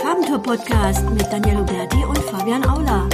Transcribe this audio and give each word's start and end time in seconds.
Farbentour-Podcast 0.00 1.08
mit 1.10 1.30
Daniel 1.32 1.58
Huberti 1.58 2.04
und 2.04 2.18
Fabian 2.18 2.64
Aula. 2.64 3.08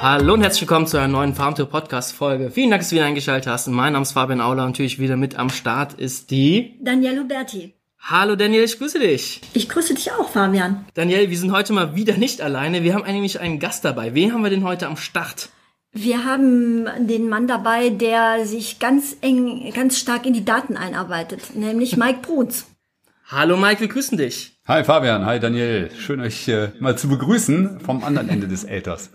Hallo 0.00 0.34
und 0.34 0.42
herzlich 0.42 0.62
willkommen 0.62 0.86
zu 0.86 0.96
einer 0.96 1.08
neuen 1.08 1.34
Farmtour-Podcast-Folge. 1.34 2.50
Vielen 2.50 2.70
Dank, 2.70 2.82
dass 2.82 2.90
du 2.90 2.96
wieder 2.96 3.06
eingeschaltet 3.06 3.50
hast. 3.50 3.66
Mein 3.68 3.94
Name 3.94 4.02
ist 4.02 4.12
Fabian 4.12 4.40
Aula 4.40 4.64
und 4.64 4.70
natürlich 4.70 4.98
wieder 4.98 5.16
mit 5.16 5.36
am 5.36 5.50
Start 5.50 5.94
ist 5.94 6.30
die... 6.30 6.78
Daniel 6.80 7.20
Huberti. 7.20 7.74
Hallo 8.00 8.36
Daniel, 8.36 8.64
ich 8.64 8.78
grüße 8.78 8.98
dich. 8.98 9.40
Ich 9.54 9.68
grüße 9.68 9.94
dich 9.94 10.12
auch, 10.12 10.28
Fabian. 10.28 10.84
Daniel, 10.94 11.30
wir 11.30 11.38
sind 11.38 11.52
heute 11.52 11.72
mal 11.72 11.96
wieder 11.96 12.16
nicht 12.16 12.40
alleine. 12.40 12.84
Wir 12.84 12.94
haben 12.94 13.04
nämlich 13.04 13.40
einen 13.40 13.58
Gast 13.58 13.84
dabei. 13.84 14.14
Wen 14.14 14.32
haben 14.32 14.42
wir 14.42 14.50
denn 14.50 14.64
heute 14.64 14.86
am 14.86 14.96
Start? 14.96 15.50
Wir 15.92 16.24
haben 16.24 16.86
den 17.06 17.28
Mann 17.28 17.48
dabei, 17.48 17.88
der 17.88 18.46
sich 18.46 18.78
ganz 18.78 19.16
eng, 19.20 19.72
ganz 19.74 19.98
stark 19.98 20.26
in 20.26 20.32
die 20.32 20.44
Daten 20.44 20.76
einarbeitet, 20.76 21.56
nämlich 21.56 21.96
Mike 21.98 22.20
Bruns. 22.22 22.66
Hallo 23.30 23.58
Mike, 23.58 23.82
wir 23.82 23.88
grüßen 23.88 24.16
dich. 24.16 24.52
Hi 24.66 24.84
Fabian, 24.84 25.26
hi 25.26 25.38
Daniel. 25.38 25.90
Schön 26.00 26.18
euch 26.18 26.48
äh, 26.48 26.70
mal 26.80 26.96
zu 26.96 27.10
begrüßen 27.10 27.78
vom 27.78 28.02
anderen 28.02 28.30
Ende 28.30 28.48
des 28.48 28.64
Äthers. 28.64 29.10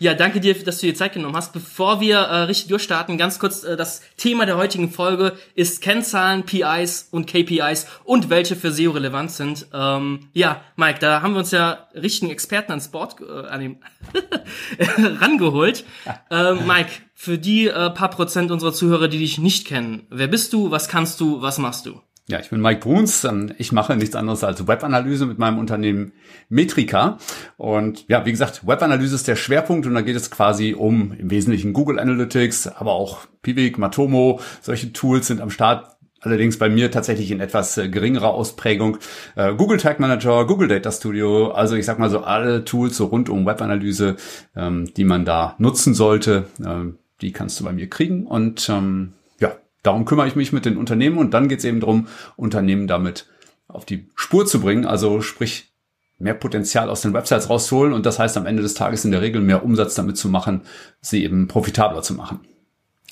Ja, 0.00 0.14
danke 0.14 0.40
dir, 0.40 0.54
dass 0.54 0.80
du 0.80 0.88
dir 0.88 0.96
Zeit 0.96 1.12
genommen 1.12 1.36
hast. 1.36 1.52
Bevor 1.52 2.00
wir 2.00 2.18
äh, 2.18 2.36
richtig 2.42 2.66
durchstarten, 2.66 3.16
ganz 3.16 3.38
kurz, 3.38 3.62
äh, 3.62 3.76
das 3.76 4.02
Thema 4.16 4.44
der 4.44 4.56
heutigen 4.56 4.90
Folge 4.90 5.34
ist 5.54 5.82
Kennzahlen, 5.82 6.42
PIs 6.42 7.06
und 7.12 7.28
KPIs 7.28 7.86
und 8.02 8.28
welche 8.28 8.56
für 8.56 8.72
SEO 8.72 8.90
relevant 8.90 9.30
sind. 9.30 9.68
Ähm, 9.72 10.30
ja, 10.32 10.60
Mike, 10.74 10.98
da 10.98 11.22
haben 11.22 11.34
wir 11.34 11.38
uns 11.38 11.52
ja 11.52 11.86
richtigen 11.94 12.32
Experten 12.32 12.72
ans 12.72 12.88
Board 12.88 13.20
äh, 13.20 13.46
an 13.46 13.60
dem 13.60 13.76
rangeholt. 15.20 15.84
Ähm, 16.28 16.66
Mike, 16.66 16.90
für 17.14 17.38
die 17.38 17.68
äh, 17.68 17.90
paar 17.90 18.10
Prozent 18.10 18.50
unserer 18.50 18.72
Zuhörer, 18.72 19.06
die 19.06 19.20
dich 19.20 19.38
nicht 19.38 19.64
kennen, 19.64 20.08
wer 20.10 20.26
bist 20.26 20.52
du, 20.52 20.72
was 20.72 20.88
kannst 20.88 21.20
du, 21.20 21.40
was 21.40 21.58
machst 21.58 21.86
du? 21.86 22.00
Ja, 22.26 22.40
ich 22.40 22.48
bin 22.48 22.62
Mike 22.62 22.80
Bruns. 22.80 23.24
Ähm, 23.24 23.52
ich 23.58 23.70
mache 23.70 23.96
nichts 23.96 24.16
anderes 24.16 24.44
als 24.44 24.66
Webanalyse 24.66 25.26
mit 25.26 25.38
meinem 25.38 25.58
Unternehmen 25.58 26.12
Metrika. 26.48 27.18
Und 27.58 28.08
ja, 28.08 28.24
wie 28.24 28.30
gesagt, 28.30 28.66
Webanalyse 28.66 29.14
ist 29.14 29.28
der 29.28 29.36
Schwerpunkt 29.36 29.86
und 29.86 29.94
da 29.94 30.00
geht 30.00 30.16
es 30.16 30.30
quasi 30.30 30.74
um 30.74 31.12
im 31.12 31.30
Wesentlichen 31.30 31.74
Google 31.74 31.98
Analytics, 31.98 32.66
aber 32.66 32.92
auch 32.92 33.26
Pivik, 33.42 33.76
Matomo. 33.76 34.40
Solche 34.62 34.92
Tools 34.92 35.26
sind 35.26 35.42
am 35.42 35.50
Start. 35.50 35.90
Allerdings 36.22 36.58
bei 36.58 36.70
mir 36.70 36.90
tatsächlich 36.90 37.30
in 37.30 37.40
etwas 37.40 37.76
äh, 37.76 37.90
geringerer 37.90 38.32
Ausprägung. 38.32 38.96
Äh, 39.36 39.54
Google 39.54 39.76
Tag 39.76 40.00
Manager, 40.00 40.46
Google 40.46 40.68
Data 40.68 40.90
Studio, 40.90 41.50
also 41.50 41.76
ich 41.76 41.84
sag 41.84 41.98
mal 41.98 42.08
so 42.08 42.20
alle 42.20 42.64
Tools 42.64 42.96
so 42.96 43.04
rund 43.04 43.28
um 43.28 43.44
Webanalyse, 43.44 44.16
ähm, 44.56 44.90
die 44.96 45.04
man 45.04 45.26
da 45.26 45.54
nutzen 45.58 45.92
sollte, 45.92 46.46
ähm, 46.64 46.96
die 47.20 47.32
kannst 47.32 47.60
du 47.60 47.64
bei 47.64 47.72
mir 47.74 47.90
kriegen. 47.90 48.26
Und 48.26 48.70
darum 49.84 50.04
kümmere 50.04 50.26
ich 50.26 50.34
mich 50.34 50.52
mit 50.52 50.64
den 50.64 50.76
Unternehmen 50.76 51.18
und 51.18 51.32
dann 51.32 51.48
geht 51.48 51.60
es 51.60 51.64
eben 51.64 51.78
darum, 51.78 52.08
Unternehmen 52.34 52.88
damit 52.88 53.26
auf 53.68 53.84
die 53.84 54.08
Spur 54.16 54.46
zu 54.46 54.60
bringen, 54.60 54.84
also 54.84 55.20
sprich 55.20 55.72
mehr 56.18 56.34
Potenzial 56.34 56.90
aus 56.90 57.02
den 57.02 57.12
Websites 57.12 57.50
rauszuholen 57.50 57.92
und 57.92 58.06
das 58.06 58.18
heißt 58.18 58.36
am 58.36 58.46
Ende 58.46 58.62
des 58.62 58.74
Tages 58.74 59.04
in 59.04 59.12
der 59.12 59.20
Regel 59.20 59.40
mehr 59.40 59.64
Umsatz 59.64 59.94
damit 59.94 60.16
zu 60.16 60.28
machen, 60.28 60.62
sie 61.00 61.22
eben 61.22 61.48
profitabler 61.48 62.02
zu 62.02 62.14
machen. 62.14 62.40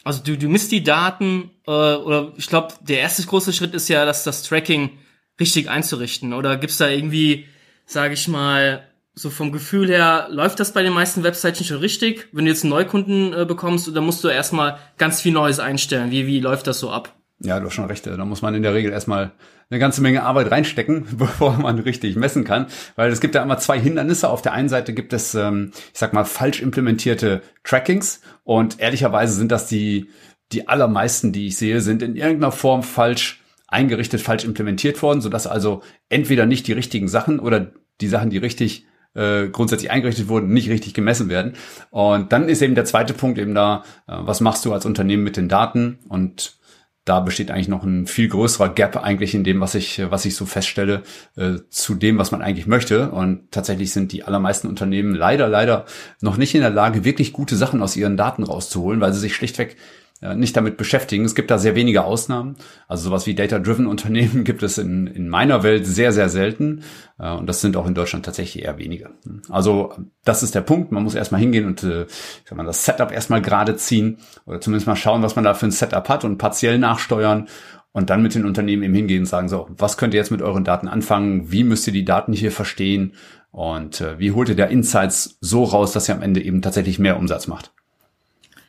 Also 0.04 0.22
du, 0.24 0.36
du 0.36 0.48
misst 0.48 0.72
die 0.72 0.82
Daten 0.82 1.50
äh, 1.66 1.70
oder 1.70 2.32
ich 2.36 2.48
glaube, 2.48 2.74
der 2.80 3.00
erste 3.00 3.24
große 3.24 3.52
Schritt 3.52 3.74
ist 3.74 3.88
ja, 3.88 4.04
dass 4.04 4.24
das 4.24 4.42
Tracking 4.42 4.90
richtig 5.38 5.68
einzurichten 5.68 6.32
oder 6.32 6.56
gibt's 6.56 6.78
da 6.78 6.88
irgendwie, 6.88 7.46
sage 7.86 8.14
ich 8.14 8.28
mal, 8.28 8.86
so 9.14 9.30
vom 9.30 9.52
Gefühl 9.52 9.88
her, 9.88 10.28
läuft 10.30 10.58
das 10.60 10.72
bei 10.72 10.82
den 10.82 10.92
meisten 10.92 11.22
Websites 11.22 11.60
nicht 11.60 11.68
schon 11.68 11.78
richtig? 11.78 12.28
Wenn 12.32 12.46
du 12.46 12.50
jetzt 12.50 12.64
einen 12.64 12.70
Neukunden 12.70 13.32
äh, 13.34 13.44
bekommst, 13.44 13.94
dann 13.94 14.04
musst 14.04 14.24
du 14.24 14.28
erstmal 14.28 14.78
ganz 14.96 15.20
viel 15.20 15.32
Neues 15.32 15.60
einstellen. 15.60 16.10
Wie, 16.10 16.26
wie 16.26 16.40
läuft 16.40 16.66
das 16.66 16.78
so 16.78 16.90
ab? 16.90 17.14
Ja, 17.40 17.58
du 17.58 17.66
hast 17.66 17.74
schon 17.74 17.86
recht. 17.86 18.06
Da 18.06 18.24
muss 18.24 18.40
man 18.40 18.54
in 18.54 18.62
der 18.62 18.72
Regel 18.72 18.92
erstmal 18.92 19.32
eine 19.68 19.80
ganze 19.80 20.00
Menge 20.00 20.22
Arbeit 20.22 20.50
reinstecken, 20.50 21.06
bevor 21.18 21.58
man 21.58 21.78
richtig 21.78 22.16
messen 22.16 22.44
kann. 22.44 22.66
Weil 22.94 23.10
es 23.10 23.20
gibt 23.20 23.34
ja 23.34 23.42
immer 23.42 23.58
zwei 23.58 23.78
Hindernisse. 23.78 24.28
Auf 24.28 24.42
der 24.42 24.52
einen 24.52 24.68
Seite 24.68 24.94
gibt 24.94 25.12
es, 25.12 25.34
ähm, 25.34 25.72
ich 25.92 25.98
sag 25.98 26.12
mal, 26.14 26.24
falsch 26.24 26.62
implementierte 26.62 27.42
Trackings. 27.64 28.20
Und 28.44 28.80
ehrlicherweise 28.80 29.34
sind 29.34 29.52
das 29.52 29.66
die, 29.66 30.08
die 30.52 30.68
allermeisten, 30.68 31.32
die 31.32 31.48
ich 31.48 31.56
sehe, 31.56 31.80
sind 31.80 32.02
in 32.02 32.16
irgendeiner 32.16 32.52
Form 32.52 32.82
falsch 32.82 33.42
eingerichtet, 33.66 34.20
falsch 34.20 34.44
implementiert 34.44 35.02
worden, 35.02 35.20
sodass 35.20 35.46
also 35.46 35.82
entweder 36.08 36.46
nicht 36.46 36.66
die 36.66 36.72
richtigen 36.72 37.08
Sachen 37.08 37.40
oder 37.40 37.72
die 38.00 38.08
Sachen, 38.08 38.30
die 38.30 38.38
richtig 38.38 38.86
äh, 39.14 39.48
grundsätzlich 39.48 39.90
eingerichtet 39.90 40.28
wurden, 40.28 40.52
nicht 40.52 40.68
richtig 40.68 40.94
gemessen 40.94 41.28
werden. 41.28 41.54
Und 41.90 42.32
dann 42.32 42.48
ist 42.48 42.62
eben 42.62 42.74
der 42.74 42.84
zweite 42.84 43.14
Punkt 43.14 43.38
eben 43.38 43.54
da, 43.54 43.84
äh, 44.06 44.14
was 44.18 44.40
machst 44.40 44.64
du 44.64 44.72
als 44.72 44.86
Unternehmen 44.86 45.24
mit 45.24 45.36
den 45.36 45.48
Daten? 45.48 45.98
Und 46.08 46.58
da 47.04 47.18
besteht 47.18 47.50
eigentlich 47.50 47.68
noch 47.68 47.82
ein 47.82 48.06
viel 48.06 48.28
größerer 48.28 48.68
Gap 48.68 48.96
eigentlich 48.96 49.34
in 49.34 49.42
dem, 49.42 49.60
was 49.60 49.74
ich, 49.74 50.00
was 50.10 50.24
ich 50.24 50.36
so 50.36 50.46
feststelle, 50.46 51.02
äh, 51.36 51.54
zu 51.68 51.94
dem, 51.94 52.16
was 52.18 52.30
man 52.30 52.42
eigentlich 52.42 52.68
möchte. 52.68 53.10
Und 53.10 53.50
tatsächlich 53.50 53.92
sind 53.92 54.12
die 54.12 54.22
allermeisten 54.22 54.68
Unternehmen 54.68 55.14
leider, 55.14 55.48
leider 55.48 55.84
noch 56.20 56.36
nicht 56.36 56.54
in 56.54 56.60
der 56.60 56.70
Lage, 56.70 57.04
wirklich 57.04 57.32
gute 57.32 57.56
Sachen 57.56 57.82
aus 57.82 57.96
ihren 57.96 58.16
Daten 58.16 58.44
rauszuholen, 58.44 59.00
weil 59.00 59.12
sie 59.12 59.20
sich 59.20 59.34
schlichtweg 59.34 59.72
äh, 59.72 60.01
nicht 60.34 60.56
damit 60.56 60.76
beschäftigen. 60.76 61.24
Es 61.24 61.34
gibt 61.34 61.50
da 61.50 61.58
sehr 61.58 61.74
wenige 61.74 62.04
Ausnahmen. 62.04 62.56
Also 62.88 63.08
sowas 63.08 63.26
wie 63.26 63.34
Data-Driven 63.34 63.86
Unternehmen 63.92 64.44
gibt 64.44 64.62
es 64.62 64.78
in, 64.78 65.06
in 65.06 65.28
meiner 65.28 65.62
Welt 65.62 65.86
sehr, 65.86 66.12
sehr 66.12 66.28
selten. 66.28 66.82
Äh, 67.18 67.32
und 67.32 67.46
das 67.46 67.60
sind 67.60 67.76
auch 67.76 67.86
in 67.86 67.94
Deutschland 67.94 68.24
tatsächlich 68.24 68.64
eher 68.64 68.78
wenige. 68.78 69.10
Also 69.48 69.94
das 70.24 70.42
ist 70.42 70.54
der 70.54 70.60
Punkt. 70.60 70.92
Man 70.92 71.02
muss 71.02 71.14
erstmal 71.14 71.40
hingehen 71.40 71.66
und 71.66 71.82
äh, 71.82 72.04
ich 72.04 72.42
sag 72.44 72.56
mal, 72.56 72.64
das 72.64 72.84
Setup 72.84 73.10
erstmal 73.10 73.42
gerade 73.42 73.76
ziehen 73.76 74.18
oder 74.46 74.60
zumindest 74.60 74.86
mal 74.86 74.96
schauen, 74.96 75.22
was 75.22 75.36
man 75.36 75.44
da 75.44 75.54
für 75.54 75.66
ein 75.66 75.72
Setup 75.72 76.08
hat 76.08 76.24
und 76.24 76.38
partiell 76.38 76.78
nachsteuern 76.78 77.48
und 77.92 78.08
dann 78.08 78.22
mit 78.22 78.34
den 78.34 78.46
Unternehmen 78.46 78.82
eben 78.82 78.94
hingehen 78.94 79.20
und 79.20 79.26
sagen, 79.26 79.48
so, 79.48 79.68
was 79.76 79.96
könnt 79.96 80.14
ihr 80.14 80.18
jetzt 80.18 80.30
mit 80.30 80.42
euren 80.42 80.64
Daten 80.64 80.88
anfangen? 80.88 81.52
Wie 81.52 81.64
müsst 81.64 81.86
ihr 81.86 81.92
die 81.92 82.04
Daten 82.04 82.32
hier 82.32 82.50
verstehen? 82.50 83.14
Und 83.50 84.00
äh, 84.00 84.18
wie 84.18 84.32
holt 84.32 84.48
ihr 84.48 84.56
da 84.56 84.64
Insights 84.64 85.36
so 85.40 85.64
raus, 85.64 85.92
dass 85.92 86.08
ihr 86.08 86.14
am 86.14 86.22
Ende 86.22 86.42
eben 86.42 86.62
tatsächlich 86.62 86.98
mehr 86.98 87.18
Umsatz 87.18 87.46
macht? 87.46 87.72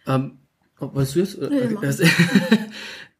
Ähm, 0.06 0.40
Weißt 0.94 1.16
du 1.16 1.20
jetzt? 1.20 1.40
Nee, 1.40 1.78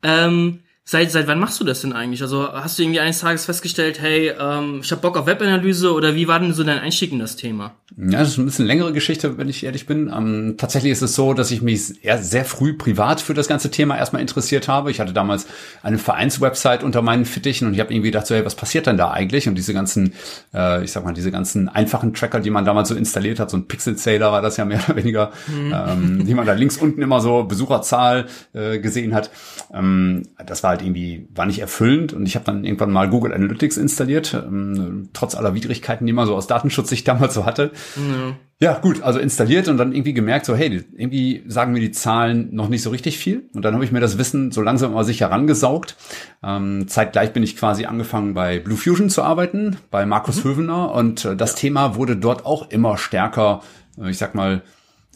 ähm, 0.04 0.60
Seit, 0.86 1.12
seit 1.12 1.28
wann 1.28 1.40
machst 1.40 1.62
du 1.62 1.64
das 1.64 1.80
denn 1.82 1.94
eigentlich? 1.94 2.22
Also 2.22 2.52
hast 2.52 2.78
du 2.78 2.84
irgendwie 2.84 3.00
eines 3.00 3.20
Tages 3.20 3.46
festgestellt, 3.46 4.02
hey, 4.02 4.34
ähm, 4.38 4.82
ich 4.84 4.92
habe 4.92 5.02
Bock 5.02 5.18
auf 5.18 5.26
Webanalyse 5.26 5.94
oder 5.94 6.14
wie 6.14 6.28
war 6.28 6.42
denn 6.42 6.54
so 6.54 6.64
dein 6.64 6.80
Einstieg 6.80 7.14
in 7.14 7.20
das 7.20 7.38
Thema? 7.38 7.76
Ja, 7.96 8.20
das 8.20 8.30
ist 8.30 8.38
ein 8.40 8.46
bisschen 8.46 8.66
längere 8.66 8.92
Geschichte, 8.92 9.38
wenn 9.38 9.50
ich 9.50 9.64
ehrlich 9.64 9.86
bin. 9.86 10.12
Ähm, 10.16 10.56
tatsächlich 10.58 10.92
ist 10.92 11.04
es 11.04 11.14
so, 11.14 11.34
dass 11.34 11.52
ich 11.52 11.62
mich 11.62 12.04
eher 12.04 12.18
sehr 12.18 12.44
früh 12.44 12.74
privat 12.74 13.22
für 13.22 13.36
das 13.36 13.48
ganze 13.48 13.70
Thema 13.70 13.98
erstmal 13.98 14.22
interessiert 14.22 14.68
habe. 14.68 14.90
Ich 14.90 15.00
hatte 15.00 15.14
damals 15.14 15.46
eine 15.84 16.00
Vereinswebsite 16.00 16.84
unter 16.84 17.04
meinen 17.04 17.26
Fittichen 17.26 17.68
und 17.68 17.76
ich 17.76 17.80
habe 17.80 17.94
irgendwie 17.94 18.10
gedacht, 18.10 18.26
so, 18.26 18.34
hey, 18.34 18.46
was 18.46 18.56
passiert 18.56 18.88
denn 18.88 18.98
da 18.98 19.12
eigentlich? 19.12 19.48
Und 19.48 19.56
diese 19.56 19.74
ganzen, 19.74 20.14
äh, 20.56 20.84
ich 20.84 20.92
sag 20.92 21.06
mal, 21.06 21.14
diese 21.14 21.32
ganzen 21.32 21.70
einfachen 21.70 22.14
Tracker, 22.16 22.40
die 22.40 22.50
man 22.50 22.66
damals 22.66 22.90
so 22.90 22.96
installiert 22.96 23.40
hat, 23.40 23.52
so 23.52 23.58
ein 23.58 23.68
Pixel 23.68 23.96
Sailor 23.96 24.32
war 24.32 24.42
das 24.42 24.58
ja 24.58 24.66
mehr 24.66 24.80
oder 24.88 24.96
weniger, 24.96 25.32
mhm. 25.48 25.74
ähm, 25.74 26.26
die 26.26 26.34
man 26.34 26.48
da 26.48 26.54
links 26.54 26.78
unten 26.78 27.02
immer 27.02 27.22
so 27.22 27.44
Besucherzahl 27.44 28.26
äh, 28.54 28.80
gesehen 28.80 29.14
hat. 29.14 29.30
Ähm, 29.72 30.24
das 30.44 30.64
war 30.64 30.72
halt 30.72 30.82
irgendwie, 30.82 31.28
war 31.36 31.46
nicht 31.46 31.60
erfüllend 31.60 32.14
und 32.14 32.26
ich 32.26 32.36
habe 32.36 32.46
dann 32.46 32.64
irgendwann 32.64 32.92
mal 32.92 33.08
Google 33.08 33.34
Analytics 33.34 33.78
installiert, 33.78 34.34
ähm, 34.34 35.10
trotz 35.14 35.36
aller 35.36 35.54
Widrigkeiten, 35.54 36.08
die 36.08 36.14
man 36.14 36.26
so 36.26 36.36
aus 36.36 36.48
Datenschutzsicht 36.48 37.08
damals 37.08 37.36
so 37.36 37.46
hatte. 37.46 37.72
Ja. 37.96 38.36
ja, 38.60 38.80
gut, 38.80 39.02
also 39.02 39.20
installiert 39.20 39.68
und 39.68 39.78
dann 39.78 39.94
irgendwie 39.94 40.14
gemerkt, 40.14 40.46
so 40.46 40.56
hey, 40.56 40.84
irgendwie 40.96 41.44
sagen 41.48 41.74
mir 41.74 41.80
die 41.80 41.92
Zahlen 41.92 42.54
noch 42.54 42.70
nicht 42.70 42.82
so 42.82 42.90
richtig 42.90 43.18
viel. 43.18 43.50
Und 43.54 43.64
dann 43.64 43.74
habe 43.74 43.86
ich 43.86 43.92
mir 43.92 44.00
das 44.00 44.18
Wissen 44.18 44.52
so 44.52 44.62
langsam 44.62 44.92
aber 44.92 45.04
sicher 45.04 45.30
herangesaugt. 45.30 45.96
Ähm, 46.44 46.88
zeitgleich 46.88 47.34
bin 47.34 47.44
ich 47.44 47.58
quasi 47.58 47.86
angefangen 47.86 48.34
bei 48.34 48.60
Blue 48.60 48.78
Fusion 48.78 49.10
zu 49.10 49.24
arbeiten, 49.24 49.78
bei 49.92 50.06
Markus 50.06 50.44
mhm. 50.44 50.50
Hövener 50.50 50.92
und 50.94 51.26
äh, 51.26 51.36
das 51.36 51.52
ja. 51.52 51.58
Thema 51.58 51.96
wurde 51.96 52.16
dort 52.16 52.46
auch 52.46 52.70
immer 52.70 52.98
stärker, 52.98 53.62
äh, 54.00 54.10
ich 54.10 54.18
sag 54.18 54.36
mal, 54.36 54.62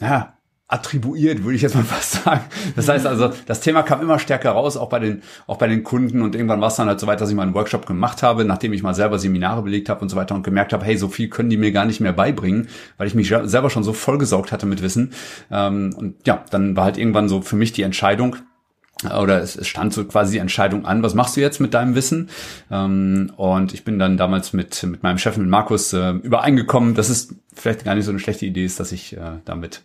ja, 0.00 0.37
attribuiert, 0.68 1.42
würde 1.42 1.56
ich 1.56 1.62
jetzt 1.62 1.74
mal 1.74 1.84
fast 1.84 2.24
sagen. 2.24 2.42
Das 2.76 2.88
heißt 2.88 3.06
also, 3.06 3.32
das 3.46 3.60
Thema 3.60 3.82
kam 3.82 4.02
immer 4.02 4.18
stärker 4.18 4.52
raus, 4.52 4.76
auch 4.76 4.88
bei 4.88 4.98
den, 4.98 5.22
auch 5.46 5.56
bei 5.56 5.66
den 5.66 5.82
Kunden 5.82 6.22
und 6.22 6.34
irgendwann 6.34 6.60
war 6.60 6.68
es 6.68 6.76
dann 6.76 6.88
halt 6.88 7.00
so 7.00 7.06
weit, 7.06 7.20
dass 7.20 7.30
ich 7.30 7.34
mal 7.34 7.42
einen 7.42 7.54
Workshop 7.54 7.86
gemacht 7.86 8.22
habe, 8.22 8.44
nachdem 8.44 8.72
ich 8.72 8.82
mal 8.82 8.94
selber 8.94 9.18
Seminare 9.18 9.62
belegt 9.62 9.88
habe 9.88 10.02
und 10.02 10.10
so 10.10 10.16
weiter 10.16 10.34
und 10.34 10.42
gemerkt 10.42 10.72
habe, 10.72 10.84
hey, 10.84 10.96
so 10.96 11.08
viel 11.08 11.28
können 11.28 11.50
die 11.50 11.56
mir 11.56 11.72
gar 11.72 11.86
nicht 11.86 12.00
mehr 12.00 12.12
beibringen, 12.12 12.68
weil 12.98 13.06
ich 13.06 13.14
mich 13.14 13.28
selber 13.28 13.70
schon 13.70 13.82
so 13.82 13.92
vollgesaugt 13.92 14.52
hatte 14.52 14.66
mit 14.66 14.82
Wissen. 14.82 15.12
Ähm, 15.50 15.94
und 15.96 16.26
ja, 16.26 16.44
dann 16.50 16.76
war 16.76 16.84
halt 16.84 16.98
irgendwann 16.98 17.28
so 17.28 17.40
für 17.40 17.56
mich 17.56 17.72
die 17.72 17.82
Entscheidung, 17.82 18.36
oder 19.04 19.40
es, 19.40 19.64
stand 19.66 19.92
so 19.92 20.04
quasi 20.04 20.32
die 20.32 20.38
Entscheidung 20.38 20.84
an, 20.84 21.02
was 21.02 21.14
machst 21.14 21.36
du 21.36 21.40
jetzt 21.40 21.60
mit 21.60 21.72
deinem 21.72 21.94
Wissen? 21.94 22.28
Ähm, 22.70 23.32
und 23.36 23.72
ich 23.72 23.84
bin 23.84 23.98
dann 23.98 24.16
damals 24.16 24.52
mit, 24.52 24.82
mit 24.82 25.02
meinem 25.02 25.18
Chef, 25.18 25.36
mit 25.36 25.48
Markus, 25.48 25.92
äh, 25.92 26.10
übereingekommen, 26.10 26.94
dass 26.94 27.08
es 27.08 27.34
vielleicht 27.54 27.84
gar 27.84 27.94
nicht 27.94 28.04
so 28.04 28.10
eine 28.10 28.20
schlechte 28.20 28.46
Idee 28.46 28.64
ist, 28.64 28.80
dass 28.80 28.92
ich 28.92 29.16
äh, 29.16 29.38
damit 29.44 29.82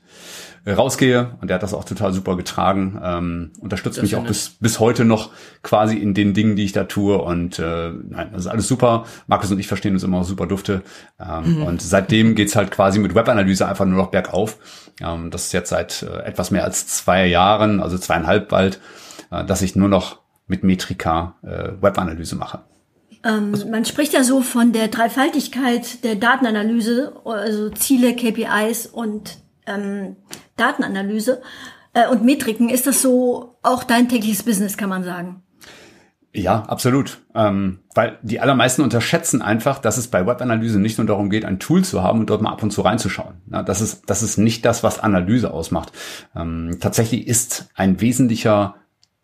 rausgehe. 0.71 1.36
Und 1.42 1.50
der 1.50 1.56
hat 1.56 1.63
das 1.63 1.74
auch 1.74 1.83
total 1.83 2.13
super 2.13 2.38
getragen. 2.38 3.00
Ähm, 3.04 3.51
unterstützt 3.60 3.98
das 3.98 4.04
mich 4.04 4.15
auch 4.15 4.25
bis, 4.25 4.51
bis 4.60 4.80
heute 4.80 5.04
noch 5.04 5.31
quasi 5.62 5.98
in 5.98 6.13
den 6.13 6.33
Dingen, 6.33 6.56
die 6.56 6.63
ich 6.63 6.71
da 6.71 6.86
tue. 6.86 7.18
Und 7.18 7.60
äh, 7.60 7.89
nein, 7.89 8.30
das 8.31 8.42
ist 8.42 8.48
alles 8.48 8.68
super. 8.68 9.06
Markus 9.27 9.51
und 9.51 9.60
ich 9.60 9.68
verstehen 9.68 9.94
uns 9.94 10.04
immer 10.04 10.24
super 10.24 10.48
dufte. 10.48 10.81
Ähm, 11.19 11.57
mhm. 11.57 11.63
Und 11.63 11.81
seitdem 11.81 12.36
geht's 12.36 12.56
halt 12.56 12.71
quasi 12.71 13.00
mit 13.00 13.15
Webanalyse 13.15 13.68
einfach 13.68 13.86
nur 13.86 13.98
noch 13.98 14.12
bergauf. 14.12 14.57
Ähm, 15.01 15.31
das 15.31 15.45
ist 15.45 15.51
jetzt 15.51 15.69
seit 15.69 16.04
äh, 16.04 16.24
etwas 16.24 16.51
mehr 16.51 16.63
als 16.63 16.88
zwei 16.88 17.25
Jahren, 17.25 17.81
also 17.81 17.98
zweieinhalb 17.98 18.48
bald, 18.48 18.80
äh, 19.31 19.44
dass 19.44 19.62
ich 19.62 19.75
nur 19.75 19.89
noch 19.89 20.19
mit 20.48 20.63
Metrika 20.63 21.36
äh, 21.44 21.81
Webanalyse 21.81 22.36
mache. 22.36 22.62
Ähm, 23.25 23.54
man 23.71 23.86
spricht 23.86 24.13
ja 24.13 24.24
so 24.24 24.42
von 24.42 24.74
der 24.74 24.89
Dreifaltigkeit 24.89 26.04
der 26.04 26.16
Datenanalyse, 26.16 27.13
also 27.24 27.69
Ziele, 27.69 28.16
KPIs 28.16 28.86
und 28.86 29.38
ähm, 29.66 30.18
Datenanalyse 30.55 31.41
äh, 31.94 32.07
und 32.07 32.23
Metriken. 32.23 32.69
Ist 32.69 32.88
das 32.88 33.01
so 33.01 33.57
auch 33.61 33.83
dein 33.83 34.09
tägliches 34.09 34.44
Business, 34.44 34.77
kann 34.77 34.89
man 34.89 35.03
sagen? 35.03 35.44
Ja, 36.35 36.63
absolut. 36.63 37.19
Ähm, 37.35 37.79
weil 37.94 38.17
die 38.23 38.39
allermeisten 38.39 38.81
unterschätzen 38.81 39.44
einfach, 39.44 39.77
dass 39.77 39.97
es 39.97 40.07
bei 40.07 40.25
Webanalyse 40.25 40.79
nicht 40.79 40.97
nur 40.97 41.05
darum 41.05 41.29
geht, 41.29 41.45
ein 41.45 41.59
Tool 41.59 41.83
zu 41.83 42.01
haben 42.01 42.21
und 42.21 42.29
dort 42.31 42.41
mal 42.41 42.51
ab 42.51 42.63
und 42.63 42.71
zu 42.71 42.81
reinzuschauen. 42.81 43.35
Ja, 43.51 43.61
das, 43.61 43.81
ist, 43.81 44.09
das 44.09 44.23
ist 44.23 44.38
nicht 44.38 44.65
das, 44.65 44.81
was 44.81 45.00
Analyse 45.00 45.53
ausmacht. 45.53 45.91
Ähm, 46.35 46.77
tatsächlich 46.79 47.27
ist 47.27 47.69
ein 47.75 48.01
wesentlicher 48.01 48.75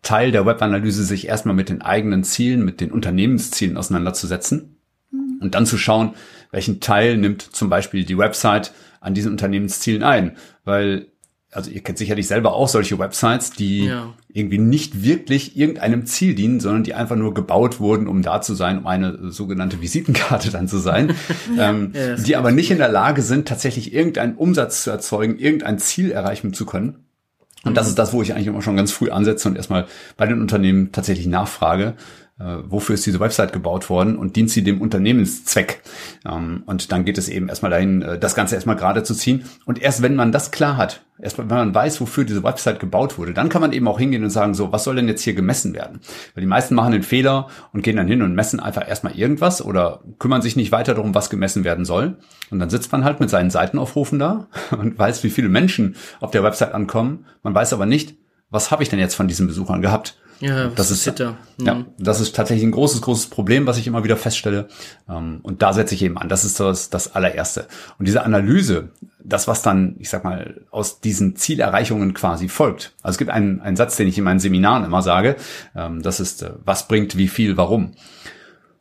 Teil 0.02 0.30
der 0.30 0.46
Webanalyse, 0.46 1.04
sich 1.04 1.26
erstmal 1.26 1.56
mit 1.56 1.68
den 1.68 1.82
eigenen 1.82 2.22
Zielen, 2.22 2.64
mit 2.64 2.80
den 2.80 2.92
Unternehmenszielen 2.92 3.76
auseinanderzusetzen 3.76 4.76
mhm. 5.10 5.38
und 5.40 5.56
dann 5.56 5.66
zu 5.66 5.78
schauen, 5.78 6.14
welchen 6.52 6.78
Teil 6.78 7.18
nimmt 7.18 7.42
zum 7.42 7.68
Beispiel 7.68 8.04
die 8.04 8.18
Website 8.18 8.72
an 9.00 9.14
diesen 9.14 9.32
Unternehmenszielen 9.32 10.04
ein. 10.04 10.36
Weil 10.64 11.08
also 11.52 11.70
ihr 11.70 11.82
kennt 11.82 11.98
sicherlich 11.98 12.28
selber 12.28 12.54
auch 12.54 12.68
solche 12.68 12.98
Websites, 12.98 13.50
die 13.50 13.86
ja. 13.86 14.12
irgendwie 14.28 14.58
nicht 14.58 15.02
wirklich 15.02 15.56
irgendeinem 15.56 16.06
Ziel 16.06 16.34
dienen, 16.34 16.60
sondern 16.60 16.84
die 16.84 16.94
einfach 16.94 17.16
nur 17.16 17.34
gebaut 17.34 17.80
wurden, 17.80 18.06
um 18.06 18.22
da 18.22 18.40
zu 18.40 18.54
sein, 18.54 18.78
um 18.78 18.86
eine 18.86 19.32
sogenannte 19.32 19.80
Visitenkarte 19.80 20.50
dann 20.50 20.68
zu 20.68 20.78
sein, 20.78 21.14
ähm, 21.58 21.92
ja, 21.92 22.14
die 22.16 22.36
aber 22.36 22.52
nicht 22.52 22.70
in 22.70 22.78
der 22.78 22.88
Lage 22.88 23.22
sind, 23.22 23.48
tatsächlich 23.48 23.92
irgendeinen 23.92 24.36
Umsatz 24.36 24.84
zu 24.84 24.90
erzeugen, 24.90 25.38
irgendein 25.38 25.78
Ziel 25.78 26.12
erreichen 26.12 26.52
zu 26.52 26.66
können. 26.66 27.04
Und 27.64 27.76
das 27.76 27.86
mhm. 27.86 27.90
ist 27.90 27.98
das, 27.98 28.12
wo 28.12 28.22
ich 28.22 28.32
eigentlich 28.32 28.46
immer 28.46 28.62
schon 28.62 28.76
ganz 28.76 28.92
früh 28.92 29.10
ansetze 29.10 29.48
und 29.48 29.56
erstmal 29.56 29.86
bei 30.16 30.26
den 30.26 30.40
Unternehmen 30.40 30.92
tatsächlich 30.92 31.26
nachfrage, 31.26 31.94
wofür 32.68 32.94
ist 32.94 33.04
diese 33.04 33.20
Website 33.20 33.52
gebaut 33.52 33.90
worden 33.90 34.16
und 34.16 34.34
dient 34.34 34.50
sie 34.50 34.64
dem 34.64 34.80
Unternehmenszweck. 34.80 35.82
Ähm, 36.24 36.62
und 36.64 36.90
dann 36.90 37.04
geht 37.04 37.18
es 37.18 37.28
eben 37.28 37.48
erstmal 37.48 37.70
dahin, 37.70 38.00
äh, 38.00 38.18
das 38.18 38.34
Ganze 38.34 38.54
erstmal 38.54 38.76
gerade 38.76 39.02
zu 39.02 39.14
ziehen. 39.14 39.44
Und 39.66 39.80
erst 39.80 40.00
wenn 40.00 40.16
man 40.16 40.32
das 40.32 40.50
klar 40.50 40.78
hat, 40.78 41.02
erst 41.20 41.36
wenn 41.36 41.48
man 41.48 41.74
weiß, 41.74 42.00
wofür 42.00 42.24
diese 42.24 42.42
Website 42.42 42.80
gebaut 42.80 43.18
wurde, 43.18 43.34
dann 43.34 43.50
kann 43.50 43.60
man 43.60 43.72
eben 43.72 43.86
auch 43.86 43.98
hingehen 43.98 44.24
und 44.24 44.30
sagen, 44.30 44.54
so, 44.54 44.72
was 44.72 44.84
soll 44.84 44.96
denn 44.96 45.06
jetzt 45.06 45.22
hier 45.22 45.34
gemessen 45.34 45.74
werden? 45.74 46.00
Weil 46.34 46.40
die 46.40 46.48
meisten 46.48 46.74
machen 46.74 46.92
den 46.92 47.02
Fehler 47.02 47.48
und 47.74 47.82
gehen 47.82 47.96
dann 47.96 48.08
hin 48.08 48.22
und 48.22 48.34
messen 48.34 48.58
einfach 48.58 48.88
erstmal 48.88 49.14
irgendwas 49.14 49.62
oder 49.62 50.00
kümmern 50.18 50.40
sich 50.40 50.56
nicht 50.56 50.72
weiter 50.72 50.94
darum, 50.94 51.14
was 51.14 51.28
gemessen 51.28 51.64
werden 51.64 51.84
soll. 51.84 52.16
Und 52.50 52.58
dann 52.58 52.70
sitzt 52.70 52.90
man 52.90 53.04
halt 53.04 53.20
mit 53.20 53.28
seinen 53.28 53.50
Seitenaufrufen 53.50 54.18
da 54.18 54.48
und 54.70 54.98
weiß, 54.98 55.22
wie 55.24 55.30
viele 55.30 55.50
Menschen 55.50 55.96
auf 56.20 56.30
der 56.30 56.42
Website 56.42 56.72
ankommen. 56.72 57.26
Man 57.42 57.54
weiß 57.54 57.74
aber 57.74 57.84
nicht, 57.84 58.16
was 58.48 58.70
habe 58.70 58.82
ich 58.82 58.88
denn 58.88 58.98
jetzt 58.98 59.14
von 59.14 59.28
diesen 59.28 59.46
Besuchern 59.46 59.82
gehabt? 59.82 60.16
Ja, 60.40 60.68
das 60.68 60.90
ist 60.90 61.04
Hitter. 61.04 61.36
Mhm. 61.58 61.66
ja, 61.66 61.84
das 61.98 62.20
ist 62.20 62.34
tatsächlich 62.34 62.66
ein 62.66 62.72
großes, 62.72 63.02
großes 63.02 63.26
Problem, 63.26 63.66
was 63.66 63.76
ich 63.76 63.86
immer 63.86 64.04
wieder 64.04 64.16
feststelle. 64.16 64.68
Ähm, 65.08 65.40
und 65.42 65.62
da 65.62 65.72
setze 65.72 65.94
ich 65.94 66.02
eben 66.02 66.16
an. 66.16 66.28
Das 66.28 66.44
ist 66.44 66.58
das, 66.58 66.88
das 66.90 67.14
allererste. 67.14 67.66
Und 67.98 68.08
diese 68.08 68.24
Analyse, 68.24 68.88
das, 69.22 69.48
was 69.48 69.62
dann, 69.62 69.96
ich 69.98 70.08
sag 70.08 70.24
mal, 70.24 70.62
aus 70.70 71.00
diesen 71.00 71.36
Zielerreichungen 71.36 72.14
quasi 72.14 72.48
folgt. 72.48 72.94
Also 73.02 73.14
es 73.14 73.18
gibt 73.18 73.30
einen, 73.30 73.60
einen 73.60 73.76
Satz, 73.76 73.96
den 73.96 74.08
ich 74.08 74.16
in 74.16 74.24
meinen 74.24 74.40
Seminaren 74.40 74.84
immer 74.84 75.02
sage. 75.02 75.36
Ähm, 75.76 76.02
das 76.02 76.20
ist, 76.20 76.42
äh, 76.42 76.52
was 76.64 76.88
bringt 76.88 77.18
wie 77.18 77.28
viel, 77.28 77.56
warum? 77.56 77.92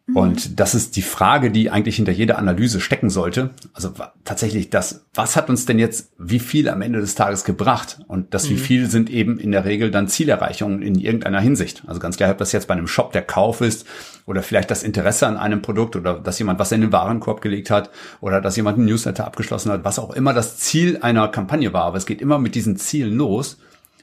Mhm. 0.10 0.18
Und 0.18 0.60
das 0.60 0.76
ist 0.76 0.96
die 0.96 1.02
Frage, 1.02 1.52
die 1.52 1.70
eigentlich 1.70 1.98
hinter 1.98 2.12
jeder 2.12 2.38
Analyse 2.38 2.80
stecken 2.80 3.10
sollte. 3.10 3.52
Also 3.74 3.94
tatsächlich 4.24 4.70
das, 4.70 5.06
was 5.14 5.36
hat 5.36 5.50
uns 5.50 5.66
denn 5.66 5.80
jetzt 5.80 6.12
wie 6.18 6.40
viel 6.40 6.70
am 6.70 6.82
Ende 6.82 7.00
des 7.00 7.16
Tages 7.16 7.44
gebracht? 7.44 8.00
Und 8.08 8.34
das 8.34 8.46
mhm. 8.46 8.50
wie 8.52 8.58
viel 8.58 8.90
sind 8.90 9.10
eben 9.10 9.40
in 9.40 9.52
der 9.52 9.66
Regel 9.66 9.92
dann 9.92 10.08
Zielerreichungen 10.08 10.82
in 10.82 10.96
irgendeiner 10.96 11.40
Hinsicht. 11.40 11.84
Also 11.88 12.00
ganz 12.00 12.18
klar, 12.18 12.32
ob 12.32 12.38
das 12.38 12.52
jetzt 12.52 12.68
bei 12.68 12.74
einem 12.74 12.88
Shop 12.88 13.12
der 13.12 13.22
Kauf 13.22 13.62
ist 13.62 13.86
oder 14.26 14.42
vielleicht 14.42 14.72
das 14.72 14.84
Interesse 14.84 15.28
an 15.28 15.38
einem 15.38 15.62
Produkt 15.62 15.96
oder 15.96 16.20
dass 16.20 16.40
jemand 16.40 16.60
was 16.60 16.72
in 16.72 16.82
den 16.82 16.92
Warenkorb 16.92 17.42
gelegt 17.42 17.70
hat 17.70 17.90
oder 18.22 18.42
dass 18.42 18.56
jemand 18.56 18.78
ein 18.78 18.86
Newsletter 18.86 19.26
abgeschlossen 19.26 19.72
hat, 19.72 19.84
was 19.84 20.00
auch 20.00 20.14
immer 20.14 20.34
das 20.34 20.58
Ziel 20.58 21.00
einer 21.02 21.28
Kampagne 21.28 21.74
war. 21.74 21.84
Aber 21.84 21.98
es 21.98 22.06
geht 22.06 22.22
immer 22.22 22.40
mit 22.40 22.56
diesen 22.56 22.78
Zielen 22.78 23.16
los. 23.16 23.60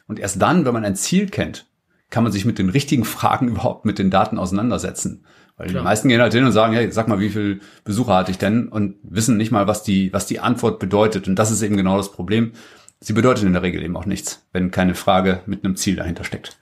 Und 0.08 0.20
erst 0.20 0.40
dann, 0.40 0.64
wenn 0.64 0.74
man 0.74 0.84
ein 0.84 0.94
Ziel 0.94 1.28
kennt, 1.28 1.66
kann 2.10 2.22
man 2.22 2.32
sich 2.32 2.44
mit 2.44 2.58
den 2.58 2.68
richtigen 2.68 3.04
Fragen 3.04 3.48
überhaupt 3.50 3.84
mit 3.84 3.98
den 3.98 4.10
Daten 4.10 4.38
auseinandersetzen. 4.38 5.24
Weil 5.56 5.68
Klar. 5.68 5.82
die 5.82 5.84
meisten 5.84 6.08
gehen 6.08 6.20
halt 6.20 6.34
hin 6.34 6.44
und 6.44 6.52
sagen, 6.52 6.74
hey, 6.74 6.92
sag 6.92 7.08
mal, 7.08 7.18
wie 7.18 7.30
viel 7.30 7.60
Besucher 7.84 8.14
hatte 8.14 8.30
ich 8.30 8.38
denn? 8.38 8.68
Und 8.68 8.96
wissen 9.02 9.36
nicht 9.36 9.50
mal, 9.50 9.66
was 9.66 9.82
die, 9.82 10.12
was 10.12 10.26
die 10.26 10.40
Antwort 10.40 10.78
bedeutet. 10.78 11.28
Und 11.28 11.36
das 11.36 11.50
ist 11.50 11.62
eben 11.62 11.76
genau 11.76 11.96
das 11.96 12.12
Problem. 12.12 12.52
Sie 13.00 13.14
bedeutet 13.14 13.44
in 13.44 13.52
der 13.52 13.62
Regel 13.62 13.82
eben 13.82 13.96
auch 13.96 14.06
nichts, 14.06 14.44
wenn 14.52 14.70
keine 14.70 14.94
Frage 14.94 15.40
mit 15.46 15.64
einem 15.64 15.76
Ziel 15.76 15.96
dahinter 15.96 16.24
steckt. 16.24 16.58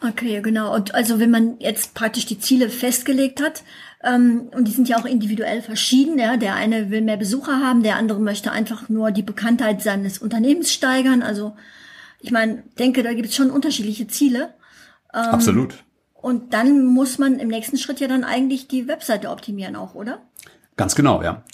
Okay, 0.00 0.40
genau. 0.42 0.74
Und 0.74 0.94
also 0.94 1.18
wenn 1.18 1.30
man 1.30 1.56
jetzt 1.58 1.94
praktisch 1.94 2.26
die 2.26 2.38
Ziele 2.38 2.68
festgelegt 2.68 3.42
hat, 3.42 3.64
ähm, 4.04 4.50
und 4.54 4.68
die 4.68 4.72
sind 4.72 4.88
ja 4.88 4.98
auch 4.98 5.06
individuell 5.06 5.62
verschieden, 5.62 6.18
ja, 6.18 6.36
der 6.36 6.54
eine 6.54 6.90
will 6.90 7.00
mehr 7.00 7.16
Besucher 7.16 7.60
haben, 7.60 7.82
der 7.82 7.96
andere 7.96 8.20
möchte 8.20 8.52
einfach 8.52 8.88
nur 8.88 9.10
die 9.10 9.22
Bekanntheit 9.22 9.82
seines 9.82 10.18
Unternehmens 10.18 10.72
steigern. 10.72 11.22
Also 11.22 11.56
ich 12.20 12.30
meine, 12.30 12.62
denke, 12.78 13.02
da 13.02 13.14
gibt 13.14 13.28
es 13.28 13.34
schon 13.34 13.50
unterschiedliche 13.50 14.06
Ziele. 14.06 14.54
Ähm, 15.14 15.22
Absolut. 15.22 15.74
Und 16.26 16.54
dann 16.54 16.84
muss 16.84 17.18
man 17.18 17.38
im 17.38 17.46
nächsten 17.46 17.78
Schritt 17.78 18.00
ja 18.00 18.08
dann 18.08 18.24
eigentlich 18.24 18.66
die 18.66 18.88
Webseite 18.88 19.30
optimieren 19.30 19.76
auch, 19.76 19.94
oder? 19.94 20.22
Ganz 20.76 20.96
genau, 20.96 21.22
ja. 21.22 21.44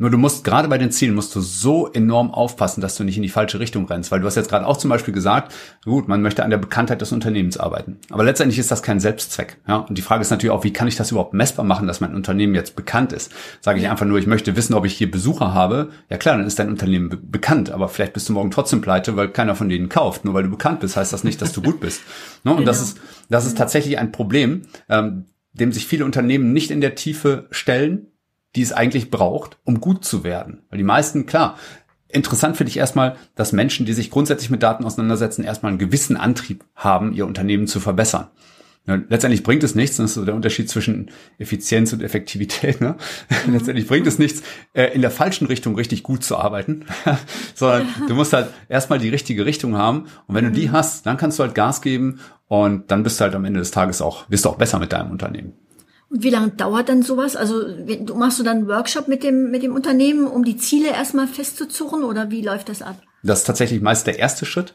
Nur 0.00 0.10
du 0.10 0.18
musst 0.18 0.44
gerade 0.44 0.68
bei 0.68 0.78
den 0.78 0.92
Zielen 0.92 1.14
musst 1.14 1.34
du 1.34 1.40
so 1.40 1.90
enorm 1.92 2.30
aufpassen, 2.30 2.80
dass 2.80 2.96
du 2.96 3.02
nicht 3.02 3.16
in 3.16 3.24
die 3.24 3.28
falsche 3.28 3.58
Richtung 3.58 3.86
rennst, 3.86 4.12
weil 4.12 4.20
du 4.20 4.26
hast 4.26 4.36
jetzt 4.36 4.48
gerade 4.48 4.64
auch 4.64 4.76
zum 4.76 4.90
Beispiel 4.90 5.12
gesagt, 5.12 5.52
gut, 5.84 6.06
man 6.06 6.22
möchte 6.22 6.44
an 6.44 6.50
der 6.50 6.58
Bekanntheit 6.58 7.00
des 7.00 7.10
Unternehmens 7.10 7.56
arbeiten, 7.56 7.98
aber 8.10 8.22
letztendlich 8.22 8.60
ist 8.60 8.70
das 8.70 8.84
kein 8.84 9.00
Selbstzweck. 9.00 9.56
Ja, 9.66 9.78
und 9.78 9.98
die 9.98 10.02
Frage 10.02 10.22
ist 10.22 10.30
natürlich 10.30 10.52
auch, 10.52 10.62
wie 10.62 10.72
kann 10.72 10.86
ich 10.86 10.94
das 10.94 11.10
überhaupt 11.10 11.34
messbar 11.34 11.64
machen, 11.64 11.88
dass 11.88 12.00
mein 12.00 12.14
Unternehmen 12.14 12.54
jetzt 12.54 12.76
bekannt 12.76 13.12
ist? 13.12 13.32
Sage 13.60 13.80
ich 13.80 13.88
einfach 13.88 14.06
nur, 14.06 14.18
ich 14.18 14.26
möchte 14.28 14.54
wissen, 14.54 14.74
ob 14.74 14.84
ich 14.86 14.94
hier 14.94 15.10
Besucher 15.10 15.52
habe. 15.52 15.88
Ja 16.08 16.16
klar, 16.16 16.36
dann 16.36 16.46
ist 16.46 16.60
dein 16.60 16.68
Unternehmen 16.68 17.08
be 17.08 17.16
bekannt, 17.16 17.70
aber 17.70 17.88
vielleicht 17.88 18.12
bist 18.12 18.28
du 18.28 18.32
morgen 18.32 18.50
trotzdem 18.50 18.80
pleite, 18.80 19.16
weil 19.16 19.28
keiner 19.28 19.56
von 19.56 19.68
denen 19.68 19.88
kauft. 19.88 20.24
Nur 20.24 20.34
weil 20.34 20.44
du 20.44 20.50
bekannt 20.50 20.80
bist, 20.80 20.96
heißt 20.96 21.12
das 21.12 21.24
nicht, 21.24 21.42
dass 21.42 21.52
du 21.52 21.62
gut 21.62 21.80
bist. 21.80 22.00
Ne? 22.44 22.52
Und 22.52 22.58
genau. 22.58 22.68
das 22.68 22.80
ist 22.80 22.98
das 23.28 23.46
ist 23.46 23.58
tatsächlich 23.58 23.98
ein 23.98 24.12
Problem, 24.12 24.62
ähm, 24.88 25.24
dem 25.52 25.72
sich 25.72 25.86
viele 25.86 26.04
Unternehmen 26.04 26.52
nicht 26.52 26.70
in 26.70 26.80
der 26.80 26.94
Tiefe 26.94 27.48
stellen 27.50 28.07
die 28.56 28.62
es 28.62 28.72
eigentlich 28.72 29.10
braucht, 29.10 29.58
um 29.64 29.80
gut 29.80 30.04
zu 30.04 30.24
werden. 30.24 30.62
Weil 30.70 30.78
die 30.78 30.84
meisten, 30.84 31.26
klar, 31.26 31.58
interessant 32.08 32.56
finde 32.56 32.70
ich 32.70 32.78
erstmal, 32.78 33.16
dass 33.34 33.52
Menschen, 33.52 33.86
die 33.86 33.92
sich 33.92 34.10
grundsätzlich 34.10 34.50
mit 34.50 34.62
Daten 34.62 34.84
auseinandersetzen, 34.84 35.44
erstmal 35.44 35.70
einen 35.70 35.78
gewissen 35.78 36.16
Antrieb 36.16 36.64
haben, 36.74 37.12
ihr 37.12 37.26
Unternehmen 37.26 37.66
zu 37.66 37.80
verbessern. 37.80 38.28
Letztendlich 39.10 39.42
bringt 39.42 39.62
es 39.64 39.74
nichts, 39.74 39.98
das 39.98 40.06
ist 40.06 40.14
so 40.14 40.24
der 40.24 40.34
Unterschied 40.34 40.70
zwischen 40.70 41.10
Effizienz 41.36 41.92
und 41.92 42.02
Effektivität. 42.02 42.80
Ne? 42.80 42.96
Mhm. 43.46 43.52
letztendlich 43.52 43.86
bringt 43.86 44.06
es 44.06 44.18
nichts, 44.18 44.42
äh, 44.72 44.86
in 44.94 45.02
der 45.02 45.10
falschen 45.10 45.46
Richtung 45.46 45.74
richtig 45.74 46.02
gut 46.02 46.24
zu 46.24 46.38
arbeiten, 46.38 46.86
sondern 47.54 47.86
du 48.08 48.14
musst 48.14 48.32
halt 48.32 48.48
erstmal 48.68 48.98
die 48.98 49.10
richtige 49.10 49.44
Richtung 49.44 49.76
haben. 49.76 50.06
Und 50.26 50.34
wenn 50.34 50.46
du 50.46 50.50
die 50.50 50.68
mhm. 50.68 50.72
hast, 50.72 51.04
dann 51.04 51.18
kannst 51.18 51.38
du 51.38 51.42
halt 51.42 51.54
Gas 51.54 51.82
geben 51.82 52.20
und 52.46 52.90
dann 52.90 53.02
bist 53.02 53.20
du 53.20 53.24
halt 53.24 53.34
am 53.34 53.44
Ende 53.44 53.60
des 53.60 53.70
Tages 53.70 54.00
auch, 54.00 54.24
bist 54.24 54.46
du 54.46 54.48
auch 54.48 54.56
besser 54.56 54.78
mit 54.78 54.92
deinem 54.92 55.10
Unternehmen. 55.10 55.52
Und 56.10 56.22
wie 56.22 56.30
lange 56.30 56.50
dauert 56.50 56.88
dann 56.88 57.02
sowas? 57.02 57.36
Also 57.36 57.62
du 57.64 58.14
machst 58.14 58.38
du 58.38 58.42
dann 58.42 58.58
einen 58.58 58.68
Workshop 58.68 59.08
mit 59.08 59.22
dem, 59.22 59.50
mit 59.50 59.62
dem 59.62 59.74
Unternehmen, 59.74 60.26
um 60.26 60.44
die 60.44 60.56
Ziele 60.56 60.88
erstmal 60.88 61.26
festzuzurren 61.26 62.02
oder 62.02 62.30
wie 62.30 62.42
läuft 62.42 62.68
das 62.68 62.82
ab? 62.82 63.02
Das 63.22 63.40
ist 63.40 63.44
tatsächlich 63.44 63.82
meist 63.82 64.06
der 64.06 64.18
erste 64.18 64.46
Schritt, 64.46 64.74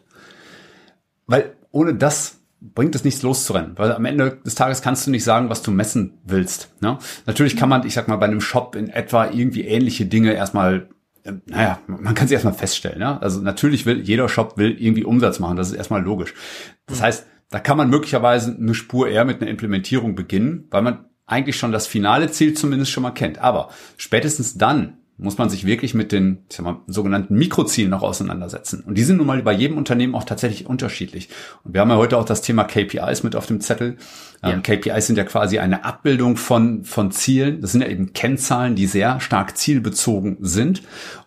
weil 1.26 1.56
ohne 1.72 1.96
das 1.96 2.40
bringt 2.62 2.96
es 2.96 3.04
nichts 3.04 3.24
loszurennen, 3.24 3.74
weil 3.78 3.92
am 3.92 4.06
Ende 4.06 4.40
des 4.46 4.56
Tages 4.56 4.82
kannst 4.82 5.06
du 5.08 5.12
nicht 5.12 5.24
sagen, 5.24 5.50
was 5.50 5.64
du 5.64 5.72
messen 5.72 6.20
willst. 6.24 6.70
Ne? 6.82 6.98
Natürlich 7.26 7.58
kann 7.58 7.68
man, 7.68 7.86
ich 7.86 7.94
sag 7.94 8.08
mal, 8.08 8.18
bei 8.18 8.26
einem 8.26 8.40
Shop 8.40 8.76
in 8.76 8.90
etwa 8.90 9.30
irgendwie 9.30 9.66
ähnliche 9.66 10.06
Dinge 10.06 10.34
erstmal 10.34 10.90
ähm, 11.26 11.42
naja, 11.46 11.80
man 11.88 12.16
kann 12.16 12.28
sie 12.28 12.34
erstmal 12.34 12.54
feststellen. 12.54 13.00
Ne? 13.00 13.22
Also 13.22 13.42
natürlich 13.42 13.86
will 13.86 14.02
jeder 14.02 14.30
Shop 14.30 14.58
will 14.58 14.76
irgendwie 14.80 15.04
Umsatz 15.04 15.40
machen, 15.40 15.58
das 15.58 15.70
ist 15.72 15.76
erstmal 15.76 16.04
logisch. 16.04 16.34
Das 16.86 17.02
heißt, 17.02 17.26
da 17.50 17.60
kann 17.60 17.78
man 17.78 17.90
möglicherweise 17.90 18.56
eine 18.56 18.74
Spur 18.74 19.08
eher 19.08 19.26
mit 19.26 19.42
einer 19.42 19.50
Implementierung 19.50 20.16
beginnen, 20.16 20.68
weil 20.72 20.82
man 20.82 21.06
eigentlich 21.26 21.58
schon 21.58 21.72
das 21.72 21.88
finale 21.88 22.32
Ziel 22.32 22.54
zumindest 22.54 22.92
schon 22.92 23.04
mal 23.04 23.12
kennt. 23.12 23.40
Aber 23.40 23.70
spätestens 23.98 24.58
dann 24.58 24.98
muss 25.18 25.38
man 25.38 25.50
sich 25.50 25.66
wirklich 25.66 25.94
mit 25.94 26.12
den 26.12 26.40
ich 26.50 26.58
sag 26.58 26.64
mal, 26.66 26.82
sogenannten 26.88 27.36
Mikrozielen 27.36 27.92
noch 27.92 28.02
auseinandersetzen. 28.02 28.82
Und 28.82 28.98
die 28.98 29.04
sind 29.04 29.18
nun 29.18 29.28
mal 29.28 29.42
bei 29.44 29.54
jedem 29.54 29.78
Unternehmen 29.78 30.16
auch 30.16 30.24
tatsächlich 30.24 30.66
unterschiedlich. 30.66 31.30
Und 31.64 31.74
wir 31.74 31.82
haben 31.82 31.90
ja 31.90 31.98
heute 31.98 32.18
auch 32.18 32.26
das 32.26 32.42
Thema 32.42 32.64
KPIs 32.64 33.24
mit 33.24 33.36
auf 33.36 33.46
dem 33.46 33.62
Zettel. 33.62 33.98
Ähm, 34.42 34.62
ja. 34.66 34.76
KPIs 34.76 35.08
sind 35.08 35.18
ja 35.18 35.24
quasi 35.24 35.60
eine 35.60 35.86
Abbildung 35.86 36.36
von, 36.36 36.84
von 36.84 37.12
Zielen. 37.12 37.62
Das 37.62 37.72
sind 37.72 37.82
ja 37.82 37.88
eben 37.88 38.14
Kennzahlen, 38.14 38.76
die 38.76 38.88
sehr 38.88 39.20
stark 39.20 39.56
zielbezogen 39.56 40.38
sind. 40.42 40.82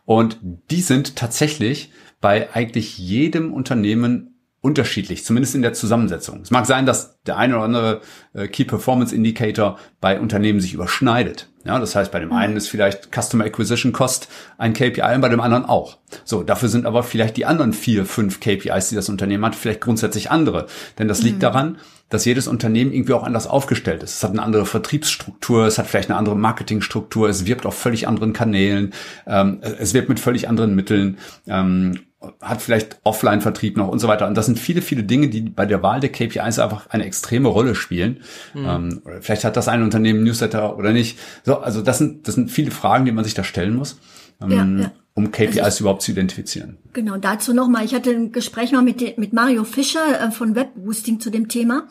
Und 0.04 0.38
die 0.42 0.80
sind 0.80 1.16
tatsächlich 1.16 1.92
bei 2.20 2.52
eigentlich 2.54 2.98
jedem 2.98 3.52
Unternehmen 3.52 4.35
unterschiedlich, 4.66 5.24
zumindest 5.24 5.54
in 5.54 5.62
der 5.62 5.74
Zusammensetzung. 5.74 6.40
Es 6.42 6.50
mag 6.50 6.66
sein, 6.66 6.86
dass 6.86 7.22
der 7.22 7.36
eine 7.36 7.54
oder 7.54 7.64
andere 7.64 8.00
äh, 8.34 8.48
Key 8.48 8.64
Performance 8.64 9.14
Indicator 9.14 9.78
bei 10.00 10.18
Unternehmen 10.18 10.60
sich 10.60 10.74
überschneidet. 10.74 11.48
Ja, 11.64 11.78
das 11.78 11.94
heißt, 11.94 12.10
bei 12.10 12.18
dem 12.18 12.32
einen 12.32 12.56
ist 12.56 12.68
vielleicht 12.68 13.10
Customer 13.14 13.44
Acquisition 13.44 13.92
Cost 13.92 14.28
ein 14.58 14.72
KPI 14.72 15.14
und 15.14 15.20
bei 15.20 15.28
dem 15.28 15.40
anderen 15.40 15.64
auch. 15.64 15.98
So, 16.24 16.42
dafür 16.42 16.68
sind 16.68 16.84
aber 16.84 17.04
vielleicht 17.04 17.36
die 17.36 17.46
anderen 17.46 17.72
vier, 17.72 18.06
fünf 18.06 18.40
KPIs, 18.40 18.88
die 18.88 18.96
das 18.96 19.08
Unternehmen 19.08 19.44
hat, 19.44 19.54
vielleicht 19.54 19.80
grundsätzlich 19.80 20.32
andere. 20.32 20.66
Denn 20.98 21.06
das 21.06 21.22
liegt 21.22 21.36
mhm. 21.36 21.42
daran, 21.42 21.78
dass 22.08 22.24
jedes 22.24 22.46
Unternehmen 22.46 22.92
irgendwie 22.92 23.12
auch 23.12 23.24
anders 23.24 23.46
aufgestellt 23.46 24.02
ist. 24.02 24.16
Es 24.16 24.24
hat 24.24 24.30
eine 24.30 24.42
andere 24.42 24.66
Vertriebsstruktur, 24.66 25.66
es 25.66 25.78
hat 25.78 25.86
vielleicht 25.86 26.10
eine 26.10 26.18
andere 26.18 26.36
Marketingstruktur, 26.36 27.28
es 27.28 27.46
wirbt 27.46 27.66
auf 27.66 27.76
völlig 27.76 28.06
anderen 28.06 28.32
Kanälen, 28.32 28.92
ähm, 29.26 29.58
es 29.60 29.94
wirbt 29.94 30.08
mit 30.08 30.20
völlig 30.20 30.48
anderen 30.48 30.74
Mitteln. 30.74 31.18
Ähm, 31.46 32.00
hat 32.40 32.62
vielleicht 32.62 32.98
Offline-Vertrieb 33.04 33.76
noch 33.76 33.88
und 33.88 33.98
so 33.98 34.08
weiter. 34.08 34.26
Und 34.26 34.36
das 34.36 34.46
sind 34.46 34.58
viele, 34.58 34.82
viele 34.82 35.04
Dinge, 35.04 35.28
die 35.28 35.42
bei 35.42 35.66
der 35.66 35.82
Wahl 35.82 36.00
der 36.00 36.10
KPIs 36.10 36.58
einfach 36.58 36.88
eine 36.88 37.04
extreme 37.04 37.48
Rolle 37.48 37.74
spielen. 37.74 38.20
Mhm. 38.54 38.66
Ähm, 38.66 39.02
vielleicht 39.20 39.44
hat 39.44 39.56
das 39.56 39.68
ein 39.68 39.82
Unternehmen 39.82 40.24
Newsletter 40.24 40.76
oder 40.76 40.92
nicht. 40.92 41.18
So, 41.44 41.60
also 41.60 41.82
das 41.82 41.98
sind, 41.98 42.26
das 42.26 42.34
sind 42.34 42.50
viele 42.50 42.70
Fragen, 42.70 43.04
die 43.04 43.12
man 43.12 43.24
sich 43.24 43.34
da 43.34 43.44
stellen 43.44 43.76
muss. 43.76 44.00
Ähm, 44.40 44.50
ja, 44.50 44.84
ja. 44.84 44.92
Um 45.16 45.32
KPIs 45.32 45.58
also, 45.58 45.82
überhaupt 45.82 46.02
zu 46.02 46.12
identifizieren. 46.12 46.76
Genau, 46.92 47.16
dazu 47.16 47.54
nochmal. 47.54 47.84
Ich 47.84 47.94
hatte 47.94 48.10
ein 48.10 48.32
Gespräch 48.32 48.70
mal 48.72 48.82
mit, 48.82 49.18
mit 49.18 49.32
Mario 49.32 49.64
Fischer 49.64 50.20
äh, 50.20 50.30
von 50.30 50.54
Webboosting 50.54 51.20
zu 51.20 51.30
dem 51.30 51.48
Thema 51.48 51.88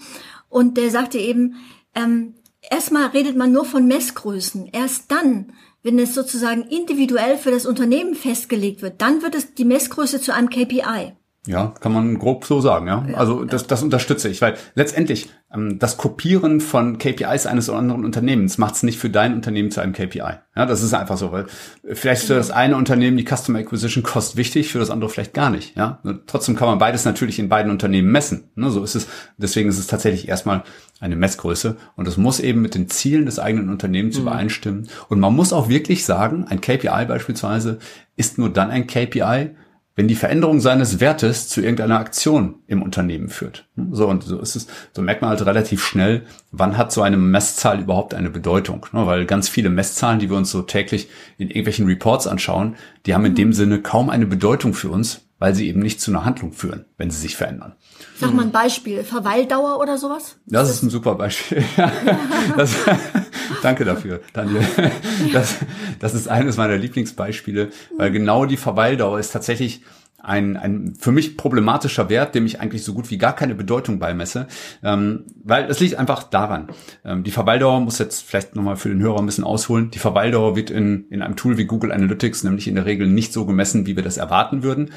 und 0.47 0.77
der 0.77 0.91
sagte 0.91 1.17
eben, 1.17 1.55
ähm, 1.95 2.35
erstmal 2.61 3.07
redet 3.07 3.35
man 3.35 3.51
nur 3.51 3.65
von 3.65 3.87
Messgrößen. 3.87 4.69
Erst 4.71 5.11
dann, 5.11 5.53
wenn 5.81 5.97
es 5.97 6.13
sozusagen 6.13 6.61
individuell 6.63 7.37
für 7.37 7.49
das 7.49 7.65
Unternehmen 7.65 8.13
festgelegt 8.13 8.83
wird, 8.83 9.01
dann 9.01 9.23
wird 9.23 9.33
es 9.33 9.55
die 9.55 9.65
Messgröße 9.65 10.21
zu 10.21 10.31
einem 10.31 10.49
KPI. 10.49 11.13
Ja, 11.47 11.73
kann 11.79 11.93
man 11.93 12.17
grob 12.17 12.45
so 12.45 12.59
sagen, 12.59 12.87
ja. 12.87 13.05
ja 13.07 13.17
also 13.17 13.45
das, 13.45 13.67
das 13.67 13.83
unterstütze 13.83 14.29
ich, 14.29 14.41
weil 14.41 14.55
letztendlich 14.73 15.29
ähm, 15.53 15.77
das 15.77 15.97
Kopieren 15.97 16.59
von 16.59 16.97
KPIs 16.97 17.45
eines 17.45 17.69
oder 17.69 17.77
anderen 17.77 18.03
Unternehmens 18.03 18.57
macht 18.57 18.75
es 18.75 18.83
nicht 18.83 18.97
für 18.97 19.11
dein 19.11 19.33
Unternehmen 19.33 19.69
zu 19.69 19.79
einem 19.79 19.93
KPI. 19.93 20.39
Ja, 20.55 20.65
das 20.65 20.81
ist 20.81 20.93
einfach 20.93 21.17
so, 21.17 21.31
weil 21.31 21.45
vielleicht 21.93 22.23
ist 22.23 22.27
für 22.27 22.35
das 22.35 22.49
eine 22.49 22.75
Unternehmen 22.77 23.17
die 23.17 23.25
Customer 23.25 23.59
Acquisition 23.59 24.03
Cost 24.03 24.37
wichtig, 24.37 24.71
für 24.71 24.79
das 24.79 24.89
andere 24.89 25.09
vielleicht 25.09 25.33
gar 25.33 25.51
nicht. 25.51 25.75
Ja, 25.77 25.99
trotzdem 26.25 26.55
kann 26.55 26.67
man 26.67 26.79
beides 26.79 27.05
natürlich 27.05 27.37
in 27.37 27.49
beiden 27.49 27.71
Unternehmen 27.71 28.11
messen. 28.11 28.49
Ne, 28.55 28.71
so 28.71 28.83
ist 28.83 28.95
es. 28.95 29.07
Deswegen 29.37 29.69
ist 29.69 29.77
es 29.77 29.87
tatsächlich 29.87 30.27
erstmal 30.27 30.63
eine 30.99 31.15
Messgröße 31.15 31.75
und 31.95 32.07
es 32.07 32.17
muss 32.17 32.39
eben 32.39 32.61
mit 32.61 32.73
den 32.73 32.89
Zielen 32.89 33.25
des 33.25 33.37
eigenen 33.37 33.69
Unternehmens 33.69 34.15
mhm. 34.15 34.23
übereinstimmen. 34.23 34.89
Und 35.09 35.19
man 35.19 35.35
muss 35.35 35.53
auch 35.53 35.69
wirklich 35.69 36.05
sagen, 36.05 36.45
ein 36.49 36.61
KPI 36.61 37.05
beispielsweise 37.05 37.79
ist 38.15 38.37
nur 38.37 38.49
dann 38.49 38.71
ein 38.71 38.87
KPI, 38.87 39.51
wenn 39.95 40.09
die 40.09 40.15
Veränderung 40.15 40.59
seines 40.59 40.99
Wertes 40.99 41.47
zu 41.47 41.61
irgendeiner 41.61 41.99
Aktion 41.99 42.55
im 42.67 42.81
Unternehmen 42.81 43.29
führt. 43.29 43.65
So, 43.91 44.07
und 44.07 44.23
so 44.23 44.39
ist 44.39 44.55
es, 44.55 44.67
so 44.93 45.01
merkt 45.01 45.21
man 45.21 45.29
halt 45.29 45.45
relativ 45.45 45.83
schnell, 45.85 46.23
wann 46.51 46.77
hat 46.77 46.91
so 46.91 47.01
eine 47.01 47.17
Messzahl 47.17 47.79
überhaupt 47.79 48.13
eine 48.13 48.29
Bedeutung. 48.29 48.85
Ne? 48.91 49.07
Weil 49.07 49.25
ganz 49.25 49.47
viele 49.47 49.69
Messzahlen, 49.69 50.19
die 50.19 50.29
wir 50.29 50.37
uns 50.37 50.51
so 50.51 50.61
täglich 50.61 51.07
in 51.37 51.47
irgendwelchen 51.47 51.87
Reports 51.87 52.27
anschauen, 52.27 52.75
die 53.05 53.13
haben 53.13 53.25
in 53.25 53.35
dem 53.35 53.53
Sinne 53.53 53.81
kaum 53.81 54.09
eine 54.09 54.25
Bedeutung 54.25 54.73
für 54.73 54.89
uns, 54.89 55.24
weil 55.39 55.53
sie 55.53 55.67
eben 55.67 55.81
nicht 55.81 55.99
zu 55.99 56.11
einer 56.11 56.23
Handlung 56.23 56.53
führen, 56.53 56.85
wenn 56.97 57.11
sie 57.11 57.19
sich 57.19 57.35
verändern. 57.35 57.75
Sag 58.17 58.33
mal 58.33 58.43
ein 58.43 58.51
Beispiel, 58.51 59.03
Verweildauer 59.03 59.79
oder 59.79 59.97
sowas? 59.97 60.37
Das 60.45 60.69
ist 60.69 60.81
ein 60.83 60.89
super 60.89 61.15
Beispiel. 61.15 61.63
das, 62.57 62.75
danke 63.61 63.83
dafür, 63.85 64.21
Daniel. 64.33 64.65
Das, 65.33 65.55
das 65.99 66.13
ist 66.13 66.27
eines 66.27 66.57
meiner 66.57 66.77
Lieblingsbeispiele, 66.77 67.69
weil 67.97 68.11
genau 68.11 68.45
die 68.45 68.57
Verweildauer 68.57 69.19
ist 69.19 69.31
tatsächlich 69.31 69.81
ein, 70.25 70.57
ein 70.57 70.93
für 70.99 71.11
mich 71.11 71.37
problematischer 71.37 72.09
Wert, 72.09 72.35
dem 72.35 72.45
ich 72.45 72.59
eigentlich 72.59 72.83
so 72.83 72.93
gut 72.93 73.09
wie 73.11 73.17
gar 73.17 73.33
keine 73.33 73.55
Bedeutung 73.55 73.99
beimesse, 73.99 74.47
ähm, 74.83 75.25
weil 75.43 75.65
es 75.65 75.79
liegt 75.79 75.95
einfach 75.95 76.23
daran. 76.23 76.67
Ähm, 77.03 77.23
die 77.23 77.31
Verweildauer 77.31 77.79
muss 77.79 77.99
jetzt 77.99 78.23
vielleicht 78.23 78.55
nochmal 78.55 78.75
für 78.75 78.89
den 78.89 79.01
Hörer 79.01 79.19
ein 79.19 79.25
bisschen 79.25 79.43
ausholen. 79.43 79.91
Die 79.91 79.99
Verweildauer 79.99 80.55
wird 80.55 80.69
in, 80.69 81.05
in 81.09 81.21
einem 81.21 81.35
Tool 81.35 81.57
wie 81.57 81.65
Google 81.65 81.91
Analytics 81.91 82.43
nämlich 82.43 82.67
in 82.67 82.75
der 82.75 82.85
Regel 82.85 83.07
nicht 83.07 83.33
so 83.33 83.45
gemessen, 83.45 83.85
wie 83.85 83.95
wir 83.95 84.03
das 84.03 84.17
erwarten 84.17 84.63
würden. 84.63 84.91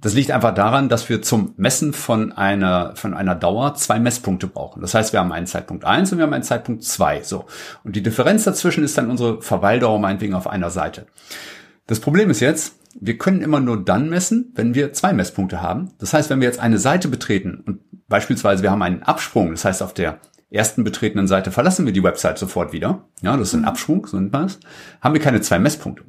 Das 0.00 0.14
liegt 0.14 0.32
einfach 0.32 0.52
daran, 0.52 0.88
dass 0.88 1.08
wir 1.08 1.22
zum 1.22 1.54
Messen 1.56 1.92
von 1.92 2.32
einer, 2.32 2.96
von 2.96 3.14
einer 3.14 3.36
Dauer 3.36 3.74
zwei 3.76 4.00
Messpunkte 4.00 4.48
brauchen. 4.48 4.80
Das 4.80 4.94
heißt, 4.94 5.12
wir 5.12 5.20
haben 5.20 5.30
einen 5.30 5.46
Zeitpunkt 5.46 5.84
eins 5.84 6.10
und 6.10 6.18
wir 6.18 6.24
haben 6.24 6.32
einen 6.32 6.42
Zeitpunkt 6.42 6.82
zwei. 6.82 7.22
So. 7.22 7.44
Und 7.84 7.94
die 7.94 8.02
Differenz 8.02 8.42
dazwischen 8.42 8.82
ist 8.82 8.98
dann 8.98 9.10
unsere 9.10 9.40
Verweildauer 9.42 10.00
meinetwegen 10.00 10.34
auf 10.34 10.48
einer 10.48 10.70
Seite. 10.70 11.06
Das 11.86 12.00
Problem 12.00 12.30
ist 12.30 12.40
jetzt, 12.40 12.81
wir 13.00 13.18
können 13.18 13.42
immer 13.42 13.60
nur 13.60 13.84
dann 13.84 14.08
messen, 14.08 14.52
wenn 14.54 14.74
wir 14.74 14.92
zwei 14.92 15.12
Messpunkte 15.12 15.62
haben. 15.62 15.90
Das 15.98 16.12
heißt, 16.12 16.30
wenn 16.30 16.40
wir 16.40 16.48
jetzt 16.48 16.60
eine 16.60 16.78
Seite 16.78 17.08
betreten 17.08 17.62
und 17.66 17.80
beispielsweise 18.08 18.62
wir 18.62 18.70
haben 18.70 18.82
einen 18.82 19.02
Absprung, 19.02 19.50
das 19.50 19.64
heißt 19.64 19.82
auf 19.82 19.94
der 19.94 20.20
ersten 20.50 20.84
betretenen 20.84 21.26
Seite 21.26 21.50
verlassen 21.50 21.86
wir 21.86 21.92
die 21.92 22.02
Website 22.02 22.38
sofort 22.38 22.72
wieder. 22.72 23.06
Ja, 23.22 23.36
das 23.36 23.48
ist 23.48 23.54
ein 23.54 23.64
Absprung, 23.64 24.06
so 24.06 24.18
nennt 24.18 24.32
man 24.32 24.46
es. 24.46 24.60
Haben 25.00 25.14
wir 25.14 25.20
keine 25.20 25.40
zwei 25.40 25.58
Messpunkte. 25.58 26.04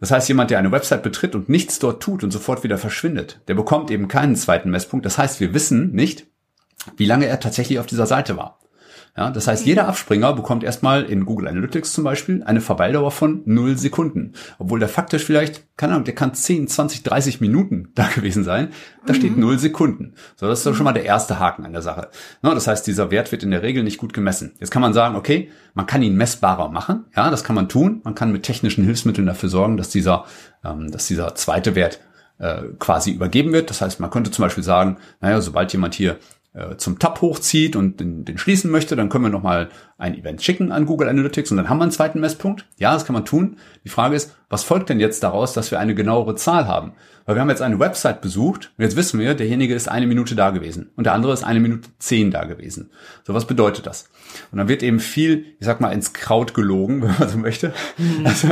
Das 0.00 0.10
heißt, 0.10 0.28
jemand, 0.28 0.50
der 0.50 0.58
eine 0.58 0.72
Website 0.72 1.02
betritt 1.02 1.34
und 1.34 1.48
nichts 1.48 1.78
dort 1.78 2.02
tut 2.02 2.24
und 2.24 2.30
sofort 2.30 2.64
wieder 2.64 2.78
verschwindet, 2.78 3.40
der 3.48 3.54
bekommt 3.54 3.90
eben 3.90 4.08
keinen 4.08 4.36
zweiten 4.36 4.70
Messpunkt. 4.70 5.06
Das 5.06 5.18
heißt, 5.18 5.40
wir 5.40 5.54
wissen 5.54 5.92
nicht, 5.92 6.26
wie 6.96 7.06
lange 7.06 7.26
er 7.26 7.40
tatsächlich 7.40 7.78
auf 7.78 7.86
dieser 7.86 8.06
Seite 8.06 8.36
war. 8.36 8.58
Ja, 9.14 9.30
das 9.30 9.46
heißt, 9.46 9.66
jeder 9.66 9.88
Abspringer 9.88 10.32
bekommt 10.32 10.64
erstmal 10.64 11.04
in 11.04 11.26
Google 11.26 11.48
Analytics 11.48 11.92
zum 11.92 12.02
Beispiel 12.02 12.42
eine 12.44 12.62
Verweildauer 12.62 13.10
von 13.10 13.42
0 13.44 13.76
Sekunden. 13.76 14.32
Obwohl 14.58 14.80
der 14.80 14.88
faktisch 14.88 15.24
vielleicht, 15.24 15.76
keine 15.76 15.92
Ahnung, 15.92 16.06
der 16.06 16.14
kann 16.14 16.32
10, 16.32 16.66
20, 16.66 17.02
30 17.02 17.40
Minuten 17.42 17.90
da 17.94 18.06
gewesen 18.06 18.42
sein. 18.42 18.70
Da 19.04 19.12
mhm. 19.12 19.16
steht 19.16 19.36
0 19.36 19.58
Sekunden. 19.58 20.14
So, 20.36 20.48
das 20.48 20.60
ist 20.60 20.66
doch 20.66 20.74
schon 20.74 20.84
mal 20.84 20.94
der 20.94 21.04
erste 21.04 21.38
Haken 21.38 21.66
an 21.66 21.72
der 21.72 21.82
Sache. 21.82 22.08
Ja, 22.42 22.54
das 22.54 22.66
heißt, 22.66 22.86
dieser 22.86 23.10
Wert 23.10 23.32
wird 23.32 23.42
in 23.42 23.50
der 23.50 23.62
Regel 23.62 23.82
nicht 23.82 23.98
gut 23.98 24.14
gemessen. 24.14 24.54
Jetzt 24.60 24.70
kann 24.70 24.82
man 24.82 24.94
sagen, 24.94 25.14
okay, 25.14 25.50
man 25.74 25.84
kann 25.84 26.02
ihn 26.02 26.16
messbarer 26.16 26.70
machen. 26.70 27.04
Ja, 27.14 27.30
das 27.30 27.44
kann 27.44 27.56
man 27.56 27.68
tun. 27.68 28.00
Man 28.04 28.14
kann 28.14 28.32
mit 28.32 28.44
technischen 28.44 28.84
Hilfsmitteln 28.84 29.26
dafür 29.26 29.50
sorgen, 29.50 29.76
dass 29.76 29.90
dieser, 29.90 30.24
ähm, 30.64 30.90
dass 30.90 31.06
dieser 31.06 31.34
zweite 31.34 31.74
Wert 31.74 32.00
äh, 32.38 32.62
quasi 32.78 33.10
übergeben 33.10 33.52
wird. 33.52 33.68
Das 33.68 33.82
heißt, 33.82 34.00
man 34.00 34.10
könnte 34.10 34.30
zum 34.30 34.42
Beispiel 34.42 34.64
sagen, 34.64 34.96
naja, 35.20 35.42
sobald 35.42 35.70
jemand 35.72 35.94
hier 35.94 36.16
äh, 36.54 36.76
zum 36.76 36.98
Tab 36.98 37.20
hochzieht 37.22 37.76
und 37.76 37.98
den, 38.00 38.24
den 38.24 38.36
schließen 38.36 38.70
möchte, 38.70 38.94
dann 38.94 39.08
können 39.08 39.24
wir 39.24 39.30
nochmal 39.30 39.70
ein 39.96 40.18
Event 40.18 40.42
schicken 40.42 40.70
an 40.70 40.84
Google 40.84 41.08
Analytics 41.08 41.50
und 41.50 41.56
dann 41.56 41.68
haben 41.68 41.78
wir 41.78 41.84
einen 41.84 41.92
zweiten 41.92 42.20
Messpunkt. 42.20 42.66
Ja, 42.78 42.92
das 42.92 43.06
kann 43.06 43.14
man 43.14 43.24
tun. 43.24 43.56
Die 43.84 43.88
Frage 43.88 44.16
ist, 44.16 44.36
was 44.50 44.64
folgt 44.64 44.90
denn 44.90 45.00
jetzt 45.00 45.22
daraus, 45.22 45.54
dass 45.54 45.70
wir 45.70 45.80
eine 45.80 45.94
genauere 45.94 46.34
Zahl 46.34 46.66
haben? 46.66 46.92
Weil 47.24 47.36
wir 47.36 47.40
haben 47.40 47.50
jetzt 47.50 47.62
eine 47.62 47.78
Website 47.78 48.20
besucht 48.20 48.72
und 48.76 48.82
jetzt 48.82 48.96
wissen 48.96 49.18
wir, 49.20 49.34
derjenige 49.34 49.74
ist 49.74 49.88
eine 49.88 50.06
Minute 50.06 50.34
da 50.34 50.50
gewesen 50.50 50.90
und 50.96 51.04
der 51.04 51.14
andere 51.14 51.32
ist 51.32 51.44
eine 51.44 51.60
Minute 51.60 51.88
zehn 51.98 52.30
da 52.30 52.44
gewesen. 52.44 52.90
So, 53.24 53.32
was 53.32 53.46
bedeutet 53.46 53.86
das? 53.86 54.10
Und 54.50 54.58
dann 54.58 54.68
wird 54.68 54.82
eben 54.82 54.98
viel, 54.98 55.46
ich 55.58 55.66
sag 55.66 55.80
mal, 55.80 55.92
ins 55.92 56.12
Kraut 56.12 56.52
gelogen, 56.52 57.02
wenn 57.02 57.14
man 57.18 57.28
so 57.28 57.38
möchte. 57.38 57.72
Mhm. 57.96 58.26
Also, 58.26 58.48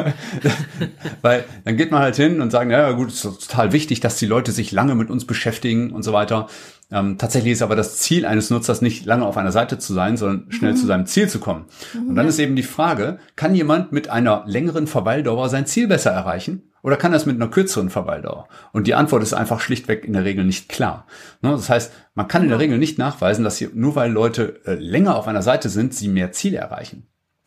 weil 1.21 1.45
dann 1.65 1.77
geht 1.77 1.91
man 1.91 2.01
halt 2.01 2.17
hin 2.17 2.41
und 2.41 2.51
sagt, 2.51 2.71
ja 2.71 2.93
gut, 2.93 3.09
es 3.09 3.25
ist 3.25 3.51
total 3.51 3.73
wichtig, 3.73 4.01
dass 4.01 4.17
die 4.17 4.27
Leute 4.27 4.53
sich 4.53 4.73
lange 4.73 4.95
mit 4.95 5.11
uns 5.11 5.27
beschäftigen 5.27 5.91
und 5.91 6.03
so 6.03 6.13
weiter. 6.13 6.49
Ähm, 6.93 7.19
tatsächlich 7.19 7.53
ist 7.53 7.63
aber 7.63 7.77
das 7.77 7.99
Ziel 7.99 8.27
eines 8.27 8.51
Nutzers 8.51 8.83
nicht 8.83 9.07
lange 9.07 9.25
auf 9.25 9.37
einer 9.37 9.53
Seite 9.53 9.79
zu 9.79 9.95
sein, 9.95 10.17
sondern 10.17 10.51
schnell 10.51 10.73
mhm. 10.73 10.77
zu 10.77 10.87
seinem 10.87 11.07
Ziel 11.07 11.29
zu 11.29 11.39
kommen. 11.39 11.67
Mhm. 11.95 12.09
Und 12.11 12.15
dann 12.17 12.27
ist 12.27 12.39
eben 12.39 12.57
die 12.57 12.63
Frage, 12.63 13.19
kann 13.37 13.55
jemand 13.55 13.93
mit 13.93 14.09
einer 14.09 14.45
längeren 14.47 14.87
Verweildauer 14.87 15.49
sein 15.49 15.67
Ziel 15.67 15.87
besser 15.87 16.11
erreichen? 16.11 16.63
Oder 16.83 16.97
kann 16.97 17.13
das 17.13 17.27
mit 17.27 17.37
einer 17.37 17.49
kürzeren 17.49 17.91
Verweildauer? 17.91 18.49
Und 18.73 18.87
die 18.87 18.95
Antwort 18.95 19.23
ist 19.23 19.35
einfach 19.35 19.61
schlichtweg 19.61 20.05
in 20.05 20.15
der 20.15 20.25
Regel 20.25 20.45
nicht 20.45 20.69
klar. 20.69 21.07
Ne, 21.43 21.51
das 21.51 21.69
heißt, 21.69 21.93
man 22.15 22.27
kann 22.27 22.43
in 22.43 22.49
der 22.49 22.59
Regel 22.59 22.79
nicht 22.79 22.99
nachweisen, 22.99 23.45
dass 23.45 23.59
hier, 23.59 23.71
nur 23.75 23.95
weil 23.97 24.11
Leute 24.11 24.61
äh, 24.65 24.75
länger 24.75 25.17
auf 25.17 25.29
einer 25.29 25.43
Seite 25.43 25.69
sind, 25.69 25.95
sie 25.95 26.09
mehr 26.09 26.33
Ziele 26.33 26.57
erreichen. 26.57 27.07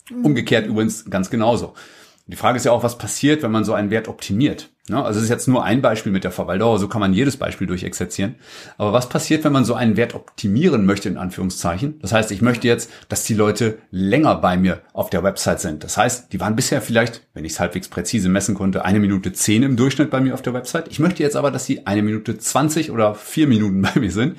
Mhm. 0.10 0.26
Umgekehrt 0.26 0.68
übrigens 0.68 1.10
ganz 1.10 1.30
genauso. 1.30 1.74
Die 2.26 2.38
Frage 2.38 2.56
ist 2.56 2.64
ja 2.64 2.72
auch, 2.72 2.84
was 2.84 2.98
passiert, 2.98 3.44
wenn 3.44 3.52
man 3.52 3.66
so 3.66 3.74
einen 3.74 3.90
Wert 3.90 4.08
optimiert. 4.08 4.70
Ja, 4.90 5.04
also 5.04 5.18
es 5.18 5.26
ist 5.26 5.30
jetzt 5.30 5.48
nur 5.48 5.64
ein 5.64 5.82
Beispiel 5.82 6.12
mit 6.12 6.24
der 6.24 6.32
Verweildauer, 6.32 6.78
so 6.80 6.88
kann 6.90 7.02
man 7.02 7.14
jedes 7.14 7.36
Beispiel 7.38 7.68
durchexerzieren. 7.68 8.36
Aber 8.78 8.92
was 8.92 9.08
passiert, 9.08 9.44
wenn 9.44 9.52
man 9.52 9.66
so 9.66 9.76
einen 9.76 9.98
Wert 9.98 10.14
optimieren 10.14 10.86
möchte, 10.86 11.08
in 11.08 11.18
Anführungszeichen? 11.18 12.00
Das 12.02 12.12
heißt, 12.12 12.32
ich 12.32 12.42
möchte 12.42 12.68
jetzt, 12.68 12.90
dass 13.08 13.24
die 13.24 13.34
Leute 13.34 13.78
länger 13.92 14.36
bei 14.36 14.58
mir 14.58 14.82
auf 14.92 15.10
der 15.10 15.24
Website 15.24 15.62
sind. 15.62 15.84
Das 15.84 15.98
heißt, 15.98 16.32
die 16.32 16.40
waren 16.40 16.56
bisher 16.56 16.82
vielleicht, 16.82 17.28
wenn 17.34 17.46
ich 17.46 17.54
es 17.54 17.60
halbwegs 17.62 17.90
präzise 17.90 18.28
messen 18.30 18.56
konnte, 18.56 18.84
eine 18.84 19.00
Minute 19.00 19.32
zehn 19.32 19.64
im 19.64 19.76
Durchschnitt 19.76 20.10
bei 20.10 20.20
mir 20.22 20.34
auf 20.34 20.42
der 20.42 20.54
Website. 20.54 20.90
Ich 20.90 21.00
möchte 21.00 21.24
jetzt 21.24 21.38
aber, 21.38 21.52
dass 21.52 21.66
sie 21.66 21.88
eine 21.88 22.04
Minute 22.04 22.38
zwanzig 22.38 22.92
oder 22.92 23.16
vier 23.16 23.48
Minuten 23.48 23.82
bei 23.94 24.00
mir 24.00 24.12
sind. 24.12 24.38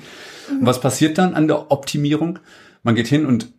Und 0.49 0.65
was 0.65 0.79
passiert 0.79 1.17
dann 1.19 1.33
an 1.35 1.47
der 1.47 1.71
Optimierung? 1.71 2.39
Man 2.81 2.95
geht 2.95 3.07
hin 3.07 3.25
und 3.25 3.51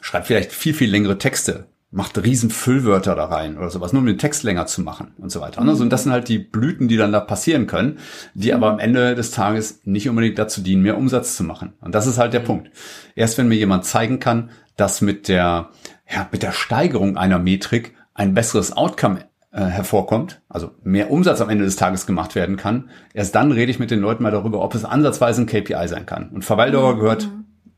schreibt 0.00 0.26
vielleicht 0.26 0.52
viel, 0.52 0.74
viel 0.74 0.90
längere 0.90 1.18
Texte 1.18 1.66
macht 1.94 2.18
riesen 2.22 2.50
Füllwörter 2.50 3.14
da 3.14 3.26
rein 3.26 3.56
oder 3.56 3.70
sowas, 3.70 3.92
nur 3.92 4.00
um 4.00 4.06
den 4.06 4.18
Text 4.18 4.42
länger 4.42 4.66
zu 4.66 4.82
machen 4.82 5.12
und 5.16 5.30
so 5.30 5.40
weiter. 5.40 5.62
Mhm. 5.62 5.68
Also, 5.68 5.84
und 5.84 5.90
das 5.90 6.02
sind 6.02 6.12
halt 6.12 6.28
die 6.28 6.38
Blüten, 6.38 6.88
die 6.88 6.96
dann 6.96 7.12
da 7.12 7.20
passieren 7.20 7.68
können, 7.68 7.98
die 8.34 8.48
mhm. 8.48 8.56
aber 8.56 8.72
am 8.72 8.80
Ende 8.80 9.14
des 9.14 9.30
Tages 9.30 9.80
nicht 9.84 10.08
unbedingt 10.08 10.38
dazu 10.38 10.60
dienen, 10.60 10.82
mehr 10.82 10.98
Umsatz 10.98 11.36
zu 11.36 11.44
machen. 11.44 11.74
Und 11.80 11.94
das 11.94 12.08
ist 12.08 12.18
halt 12.18 12.32
der 12.32 12.40
mhm. 12.40 12.46
Punkt. 12.46 12.70
Erst 13.14 13.38
wenn 13.38 13.46
mir 13.46 13.54
jemand 13.54 13.84
zeigen 13.84 14.18
kann, 14.18 14.50
dass 14.76 15.02
mit 15.02 15.28
der, 15.28 15.70
ja, 16.12 16.28
mit 16.32 16.42
der 16.42 16.50
Steigerung 16.50 17.16
einer 17.16 17.38
Metrik 17.38 17.94
ein 18.12 18.34
besseres 18.34 18.76
Outcome 18.76 19.20
äh, 19.52 19.62
hervorkommt, 19.64 20.42
also 20.48 20.72
mehr 20.82 21.12
Umsatz 21.12 21.40
am 21.40 21.48
Ende 21.48 21.64
des 21.64 21.76
Tages 21.76 22.06
gemacht 22.06 22.34
werden 22.34 22.56
kann, 22.56 22.90
erst 23.12 23.36
dann 23.36 23.52
rede 23.52 23.70
ich 23.70 23.78
mit 23.78 23.92
den 23.92 24.00
Leuten 24.00 24.24
mal 24.24 24.32
darüber, 24.32 24.62
ob 24.62 24.74
es 24.74 24.84
ansatzweise 24.84 25.42
ein 25.42 25.46
KPI 25.46 25.86
sein 25.86 26.06
kann. 26.06 26.30
Und 26.30 26.44
Verweildauer 26.44 26.96
mhm. 26.96 27.00
gehört 27.00 27.28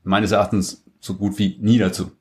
meines 0.04 0.32
Erachtens 0.32 0.85
so 1.00 1.14
gut 1.16 1.38
wie 1.38 1.58
nie 1.61 1.76
dazu. 1.76 2.12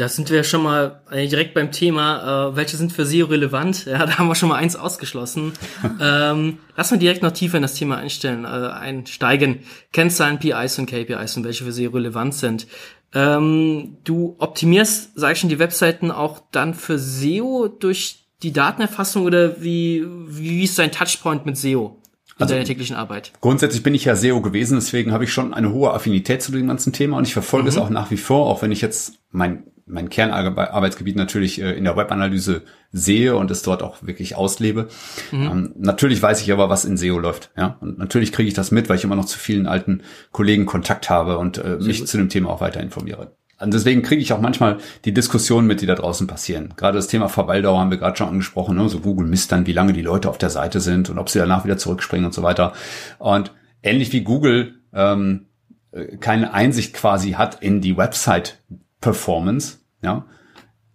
Da 0.00 0.08
sind 0.08 0.30
wir 0.30 0.44
schon 0.44 0.62
mal 0.62 1.02
direkt 1.12 1.52
beim 1.52 1.72
Thema, 1.72 2.52
äh, 2.52 2.56
welche 2.56 2.78
sind 2.78 2.90
für 2.90 3.04
SEO 3.04 3.26
relevant? 3.26 3.84
Ja, 3.90 4.06
da 4.06 4.16
haben 4.16 4.28
wir 4.28 4.34
schon 4.34 4.48
mal 4.48 4.56
eins 4.56 4.74
ausgeschlossen. 4.74 5.52
ähm, 6.00 6.56
lass 6.74 6.90
mal 6.90 6.96
direkt 6.96 7.22
noch 7.22 7.32
tiefer 7.32 7.56
in 7.56 7.62
das 7.62 7.74
Thema 7.74 7.98
einstellen, 7.98 8.44
äh, 8.44 8.48
einsteigen. 8.48 9.58
Kennzahlen, 9.92 10.38
PIs 10.38 10.78
und 10.78 10.86
KPIs 10.86 11.36
und 11.36 11.44
welche 11.44 11.64
für 11.64 11.72
SEO 11.72 11.90
relevant 11.90 12.32
sind. 12.32 12.66
Ähm, 13.12 13.98
du 14.04 14.36
optimierst, 14.38 15.10
sag 15.16 15.32
ich 15.32 15.40
schon, 15.40 15.50
die 15.50 15.58
Webseiten 15.58 16.10
auch 16.10 16.40
dann 16.50 16.72
für 16.72 16.98
SEO 16.98 17.68
durch 17.68 18.24
die 18.42 18.54
Datenerfassung 18.54 19.24
oder 19.24 19.60
wie, 19.60 20.06
wie 20.28 20.64
ist 20.64 20.78
dein 20.78 20.92
Touchpoint 20.92 21.44
mit 21.44 21.58
SEO? 21.58 22.00
in 22.40 22.44
also, 22.44 22.54
deiner 22.54 22.64
täglichen 22.64 22.96
Arbeit? 22.96 23.32
Grundsätzlich 23.42 23.82
bin 23.82 23.94
ich 23.94 24.06
ja 24.06 24.16
SEO 24.16 24.40
gewesen, 24.40 24.76
deswegen 24.76 25.12
habe 25.12 25.24
ich 25.24 25.32
schon 25.32 25.52
eine 25.52 25.72
hohe 25.72 25.92
Affinität 25.92 26.40
zu 26.40 26.52
dem 26.52 26.68
ganzen 26.68 26.94
Thema 26.94 27.18
und 27.18 27.26
ich 27.26 27.34
verfolge 27.34 27.64
mhm. 27.64 27.68
es 27.68 27.76
auch 27.76 27.90
nach 27.90 28.10
wie 28.10 28.16
vor, 28.16 28.46
auch 28.46 28.62
wenn 28.62 28.72
ich 28.72 28.80
jetzt 28.80 29.18
mein 29.30 29.64
mein 29.90 30.08
Kernarbeitsgebiet 30.08 31.16
natürlich 31.16 31.60
äh, 31.60 31.72
in 31.72 31.84
der 31.84 31.96
Webanalyse 31.96 32.62
sehe 32.92 33.36
und 33.36 33.50
es 33.50 33.62
dort 33.62 33.82
auch 33.82 34.02
wirklich 34.02 34.36
auslebe. 34.36 34.88
Mhm. 35.30 35.42
Ähm, 35.42 35.72
natürlich 35.76 36.22
weiß 36.22 36.40
ich 36.42 36.52
aber, 36.52 36.68
was 36.68 36.84
in 36.84 36.96
SEO 36.96 37.18
läuft. 37.18 37.50
Ja, 37.56 37.76
und 37.80 37.98
natürlich 37.98 38.32
kriege 38.32 38.48
ich 38.48 38.54
das 38.54 38.70
mit, 38.70 38.88
weil 38.88 38.96
ich 38.96 39.04
immer 39.04 39.16
noch 39.16 39.26
zu 39.26 39.38
vielen 39.38 39.66
alten 39.66 40.02
Kollegen 40.32 40.66
Kontakt 40.66 41.10
habe 41.10 41.38
und 41.38 41.58
äh, 41.58 41.76
mich 41.80 42.00
gut. 42.00 42.08
zu 42.08 42.16
dem 42.16 42.28
Thema 42.28 42.50
auch 42.50 42.60
weiter 42.60 42.80
informiere. 42.80 43.32
Und 43.60 43.74
deswegen 43.74 44.02
kriege 44.02 44.22
ich 44.22 44.32
auch 44.32 44.40
manchmal 44.40 44.78
die 45.04 45.12
Diskussionen 45.12 45.66
mit, 45.66 45.82
die 45.82 45.86
da 45.86 45.94
draußen 45.94 46.26
passieren. 46.26 46.72
Gerade 46.76 46.96
das 46.96 47.08
Thema 47.08 47.28
Verweildauer 47.28 47.78
haben 47.78 47.90
wir 47.90 47.98
gerade 47.98 48.16
schon 48.16 48.28
angesprochen. 48.28 48.76
Ne? 48.76 48.88
So 48.88 49.00
Google 49.00 49.26
misst 49.26 49.52
dann, 49.52 49.66
wie 49.66 49.72
lange 49.72 49.92
die 49.92 50.02
Leute 50.02 50.30
auf 50.30 50.38
der 50.38 50.48
Seite 50.48 50.80
sind 50.80 51.10
und 51.10 51.18
ob 51.18 51.28
sie 51.28 51.38
danach 51.38 51.64
wieder 51.64 51.76
zurückspringen 51.76 52.24
und 52.24 52.32
so 52.32 52.42
weiter. 52.42 52.72
Und 53.18 53.52
ähnlich 53.82 54.12
wie 54.14 54.22
Google 54.22 54.76
ähm, 54.94 55.46
äh, 55.92 56.16
keine 56.16 56.54
Einsicht 56.54 56.94
quasi 56.94 57.32
hat 57.32 57.62
in 57.62 57.80
die 57.82 57.96
Website-Performance, 57.96 59.79
ja, 60.02 60.26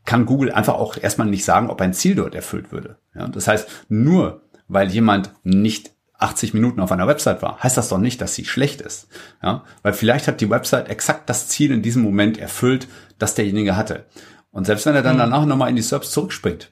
kann 0.05 0.25
Google 0.25 0.51
einfach 0.51 0.75
auch 0.75 0.97
erstmal 0.97 1.27
nicht 1.27 1.45
sagen, 1.45 1.69
ob 1.69 1.81
ein 1.81 1.93
Ziel 1.93 2.15
dort 2.15 2.35
erfüllt 2.35 2.71
würde. 2.71 2.97
Ja, 3.15 3.27
das 3.27 3.47
heißt, 3.47 3.67
nur 3.89 4.41
weil 4.67 4.89
jemand 4.89 5.31
nicht 5.43 5.91
80 6.17 6.53
Minuten 6.53 6.79
auf 6.79 6.91
einer 6.91 7.07
Website 7.07 7.41
war, 7.41 7.59
heißt 7.59 7.77
das 7.77 7.89
doch 7.89 7.97
nicht, 7.97 8.21
dass 8.21 8.35
sie 8.35 8.45
schlecht 8.45 8.81
ist. 8.81 9.07
Ja, 9.43 9.63
weil 9.81 9.93
vielleicht 9.93 10.27
hat 10.27 10.41
die 10.41 10.49
Website 10.49 10.89
exakt 10.89 11.29
das 11.29 11.47
Ziel 11.47 11.71
in 11.71 11.81
diesem 11.81 12.03
Moment 12.03 12.37
erfüllt, 12.37 12.87
das 13.17 13.35
derjenige 13.35 13.75
hatte. 13.75 14.05
Und 14.51 14.65
selbst 14.65 14.85
wenn 14.85 14.95
er 14.95 15.01
dann 15.01 15.15
mhm. 15.15 15.19
danach 15.19 15.45
nochmal 15.45 15.69
in 15.69 15.75
die 15.75 15.81
SERPs 15.81 16.11
zurückspringt 16.11 16.71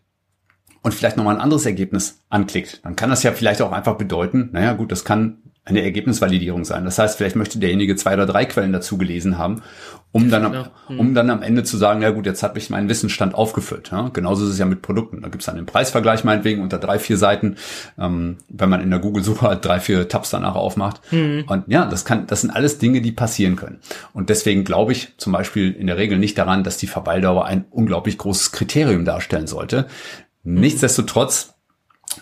und 0.81 0.93
vielleicht 0.93 1.17
nochmal 1.17 1.35
ein 1.35 1.41
anderes 1.41 1.65
Ergebnis 1.65 2.19
anklickt, 2.29 2.79
dann 2.85 2.95
kann 2.95 3.09
das 3.09 3.23
ja 3.23 3.33
vielleicht 3.33 3.61
auch 3.61 3.71
einfach 3.71 3.97
bedeuten, 3.97 4.49
naja 4.53 4.73
gut, 4.73 4.91
das 4.91 5.03
kann 5.03 5.42
eine 5.65 5.81
Ergebnisvalidierung 5.81 6.65
sein. 6.65 6.83
Das 6.83 6.99
heißt, 6.99 7.17
vielleicht 7.17 7.37
möchte 7.37 7.57
derjenige 7.57 7.95
zwei 7.95 8.13
oder 8.15 8.25
drei 8.25 8.45
Quellen 8.45 8.73
dazu 8.73 8.97
gelesen 8.97 9.37
haben, 9.37 9.61
um 10.11 10.29
dann, 10.29 10.43
am, 10.45 10.67
hm. 10.87 10.99
um 10.99 11.13
dann 11.15 11.29
am 11.29 11.41
Ende 11.41 11.63
zu 11.63 11.77
sagen, 11.77 12.01
ja 12.01 12.09
gut, 12.09 12.25
jetzt 12.25 12.43
habe 12.43 12.59
ich 12.59 12.69
meinen 12.69 12.89
Wissensstand 12.89 13.33
aufgefüllt. 13.33 13.89
Ja? 13.91 14.09
Genauso 14.11 14.43
ist 14.43 14.51
es 14.51 14.59
ja 14.59 14.65
mit 14.65 14.81
Produkten. 14.81 15.21
Da 15.21 15.29
gibt's 15.29 15.45
dann 15.45 15.55
den 15.55 15.65
Preisvergleich 15.65 16.25
meinetwegen 16.25 16.61
unter 16.61 16.79
drei, 16.79 16.99
vier 16.99 17.17
Seiten, 17.17 17.55
ähm, 17.97 18.37
wenn 18.49 18.69
man 18.69 18.81
in 18.81 18.89
der 18.89 18.99
Google-Suche 18.99 19.47
halt 19.47 19.63
drei, 19.63 19.79
vier 19.79 20.09
Tabs 20.09 20.31
danach 20.31 20.55
aufmacht. 20.55 20.99
Mhm. 21.11 21.45
Und 21.47 21.63
ja, 21.67 21.85
das 21.85 22.03
kann, 22.03 22.27
das 22.27 22.41
sind 22.41 22.51
alles 22.51 22.77
Dinge, 22.77 22.99
die 23.01 23.13
passieren 23.13 23.55
können. 23.55 23.79
Und 24.11 24.29
deswegen 24.29 24.65
glaube 24.65 24.91
ich 24.91 25.13
zum 25.17 25.31
Beispiel 25.31 25.71
in 25.71 25.87
der 25.87 25.97
Regel 25.97 26.19
nicht 26.19 26.37
daran, 26.37 26.65
dass 26.65 26.75
die 26.75 26.87
Verweildauer 26.87 27.45
ein 27.45 27.65
unglaublich 27.71 28.17
großes 28.17 28.51
Kriterium 28.51 29.05
darstellen 29.05 29.47
sollte. 29.47 29.87
Mhm. 30.43 30.59
Nichtsdestotrotz 30.59 31.52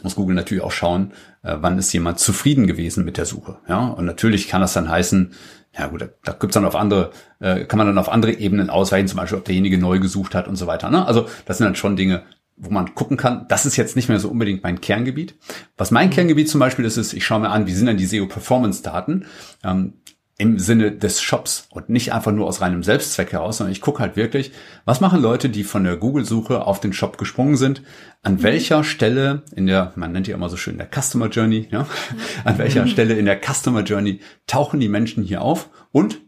muss 0.04 0.16
Google 0.16 0.36
natürlich 0.36 0.64
auch 0.64 0.72
schauen, 0.72 1.12
äh, 1.44 1.56
wann 1.60 1.78
ist 1.78 1.94
jemand 1.94 2.20
zufrieden 2.20 2.68
gewesen 2.68 3.06
mit 3.06 3.18
der 3.18 3.26
Suche. 3.26 3.58
Ja, 3.68 3.88
und 3.88 4.06
natürlich 4.06 4.48
kann 4.48 4.62
das 4.62 4.74
dann 4.74 4.90
heißen, 4.90 5.34
ja 5.78 5.88
gut, 5.88 6.02
da, 6.02 6.10
da 6.24 6.34
gibt's 6.34 6.54
dann 6.54 6.66
auf 6.66 6.76
andere, 6.76 7.12
äh, 7.40 7.66
kann 7.66 7.78
man 7.78 7.88
dann 7.88 7.98
auf 7.98 8.10
andere 8.10 8.34
Ebenen 8.34 8.70
ausweichen, 8.70 9.08
zum 9.08 9.18
Beispiel, 9.18 9.38
ob 9.38 9.46
derjenige 9.46 9.78
neu 9.78 10.00
gesucht 10.00 10.36
hat 10.36 10.48
und 10.48 10.56
so 10.56 10.68
weiter. 10.68 10.90
Ne? 10.90 11.06
Also 11.06 11.28
das 11.46 11.58
sind 11.58 11.66
dann 11.66 11.76
schon 11.76 11.96
Dinge, 11.96 12.24
wo 12.58 12.70
man 12.70 12.94
gucken 12.94 13.18
kann, 13.18 13.48
das 13.48 13.66
ist 13.66 13.76
jetzt 13.76 13.96
nicht 13.96 14.08
mehr 14.08 14.20
so 14.20 14.30
unbedingt 14.30 14.64
mein 14.64 14.82
Kerngebiet. 14.82 15.36
Was 15.78 15.90
mein. 15.90 16.12
Kerngebiet 16.12 16.48
zum 16.48 16.60
Beispiel 16.60 16.86
ist, 16.86 16.98
ist, 16.98 17.14
ich 17.14 17.26
schaue 17.26 17.40
mir 17.40 17.50
an, 17.50 17.66
wie 17.66 17.74
sind 17.74 17.88
denn 17.88 17.98
die 17.98 18.06
SEO-Performance-Daten. 18.06 19.26
Ähm, 19.64 19.94
im 20.42 20.58
Sinne 20.58 20.92
des 20.92 21.22
Shops 21.22 21.68
und 21.70 21.90
nicht 21.90 22.14
einfach 22.14 22.32
nur 22.32 22.48
aus 22.48 22.62
reinem 22.62 22.82
Selbstzweck 22.82 23.32
heraus, 23.32 23.58
sondern 23.58 23.74
ich 23.74 23.80
gucke 23.80 24.00
halt 24.00 24.16
wirklich, 24.16 24.52
was 24.86 25.00
machen 25.00 25.22
Leute, 25.22 25.50
die 25.50 25.64
von 25.64 25.84
der 25.84 25.98
Google-Suche 25.98 26.66
auf 26.66 26.80
den 26.80 26.94
Shop 26.94 27.20
gesprungen 27.20 27.58
sind, 27.58 27.84
an 28.24 28.34
mhm. 28.34 28.44
welcher 28.44 28.84
Stelle 28.84 29.44
in 29.56 29.68
der, 29.68 29.94
man 29.96 30.12
nennt 30.12 30.26
die 30.26 30.32
immer 30.32 30.50
so 30.50 30.58
schön 30.58 30.80
der 30.80 30.90
Customer 30.90 31.28
Journey, 31.28 31.68
ja, 31.70 31.86
an 32.44 32.58
welcher 32.58 32.86
mhm. 32.86 32.88
Stelle 32.88 33.14
in 33.14 33.26
der 33.26 33.40
Customer 33.40 33.84
Journey 33.84 34.20
tauchen 34.48 34.80
die 34.80 34.90
Menschen 34.90 35.22
hier 35.22 35.44
auf 35.44 35.70
und 35.92 36.22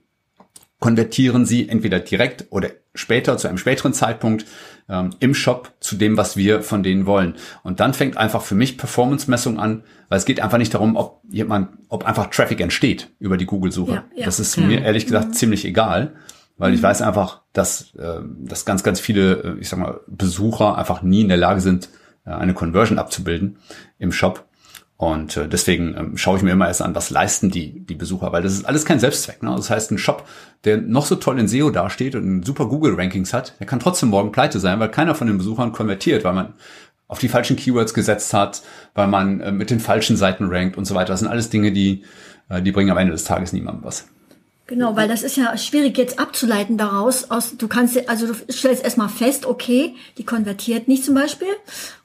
konvertieren 0.79 1.47
sie 1.47 1.67
entweder 1.67 1.99
direkt 1.99 2.45
oder 2.51 2.69
später 2.93 3.35
zu 3.39 3.47
einem 3.47 3.57
späteren 3.57 3.93
Zeitpunkt 3.93 4.45
ähm, 4.89 5.11
im 5.19 5.33
Shop 5.33 5.71
zu 5.79 5.95
dem, 5.95 6.17
was 6.17 6.37
wir 6.37 6.61
von 6.61 6.83
denen 6.83 7.05
wollen. 7.05 7.35
Und 7.63 7.79
dann 7.79 7.93
fängt 7.93 8.17
einfach 8.17 8.41
für 8.41 8.55
mich 8.55 8.77
Performance-Messung 8.77 9.59
an, 9.59 9.83
weil 10.09 10.17
es 10.17 10.25
geht 10.25 10.41
einfach 10.41 10.57
nicht 10.57 10.73
darum, 10.73 10.95
ob 10.95 11.21
jemand, 11.29 11.69
ob 11.89 12.05
einfach 12.05 12.27
Traffic 12.27 12.59
entsteht 12.59 13.09
über 13.19 13.37
die 13.37 13.45
Google-Suche. 13.45 13.93
Ja, 13.93 14.03
ja, 14.15 14.25
das 14.25 14.39
ist 14.39 14.55
klar. 14.55 14.67
mir 14.67 14.81
ehrlich 14.81 15.05
gesagt 15.05 15.29
mhm. 15.29 15.33
ziemlich 15.33 15.65
egal, 15.65 16.13
weil 16.57 16.71
mhm. 16.71 16.77
ich 16.77 16.83
weiß 16.83 17.01
einfach, 17.01 17.41
dass, 17.53 17.93
äh, 17.95 18.19
dass 18.39 18.65
ganz, 18.65 18.83
ganz 18.83 18.99
viele, 18.99 19.43
äh, 19.43 19.59
ich 19.59 19.69
sag 19.69 19.79
mal, 19.79 20.01
Besucher 20.07 20.77
einfach 20.77 21.01
nie 21.01 21.21
in 21.21 21.29
der 21.29 21.37
Lage 21.37 21.61
sind, 21.61 21.89
äh, 22.25 22.31
eine 22.31 22.53
Conversion 22.53 22.99
abzubilden 22.99 23.57
im 23.99 24.11
Shop. 24.11 24.45
Und 25.03 25.35
äh, 25.35 25.49
deswegen 25.49 25.95
ähm, 25.97 26.17
schaue 26.17 26.37
ich 26.37 26.43
mir 26.43 26.51
immer 26.51 26.67
erst 26.67 26.81
an, 26.81 26.95
was 26.95 27.09
leisten 27.09 27.51
die, 27.51 27.85
die 27.85 27.95
Besucher, 27.95 28.31
weil 28.31 28.41
das 28.41 28.53
ist 28.53 28.63
alles 28.63 28.85
kein 28.85 29.01
Selbstzweck. 29.01 29.43
Ne? 29.43 29.53
Das 29.53 29.69
heißt, 29.69 29.91
ein 29.91 29.97
Shop, 29.97 30.25
der 30.63 30.77
noch 30.77 31.05
so 31.05 31.15
toll 31.15 31.39
in 31.39 31.49
SEO 31.49 31.71
dasteht 31.71 32.15
und 32.15 32.45
super 32.45 32.67
Google-Rankings 32.67 33.33
hat, 33.33 33.59
der 33.59 33.67
kann 33.67 33.81
trotzdem 33.81 34.09
morgen 34.09 34.31
pleite 34.31 34.61
sein, 34.61 34.79
weil 34.79 34.89
keiner 34.89 35.13
von 35.13 35.27
den 35.27 35.37
Besuchern 35.37 35.73
konvertiert, 35.73 36.23
weil 36.23 36.31
man 36.31 36.53
auf 37.09 37.19
die 37.19 37.27
falschen 37.27 37.57
Keywords 37.57 37.93
gesetzt 37.93 38.33
hat, 38.33 38.63
weil 38.93 39.07
man 39.07 39.41
äh, 39.41 39.51
mit 39.51 39.71
den 39.71 39.81
falschen 39.81 40.15
Seiten 40.15 40.45
rankt 40.47 40.77
und 40.77 40.85
so 40.85 40.95
weiter. 40.95 41.11
Das 41.11 41.19
sind 41.19 41.27
alles 41.27 41.49
Dinge, 41.49 41.73
die, 41.73 42.03
äh, 42.47 42.61
die 42.61 42.71
bringen 42.71 42.89
am 42.89 42.97
Ende 42.97 43.11
des 43.11 43.25
Tages 43.25 43.51
niemandem 43.51 43.83
was. 43.83 44.07
Genau, 44.65 44.95
weil 44.95 45.09
das 45.09 45.23
ist 45.23 45.35
ja 45.35 45.57
schwierig 45.57 45.97
jetzt 45.97 46.19
abzuleiten 46.19 46.77
daraus. 46.77 47.29
Aus, 47.29 47.57
du 47.57 47.67
kannst, 47.67 48.07
also 48.07 48.27
du 48.27 48.33
stellst 48.49 48.83
erstmal 48.83 49.09
fest, 49.09 49.45
okay, 49.45 49.95
die 50.17 50.23
konvertiert 50.23 50.87
nicht 50.87 51.03
zum 51.03 51.15
Beispiel. 51.15 51.49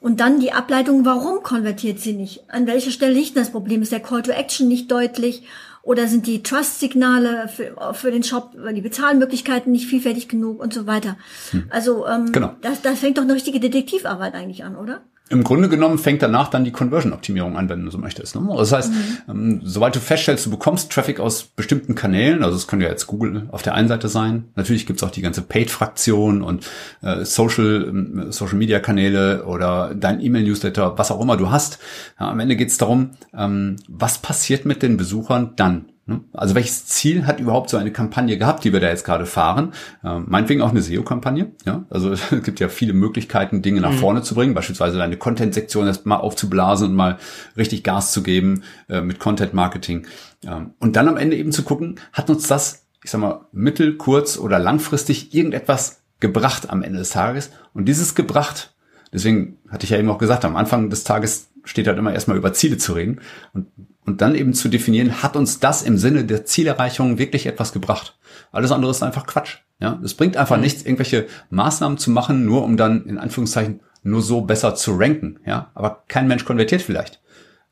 Und 0.01 0.19
dann 0.19 0.41
die 0.41 0.51
Ableitung, 0.51 1.05
warum 1.05 1.41
konvertiert 1.41 2.01
sie 2.01 2.13
nicht? 2.13 2.43
An 2.49 2.67
welcher 2.67 2.91
Stelle 2.91 3.13
liegt 3.13 3.37
das 3.37 3.51
Problem? 3.51 3.81
Ist 3.81 3.93
der 3.93 4.01
Call 4.01 4.23
to 4.23 4.31
Action 4.31 4.67
nicht 4.67 4.91
deutlich? 4.91 5.43
Oder 5.83 6.07
sind 6.07 6.27
die 6.27 6.43
Trust-Signale 6.43 7.47
für, 7.47 7.93
für 7.93 8.11
den 8.11 8.23
Shop, 8.23 8.51
die 8.75 8.81
Bezahlmöglichkeiten 8.81 9.71
nicht 9.71 9.87
vielfältig 9.87 10.27
genug 10.27 10.59
und 10.59 10.73
so 10.73 10.85
weiter? 10.85 11.17
Hm. 11.51 11.67
Also 11.69 12.05
ähm, 12.05 12.33
genau. 12.33 12.55
das, 12.61 12.81
das 12.81 12.99
fängt 12.99 13.17
doch 13.17 13.23
eine 13.23 13.33
richtige 13.33 13.61
Detektivarbeit 13.61 14.33
eigentlich 14.33 14.65
an, 14.65 14.75
oder? 14.75 15.01
Im 15.29 15.43
Grunde 15.43 15.69
genommen 15.69 15.97
fängt 15.97 16.21
danach 16.21 16.49
dann 16.49 16.63
die 16.63 16.71
Conversion-Optimierung 16.71 17.55
an, 17.55 17.69
wenn 17.69 17.85
du 17.85 17.91
so 17.91 17.97
möchtest. 17.97 18.35
Ne? 18.35 18.47
Das 18.57 18.71
heißt, 18.71 18.91
mhm. 18.91 18.97
Ähm, 19.29 19.61
sobald 19.63 19.95
du 19.95 19.99
feststellst, 19.99 20.45
du 20.45 20.49
bekommst 20.49 20.91
Traffic 20.91 21.19
aus 21.19 21.43
bestimmten 21.43 21.95
Kanälen, 21.95 22.43
also 22.43 22.55
es 22.55 22.67
könnte 22.67 22.85
ja 22.85 22.91
jetzt 22.91 23.07
Google 23.07 23.47
auf 23.51 23.61
der 23.61 23.75
einen 23.75 23.87
Seite 23.87 24.07
sein, 24.07 24.45
natürlich 24.55 24.85
gibt's 24.85 25.03
auch 25.03 25.11
die 25.11 25.21
ganze 25.21 25.41
Paid-Fraktion 25.41 26.41
und 26.41 26.65
äh, 27.01 27.25
Social, 27.25 27.85
ähm, 27.87 28.31
Social 28.31 28.57
Media 28.57 28.79
Kanäle 28.79 29.45
oder 29.45 29.93
dein 29.95 30.19
E-Mail-Newsletter, 30.19 30.97
was 30.97 31.11
auch 31.11 31.21
immer 31.21 31.37
du 31.37 31.51
hast. 31.51 31.79
Ja, 32.19 32.29
am 32.29 32.39
Ende 32.39 32.55
geht's 32.55 32.77
darum, 32.77 33.11
ähm, 33.37 33.75
was 33.87 34.17
passiert 34.17 34.65
mit 34.65 34.81
den 34.81 34.97
Besuchern 34.97 35.53
dann? 35.55 35.85
Ne? 36.09 36.21
Also 36.33 36.55
welches 36.55 36.87
Ziel 36.87 37.27
hat 37.27 37.39
überhaupt 37.39 37.69
so 37.69 37.77
eine 37.77 37.91
Kampagne 37.91 38.37
gehabt, 38.37 38.63
die 38.63 38.73
wir 38.73 38.79
da 38.79 38.87
jetzt 38.87 39.05
gerade 39.05 39.25
fahren? 39.25 39.73
Äh, 40.03 40.19
meinetwegen 40.19 40.61
auch 40.61 40.71
eine 40.71 40.81
SEO-Kampagne. 40.81 41.51
Ja? 41.65 41.85
Also 41.89 42.11
es 42.13 42.29
gibt 42.43 42.59
ja 42.59 42.67
viele 42.67 42.93
Möglichkeiten, 42.93 43.61
Dinge 43.61 43.81
nach 43.81 43.91
mhm. 43.91 43.97
vorne 43.97 44.21
zu 44.23 44.33
bringen, 44.35 44.53
beispielsweise 44.53 45.01
eine 45.01 45.17
Content-Sektion 45.17 45.85
erst 45.87 46.05
mal 46.05 46.17
aufzublasen 46.17 46.89
und 46.89 46.95
mal 46.95 47.17
richtig 47.55 47.83
Gas 47.83 48.11
zu 48.11 48.23
geben 48.23 48.63
äh, 48.89 49.01
mit 49.01 49.19
Content-Marketing. 49.19 50.07
Ähm, 50.45 50.71
und 50.79 50.95
dann 50.95 51.07
am 51.07 51.17
Ende 51.17 51.37
eben 51.37 51.51
zu 51.51 51.63
gucken, 51.63 51.99
hat 52.11 52.29
uns 52.29 52.47
das, 52.47 52.87
ich 53.03 53.11
sag 53.11 53.21
mal, 53.21 53.45
mittel-, 53.51 53.95
kurz- 53.97 54.37
oder 54.37 54.57
langfristig 54.57 55.33
irgendetwas 55.33 56.01
gebracht 56.19 56.69
am 56.69 56.81
Ende 56.81 56.99
des 56.99 57.11
Tages? 57.11 57.51
Und 57.73 57.85
dieses 57.85 58.15
gebracht, 58.15 58.73
deswegen 59.13 59.57
hatte 59.69 59.85
ich 59.85 59.91
ja 59.91 59.97
eben 59.97 60.09
auch 60.09 60.17
gesagt, 60.17 60.45
am 60.45 60.55
Anfang 60.55 60.89
des 60.89 61.03
Tages 61.03 61.49
steht 61.63 61.87
halt 61.87 61.97
immer 61.97 62.13
erstmal 62.13 62.37
über 62.37 62.53
Ziele 62.53 62.77
zu 62.77 62.93
reden. 62.93 63.21
Und 63.53 63.67
und 64.09 64.21
dann 64.21 64.33
eben 64.33 64.55
zu 64.55 64.69
definieren, 64.69 65.21
hat 65.21 65.35
uns 65.35 65.59
das 65.59 65.83
im 65.83 65.99
Sinne 65.99 66.25
der 66.25 66.43
Zielerreichung 66.43 67.19
wirklich 67.19 67.45
etwas 67.45 67.73
gebracht? 67.73 68.17
Alles 68.51 68.71
andere 68.71 68.89
ist 68.89 69.03
einfach 69.03 69.27
Quatsch. 69.27 69.57
Ja, 69.79 69.99
es 70.03 70.15
bringt 70.15 70.35
einfach 70.35 70.55
mhm. 70.55 70.63
nichts, 70.63 70.81
irgendwelche 70.81 71.27
Maßnahmen 71.51 71.99
zu 71.99 72.09
machen, 72.09 72.43
nur 72.43 72.63
um 72.63 72.75
dann 72.75 73.05
in 73.05 73.19
Anführungszeichen 73.19 73.81
nur 74.01 74.23
so 74.23 74.41
besser 74.41 74.73
zu 74.73 74.95
ranken. 74.97 75.39
Ja, 75.45 75.69
aber 75.75 76.03
kein 76.07 76.27
Mensch 76.27 76.43
konvertiert 76.43 76.81
vielleicht. 76.81 77.21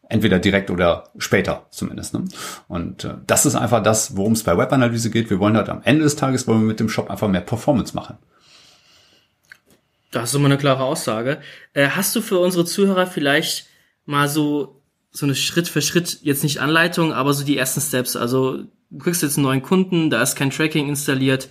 Entweder 0.09 0.37
direkt 0.37 0.69
oder 0.69 1.05
später 1.17 1.65
zumindest. 1.71 2.13
Ne? 2.13 2.25
Und 2.67 3.03
äh, 3.03 3.15
das 3.25 3.47
ist 3.47 3.55
einfach 3.55 3.81
das, 3.81 4.15
worum 4.15 4.33
es 4.33 4.43
bei 4.43 4.55
Webanalyse 4.55 5.09
geht. 5.09 5.31
Wir 5.31 5.39
wollen 5.39 5.57
halt 5.57 5.69
am 5.69 5.81
Ende 5.83 6.03
des 6.03 6.17
Tages 6.17 6.47
wollen 6.47 6.61
wir 6.61 6.67
mit 6.67 6.79
dem 6.79 6.87
Shop 6.87 7.09
einfach 7.09 7.27
mehr 7.27 7.41
Performance 7.41 7.95
machen. 7.95 8.19
Das 10.11 10.29
ist 10.29 10.35
immer 10.35 10.45
eine 10.45 10.57
klare 10.57 10.83
Aussage. 10.83 11.39
Äh, 11.73 11.89
hast 11.89 12.15
du 12.15 12.21
für 12.21 12.39
unsere 12.39 12.65
Zuhörer 12.65 13.07
vielleicht 13.07 13.67
mal 14.05 14.29
so 14.29 14.81
so 15.11 15.25
eine 15.25 15.35
Schritt 15.35 15.67
für 15.67 15.81
Schritt 15.81 16.19
jetzt 16.21 16.43
nicht 16.43 16.59
Anleitung, 16.59 17.11
aber 17.11 17.33
so 17.33 17.43
die 17.43 17.57
ersten 17.57 17.81
Steps. 17.81 18.15
Also 18.15 18.63
du 18.89 18.97
kriegst 18.99 19.23
jetzt 19.23 19.37
einen 19.37 19.45
neuen 19.45 19.61
Kunden, 19.63 20.09
da 20.09 20.21
ist 20.21 20.35
kein 20.35 20.51
Tracking 20.51 20.87
installiert. 20.87 21.49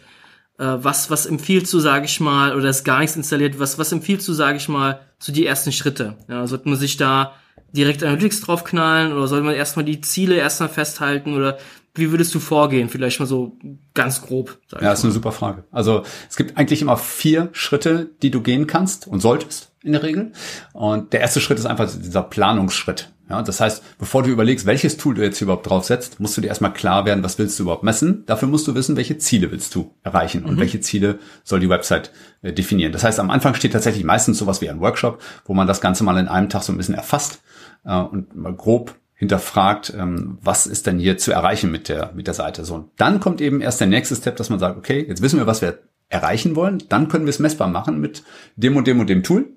Äh, 0.59 0.64
was 0.79 1.11
was 1.11 1.27
empfiehlst 1.27 1.73
du, 1.73 1.81
sage 1.81 2.07
ich 2.07 2.21
mal, 2.21 2.57
oder 2.57 2.71
ist 2.71 2.85
gar 2.85 3.01
nichts 3.01 3.16
installiert? 3.16 3.59
Was 3.59 3.79
was 3.79 3.92
empfiehlst 3.92 4.27
du, 4.29 4.33
sage 4.33 4.57
ich 4.57 4.69
mal, 4.69 5.01
so 5.19 5.33
die 5.33 5.47
ersten 5.47 5.73
Schritte? 5.73 6.16
Ja, 6.29 6.47
sollte 6.47 6.69
man 6.69 6.79
sich 6.79 6.97
da 6.97 7.35
direkt 7.73 8.03
Analytics 8.03 8.40
draufknallen 8.42 9.12
oder 9.12 9.27
soll 9.29 9.42
man 9.42 9.55
erstmal 9.55 9.85
die 9.85 10.01
Ziele 10.01 10.37
erstmal 10.37 10.69
festhalten 10.69 11.35
oder 11.35 11.59
wie 11.96 12.11
würdest 12.11 12.35
du 12.35 12.40
vorgehen? 12.40 12.88
Vielleicht 12.88 13.20
mal 13.20 13.26
so 13.26 13.56
ganz 13.94 14.22
grob. 14.22 14.59
ja, 14.80 14.92
ist 14.92 15.04
eine 15.04 15.12
super 15.12 15.32
Frage. 15.32 15.64
Also 15.70 16.02
es 16.28 16.37
gibt 16.37 16.56
eigentlich 16.56 16.82
immer 16.82 16.96
vier 16.96 17.48
Schritte, 17.52 18.11
die 18.22 18.30
du 18.30 18.40
gehen 18.40 18.66
kannst 18.66 19.06
und 19.06 19.20
solltest 19.20 19.72
in 19.82 19.92
der 19.92 20.02
Regel. 20.02 20.32
Und 20.72 21.12
der 21.12 21.20
erste 21.20 21.40
Schritt 21.40 21.59
ist 21.59 21.66
einfach 21.66 21.90
dieser 21.90 22.22
Planungsschritt. 22.22 23.12
Ja, 23.28 23.42
das 23.42 23.61
heißt, 23.61 23.98
bevor 23.98 24.22
du 24.22 24.30
überlegst, 24.30 24.66
welches 24.66 24.96
Tool 24.98 25.14
du 25.14 25.22
jetzt 25.22 25.40
überhaupt 25.40 25.68
draufsetzt, 25.68 26.20
musst 26.20 26.37
du 26.37 26.40
dir 26.40 26.46
erstmal 26.46 26.72
klar 26.72 27.06
werden, 27.06 27.24
was 27.24 27.38
willst 27.38 27.59
du 27.59 27.64
überhaupt 27.64 27.82
messen. 27.82 28.24
Dafür 28.26 28.46
musst 28.46 28.68
du 28.68 28.76
wissen, 28.76 28.96
welche 28.96 29.18
Ziele 29.18 29.50
willst 29.50 29.74
du 29.74 29.92
erreichen 30.04 30.44
und 30.44 30.54
mhm. 30.54 30.61
welche 30.61 30.80
Ziele 30.80 31.18
soll 31.42 31.59
die 31.59 31.68
Website 31.68 32.12
äh, 32.42 32.52
definieren. 32.52 32.92
Das 32.92 33.02
heißt, 33.02 33.18
am 33.18 33.30
Anfang 33.30 33.54
steht 33.54 33.72
tatsächlich 33.72 34.04
meistens 34.04 34.38
sowas 34.38 34.61
wie 34.61 34.70
ein 34.70 34.80
Workshop, 34.80 35.20
wo 35.44 35.54
man 35.54 35.66
das 35.66 35.80
Ganze 35.80 36.04
mal 36.04 36.18
in 36.18 36.28
einem 36.28 36.48
Tag 36.48 36.62
so 36.62 36.72
ein 36.72 36.76
bisschen 36.76 36.94
erfasst 36.94 37.40
äh, 37.85 37.96
und 37.96 38.37
mal 38.37 38.54
grob 38.54 38.94
hinterfragt, 39.16 39.92
ähm, 39.96 40.38
was 40.40 40.66
ist 40.66 40.87
denn 40.87 40.98
hier 40.98 41.18
zu 41.18 41.33
erreichen 41.33 41.70
mit 41.70 41.88
der, 41.88 42.12
mit 42.14 42.26
der 42.26 42.35
Seite. 42.35 42.64
So, 42.64 42.74
und 42.76 42.90
dann 42.96 43.18
kommt 43.18 43.40
eben 43.40 43.61
erst 43.61 43.81
der 43.81 43.88
nächste 43.88 44.14
Step, 44.14 44.37
dass 44.37 44.50
man 44.50 44.59
sagt, 44.59 44.76
okay, 44.76 45.05
jetzt 45.09 45.22
wissen 45.22 45.38
wir, 45.38 45.46
was 45.46 45.62
wir 45.62 45.79
erreichen 46.09 46.55
wollen, 46.55 46.83
dann 46.88 47.09
können 47.09 47.24
wir 47.24 47.31
es 47.31 47.38
messbar 47.38 47.68
machen 47.68 48.00
mit 48.00 48.22
dem 48.55 48.76
und 48.76 48.87
dem 48.87 49.00
und 49.00 49.11
dem 49.11 49.22
Tool 49.22 49.48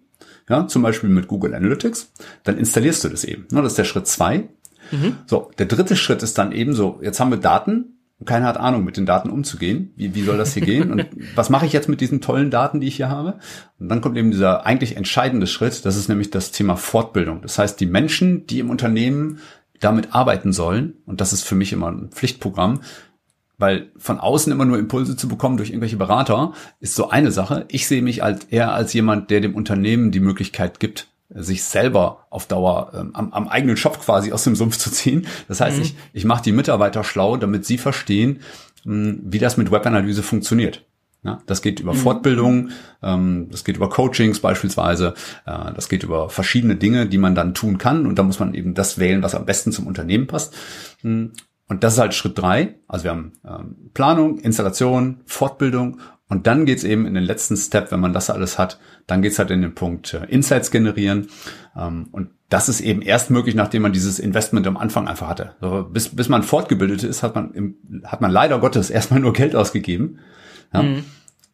ja, 0.49 0.67
zum 0.67 0.81
Beispiel 0.81 1.09
mit 1.09 1.27
Google 1.27 1.53
Analytics, 1.53 2.11
dann 2.43 2.57
installierst 2.57 3.03
du 3.03 3.09
das 3.09 3.23
eben. 3.23 3.45
Das 3.51 3.65
ist 3.65 3.77
der 3.77 3.85
Schritt 3.85 4.07
zwei. 4.07 4.49
Mhm. 4.91 5.17
So, 5.27 5.51
der 5.59 5.67
dritte 5.67 5.95
Schritt 5.95 6.23
ist 6.23 6.37
dann 6.37 6.51
eben 6.51 6.73
so, 6.73 6.99
jetzt 7.03 7.19
haben 7.19 7.29
wir 7.29 7.37
Daten, 7.37 7.98
und 8.19 8.25
keiner 8.25 8.47
hat 8.47 8.57
Ahnung, 8.57 8.83
mit 8.83 8.97
den 8.97 9.05
Daten 9.05 9.29
umzugehen. 9.29 9.93
Wie, 9.95 10.13
wie 10.13 10.23
soll 10.23 10.37
das 10.37 10.53
hier 10.53 10.65
gehen? 10.65 10.91
Und 10.91 11.07
was 11.35 11.49
mache 11.49 11.65
ich 11.65 11.71
jetzt 11.71 11.87
mit 11.87 12.01
diesen 12.01 12.19
tollen 12.19 12.51
Daten, 12.51 12.81
die 12.81 12.87
ich 12.87 12.97
hier 12.97 13.09
habe? 13.09 13.39
Und 13.79 13.87
dann 13.87 14.01
kommt 14.01 14.17
eben 14.17 14.31
dieser 14.31 14.65
eigentlich 14.65 14.97
entscheidende 14.97 15.47
Schritt, 15.47 15.85
das 15.85 15.95
ist 15.95 16.09
nämlich 16.09 16.29
das 16.29 16.51
Thema 16.51 16.75
Fortbildung. 16.75 17.41
Das 17.41 17.57
heißt, 17.57 17.79
die 17.79 17.85
Menschen, 17.85 18.45
die 18.45 18.59
im 18.59 18.69
Unternehmen 18.69 19.39
damit 19.79 20.13
arbeiten 20.13 20.51
sollen, 20.51 20.95
und 21.05 21.21
das 21.21 21.31
ist 21.31 21.43
für 21.43 21.55
mich 21.55 21.71
immer 21.71 21.89
ein 21.89 22.09
Pflichtprogramm, 22.09 22.81
weil 23.57 23.91
von 23.97 24.19
außen 24.19 24.51
immer 24.51 24.65
nur 24.65 24.77
Impulse 24.77 25.15
zu 25.15 25.29
bekommen 25.29 25.57
durch 25.57 25.69
irgendwelche 25.69 25.97
Berater 25.97 26.53
ist 26.79 26.95
so 26.95 27.09
eine 27.09 27.31
Sache. 27.31 27.65
Ich 27.69 27.87
sehe 27.87 28.01
mich 28.01 28.23
als 28.23 28.45
eher 28.45 28.73
als 28.73 28.93
jemand, 28.93 29.29
der 29.29 29.41
dem 29.41 29.55
Unternehmen 29.55 30.11
die 30.11 30.21
Möglichkeit 30.21 30.79
gibt, 30.79 31.07
sich 31.29 31.63
selber 31.63 32.25
auf 32.29 32.47
Dauer 32.47 32.91
ähm, 32.95 33.11
am, 33.13 33.33
am 33.33 33.47
eigenen 33.47 33.77
Shop 33.77 33.99
quasi 34.01 34.31
aus 34.31 34.43
dem 34.43 34.55
Sumpf 34.55 34.77
zu 34.77 34.91
ziehen. 34.91 35.27
Das 35.47 35.61
heißt, 35.61 35.77
mhm. 35.77 35.83
ich, 35.83 35.95
ich 36.13 36.25
mache 36.25 36.43
die 36.43 36.51
Mitarbeiter 36.51 37.03
schlau, 37.03 37.37
damit 37.37 37.65
sie 37.65 37.77
verstehen, 37.77 38.39
mh, 38.85 38.93
hm, 38.93 39.21
wie 39.25 39.39
das 39.39 39.57
mit 39.57 39.71
Webanalyse 39.71 40.23
funktioniert. 40.23 40.85
Ja, 41.21 41.41
das 41.47 41.61
geht 41.61 41.81
über 41.81 41.93
mhm. 41.93 41.97
Fortbildung, 41.97 42.69
ähm, 43.03 43.49
das 43.51 43.65
geht 43.65 43.75
über 43.75 43.89
Coachings 43.89 44.39
beispielsweise, 44.39 45.15
äh, 45.45 45.73
das 45.73 45.89
geht 45.89 46.03
über 46.03 46.29
verschiedene 46.29 46.77
Dinge, 46.77 47.07
die 47.07 47.17
man 47.17 47.35
dann 47.35 47.53
tun 47.53 47.77
kann 47.77 48.05
und 48.05 48.17
da 48.17 48.23
muss 48.23 48.39
man 48.39 48.53
eben 48.53 48.73
das 48.73 48.99
wählen, 48.99 49.21
was 49.21 49.35
am 49.35 49.45
besten 49.45 49.73
zum 49.73 49.85
Unternehmen 49.85 50.27
passt. 50.27 50.55
Hm, 51.01 51.33
und 51.67 51.83
das 51.83 51.93
ist 51.93 51.99
halt 51.99 52.13
Schritt 52.15 52.37
drei. 52.37 52.75
Also 52.87 53.03
wir 53.03 53.11
haben 53.11 53.33
ähm, 53.45 53.91
Planung, 53.93 54.39
Installation, 54.39 55.21
Fortbildung 55.25 55.99
und 56.29 56.47
dann 56.47 56.65
geht's 56.65 56.85
eben 56.85 57.05
in 57.05 57.15
den 57.15 57.23
letzten 57.23 57.57
Step, 57.57 57.91
wenn 57.91 57.99
man 57.99 58.13
das 58.13 58.29
alles 58.29 58.57
hat, 58.57 58.79
dann 59.09 59.21
geht's 59.21 59.39
halt 59.39 59.51
in 59.51 59.61
den 59.61 59.75
Punkt 59.75 60.13
äh, 60.13 60.25
Insights 60.25 60.71
generieren. 60.71 61.27
Ähm, 61.75 62.07
und 62.11 62.29
das 62.49 62.69
ist 62.69 62.81
eben 62.81 63.01
erst 63.01 63.29
möglich, 63.29 63.55
nachdem 63.55 63.83
man 63.83 63.93
dieses 63.93 64.19
Investment 64.19 64.65
am 64.67 64.77
Anfang 64.77 65.07
einfach 65.07 65.27
hatte. 65.27 65.55
So, 65.61 65.83
bis, 65.83 66.09
bis 66.09 66.29
man 66.29 66.43
fortgebildet 66.43 67.03
ist, 67.03 67.23
hat 67.23 67.35
man, 67.35 67.53
im, 67.53 67.75
hat 68.03 68.21
man 68.21 68.31
leider 68.31 68.59
Gottes 68.59 68.89
erstmal 68.89 69.19
nur 69.19 69.33
Geld 69.33 69.55
ausgegeben. 69.55 70.19
Ja? 70.73 70.83
Mhm. 70.83 71.03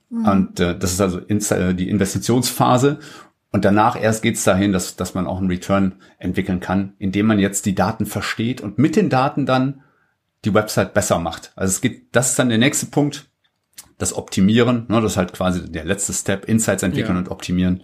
Und 0.09 0.59
äh, 0.59 0.77
das 0.77 0.93
ist 0.93 1.01
also 1.01 1.19
äh, 1.19 1.73
die 1.73 1.89
Investitionsphase. 1.89 2.99
Und 3.51 3.63
danach 3.63 4.01
erst 4.01 4.21
geht's 4.21 4.43
dahin, 4.43 4.73
dass, 4.73 4.97
dass 4.97 5.13
man 5.13 5.27
auch 5.27 5.37
einen 5.37 5.49
Return 5.49 5.95
entwickeln 6.17 6.59
kann, 6.59 6.93
indem 6.99 7.25
man 7.25 7.39
jetzt 7.39 7.65
die 7.65 7.75
Daten 7.75 8.05
versteht 8.05 8.59
und 8.59 8.77
mit 8.77 8.95
den 8.95 9.09
Daten 9.09 9.45
dann 9.45 9.81
die 10.43 10.53
Website 10.53 10.93
besser 10.93 11.19
macht. 11.19 11.53
Also 11.55 11.71
es 11.71 11.81
geht, 11.81 12.15
das 12.15 12.31
ist 12.31 12.39
dann 12.39 12.49
der 12.49 12.57
nächste 12.57 12.87
Punkt, 12.87 13.29
das 13.97 14.13
Optimieren, 14.13 14.85
ne, 14.89 15.01
das 15.01 15.13
ist 15.13 15.17
halt 15.17 15.33
quasi 15.33 15.71
der 15.71 15.85
letzte 15.85 16.13
Step, 16.13 16.45
Insights 16.45 16.83
entwickeln 16.83 17.15
ja. 17.15 17.19
und 17.19 17.29
optimieren 17.29 17.83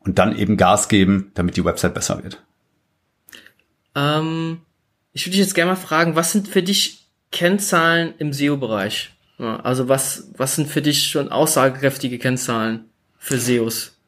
und 0.00 0.18
dann 0.18 0.36
eben 0.36 0.56
Gas 0.56 0.88
geben, 0.88 1.32
damit 1.34 1.56
die 1.56 1.64
Website 1.64 1.94
besser 1.94 2.22
wird. 2.22 2.42
Ähm, 3.94 4.60
ich 5.12 5.26
würde 5.26 5.32
dich 5.32 5.40
jetzt 5.40 5.54
gerne 5.54 5.72
mal 5.72 5.76
fragen, 5.76 6.16
was 6.16 6.32
sind 6.32 6.48
für 6.48 6.62
dich 6.62 7.08
Kennzahlen 7.32 8.14
im 8.18 8.32
SEO-Bereich? 8.32 9.10
Also 9.38 9.88
was, 9.88 10.30
was 10.36 10.56
sind 10.56 10.68
für 10.68 10.82
dich 10.82 11.08
schon 11.08 11.30
aussagekräftige 11.30 12.18
Kennzahlen 12.18 12.86
für 13.18 13.38
SEOs? 13.38 13.98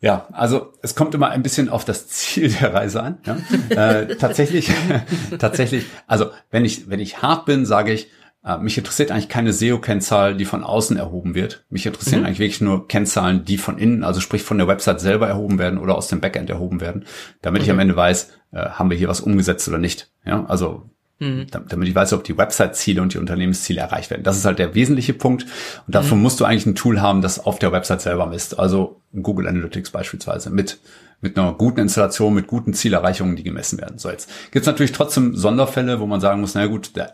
Ja, 0.00 0.26
also 0.32 0.72
es 0.82 0.94
kommt 0.94 1.14
immer 1.14 1.30
ein 1.30 1.42
bisschen 1.42 1.68
auf 1.68 1.84
das 1.84 2.08
Ziel 2.08 2.50
der 2.50 2.74
Reise 2.74 3.02
an. 3.02 3.18
Ja? 3.24 3.36
äh, 3.70 4.16
tatsächlich, 4.16 4.70
tatsächlich, 5.38 5.86
also 6.06 6.30
wenn 6.50 6.64
ich, 6.64 6.88
wenn 6.88 7.00
ich 7.00 7.22
hart 7.22 7.46
bin, 7.46 7.66
sage 7.66 7.92
ich, 7.92 8.08
äh, 8.44 8.58
mich 8.58 8.76
interessiert 8.76 9.10
eigentlich 9.10 9.28
keine 9.28 9.52
SEO-Kennzahl, 9.52 10.36
die 10.36 10.44
von 10.44 10.64
außen 10.64 10.96
erhoben 10.96 11.34
wird. 11.34 11.64
Mich 11.70 11.86
interessieren 11.86 12.20
mhm. 12.20 12.26
eigentlich 12.26 12.38
wirklich 12.40 12.60
nur 12.60 12.88
Kennzahlen, 12.88 13.44
die 13.44 13.58
von 13.58 13.78
innen, 13.78 14.04
also 14.04 14.20
sprich 14.20 14.42
von 14.42 14.58
der 14.58 14.68
Website 14.68 15.00
selber 15.00 15.28
erhoben 15.28 15.58
werden 15.58 15.78
oder 15.78 15.96
aus 15.96 16.08
dem 16.08 16.20
Backend 16.20 16.50
erhoben 16.50 16.80
werden, 16.80 17.04
damit 17.40 17.62
mhm. 17.62 17.64
ich 17.64 17.70
am 17.70 17.78
Ende 17.78 17.96
weiß, 17.96 18.32
äh, 18.52 18.70
haben 18.70 18.90
wir 18.90 18.96
hier 18.96 19.08
was 19.08 19.20
umgesetzt 19.20 19.68
oder 19.68 19.78
nicht. 19.78 20.10
Ja, 20.24 20.44
also 20.46 20.90
Mhm. 21.22 21.46
Damit 21.68 21.88
ich 21.88 21.94
weiß, 21.94 22.14
ob 22.14 22.24
die 22.24 22.36
Website-Ziele 22.36 23.00
und 23.00 23.14
die 23.14 23.18
Unternehmensziele 23.18 23.80
erreicht 23.80 24.10
werden. 24.10 24.24
Das 24.24 24.36
ist 24.36 24.44
halt 24.44 24.58
der 24.58 24.74
wesentliche 24.74 25.14
Punkt. 25.14 25.46
Und 25.86 25.94
dafür 25.94 26.16
mhm. 26.16 26.22
musst 26.24 26.40
du 26.40 26.44
eigentlich 26.44 26.66
ein 26.66 26.74
Tool 26.74 27.00
haben, 27.00 27.22
das 27.22 27.38
auf 27.38 27.60
der 27.60 27.70
Website 27.70 28.00
selber 28.00 28.26
misst. 28.26 28.58
Also 28.58 29.00
Google 29.14 29.46
Analytics 29.46 29.90
beispielsweise 29.90 30.50
mit 30.50 30.80
mit 31.22 31.38
einer 31.38 31.52
guten 31.52 31.78
Installation, 31.78 32.34
mit 32.34 32.48
guten 32.48 32.74
Zielerreichungen, 32.74 33.36
die 33.36 33.44
gemessen 33.44 33.80
werden. 33.80 33.96
So, 33.96 34.10
jetzt 34.10 34.28
gibt's 34.50 34.66
natürlich 34.66 34.90
trotzdem 34.90 35.36
Sonderfälle, 35.36 36.00
wo 36.00 36.06
man 36.06 36.20
sagen 36.20 36.40
muss, 36.40 36.56
na 36.56 36.66
gut, 36.66 36.90
da, 36.94 37.10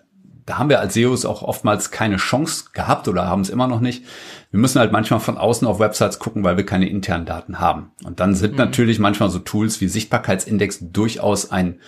da 0.49 0.57
haben 0.57 0.71
wir 0.71 0.81
als 0.81 0.95
SEOs 0.95 1.27
auch 1.27 1.43
oftmals 1.43 1.91
keine 1.91 2.17
Chance 2.17 2.71
gehabt 2.73 3.07
oder 3.07 3.27
haben 3.27 3.43
es 3.43 3.51
immer 3.51 3.67
noch 3.67 3.81
nicht. 3.81 4.05
Wir 4.51 4.59
müssen 4.59 4.79
halt 4.79 4.93
manchmal 4.93 5.21
von 5.21 5.37
außen 5.37 5.69
auf 5.69 5.79
Websites 5.79 6.19
gucken, 6.19 6.43
weil 6.43 6.57
wir 6.57 6.65
keine 6.65 6.89
internen 6.89 7.27
Daten 7.27 7.61
haben. 7.61 7.91
Und 8.05 8.19
dann 8.19 8.35
sind 8.35 8.53
mhm. 8.53 8.59
natürlich 8.59 8.99
manchmal 8.99 9.29
so 9.29 9.41
Tools 9.41 9.83
wie 9.83 9.89
Sichtbarkeitsindex 9.89 10.79
durchaus 10.91 11.51
ein 11.51 11.81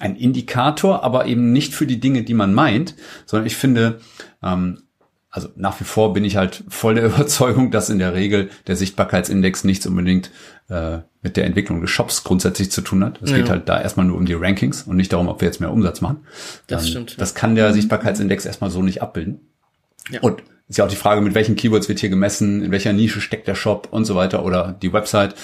ein 0.00 0.16
Indikator, 0.16 1.04
aber 1.04 1.26
eben 1.26 1.52
nicht 1.52 1.72
für 1.72 1.86
die 1.86 2.00
Dinge, 2.00 2.24
die 2.24 2.34
man 2.34 2.52
meint, 2.52 2.96
sondern 3.26 3.46
ich 3.46 3.54
finde, 3.54 4.00
ähm, 4.42 4.83
also 5.34 5.48
nach 5.56 5.80
wie 5.80 5.84
vor 5.84 6.12
bin 6.12 6.24
ich 6.24 6.36
halt 6.36 6.62
voll 6.68 6.94
der 6.94 7.04
Überzeugung, 7.12 7.72
dass 7.72 7.90
in 7.90 7.98
der 7.98 8.14
Regel 8.14 8.50
der 8.68 8.76
Sichtbarkeitsindex 8.76 9.64
nichts 9.64 9.84
unbedingt 9.84 10.30
äh, 10.68 10.98
mit 11.22 11.36
der 11.36 11.44
Entwicklung 11.44 11.80
des 11.80 11.90
Shops 11.90 12.22
grundsätzlich 12.22 12.70
zu 12.70 12.82
tun 12.82 13.02
hat. 13.02 13.20
Es 13.20 13.32
ja. 13.32 13.38
geht 13.38 13.50
halt 13.50 13.68
da 13.68 13.80
erstmal 13.80 14.06
nur 14.06 14.16
um 14.16 14.26
die 14.26 14.34
Rankings 14.34 14.84
und 14.84 14.94
nicht 14.94 15.12
darum, 15.12 15.26
ob 15.26 15.40
wir 15.40 15.46
jetzt 15.46 15.60
mehr 15.60 15.72
Umsatz 15.72 16.00
machen. 16.00 16.24
Das 16.68 16.84
ähm, 16.84 16.90
stimmt. 16.90 17.20
Das 17.20 17.34
kann 17.34 17.56
der. 17.56 17.72
Sichtbarkeitsindex 17.72 18.46
erstmal 18.46 18.70
so 18.70 18.80
nicht 18.80 19.02
abbilden. 19.02 19.40
Ja. 20.08 20.20
Und 20.20 20.44
ist 20.68 20.78
ja 20.78 20.84
auch 20.84 20.90
die 20.90 20.96
Frage, 20.96 21.20
mit 21.20 21.34
welchen 21.34 21.56
Keywords 21.56 21.88
wird 21.88 21.98
hier 21.98 22.08
gemessen, 22.08 22.62
in 22.62 22.70
welcher 22.70 22.94
Nische 22.94 23.20
steckt 23.20 23.46
der 23.46 23.54
Shop 23.54 23.88
und 23.90 24.06
so 24.06 24.14
weiter 24.14 24.44
oder 24.44 24.74
die 24.80 24.92
Website. 24.92 25.34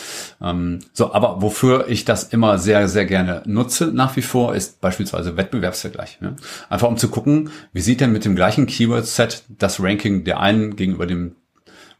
Ähm, 0.40 0.78
so, 0.94 1.12
aber 1.12 1.42
wofür 1.42 1.88
ich 1.88 2.06
das 2.06 2.24
immer 2.24 2.58
sehr, 2.58 2.88
sehr 2.88 3.04
gerne 3.04 3.42
nutze 3.44 3.88
nach 3.88 4.16
wie 4.16 4.22
vor, 4.22 4.54
ist 4.54 4.80
beispielsweise 4.80 5.36
Wettbewerbsvergleich. 5.36 6.20
Ne? 6.22 6.36
Einfach 6.70 6.88
um 6.88 6.96
zu 6.96 7.08
gucken, 7.08 7.50
wie 7.72 7.82
sieht 7.82 8.00
denn 8.00 8.12
mit 8.12 8.24
dem 8.24 8.34
gleichen 8.34 8.66
Keyword-Set 8.66 9.44
das 9.48 9.82
Ranking 9.82 10.24
der 10.24 10.40
einen 10.40 10.76
gegenüber 10.76 11.06
dem 11.06 11.36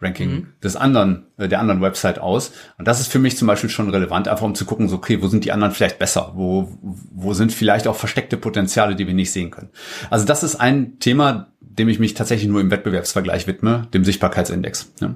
Ranking 0.03 0.31
mhm. 0.31 0.47
des 0.63 0.77
anderen, 0.77 1.27
äh, 1.37 1.49
der 1.49 1.61
anderen 1.61 1.83
Website 1.83 2.19
aus. 2.19 2.53
Und 2.79 2.89
das 2.89 3.01
ist 3.01 3.13
für 3.13 3.19
mich 3.19 3.37
zum 3.37 3.47
Beispiel 3.47 3.71
schon 3.71 3.91
relevant, 3.91 4.29
einfach 4.29 4.47
um 4.47 4.55
zu 4.55 4.65
gucken, 4.65 4.89
so, 4.89 4.97
okay, 4.97 5.21
wo 5.23 5.29
sind 5.29 5.45
die 5.45 5.53
anderen 5.53 5.75
vielleicht 5.75 5.99
besser? 5.99 6.33
Wo, 6.35 6.73
wo 6.81 7.35
sind 7.35 7.53
vielleicht 7.53 7.87
auch 7.87 7.97
versteckte 7.97 8.37
Potenziale, 8.37 8.97
die 8.97 9.07
wir 9.07 9.15
nicht 9.15 9.33
sehen 9.33 9.51
können? 9.51 9.71
Also 10.09 10.25
das 10.25 10.43
ist 10.43 10.57
ein 10.57 10.99
Thema, 11.01 11.49
dem 11.81 11.89
ich 11.89 11.99
mich 11.99 12.13
tatsächlich 12.13 12.49
nur 12.49 12.61
im 12.61 12.71
Wettbewerbsvergleich 12.71 13.47
widme, 13.47 13.89
dem 13.95 14.05
Sichtbarkeitsindex. 14.05 14.93
Ja. 15.01 15.15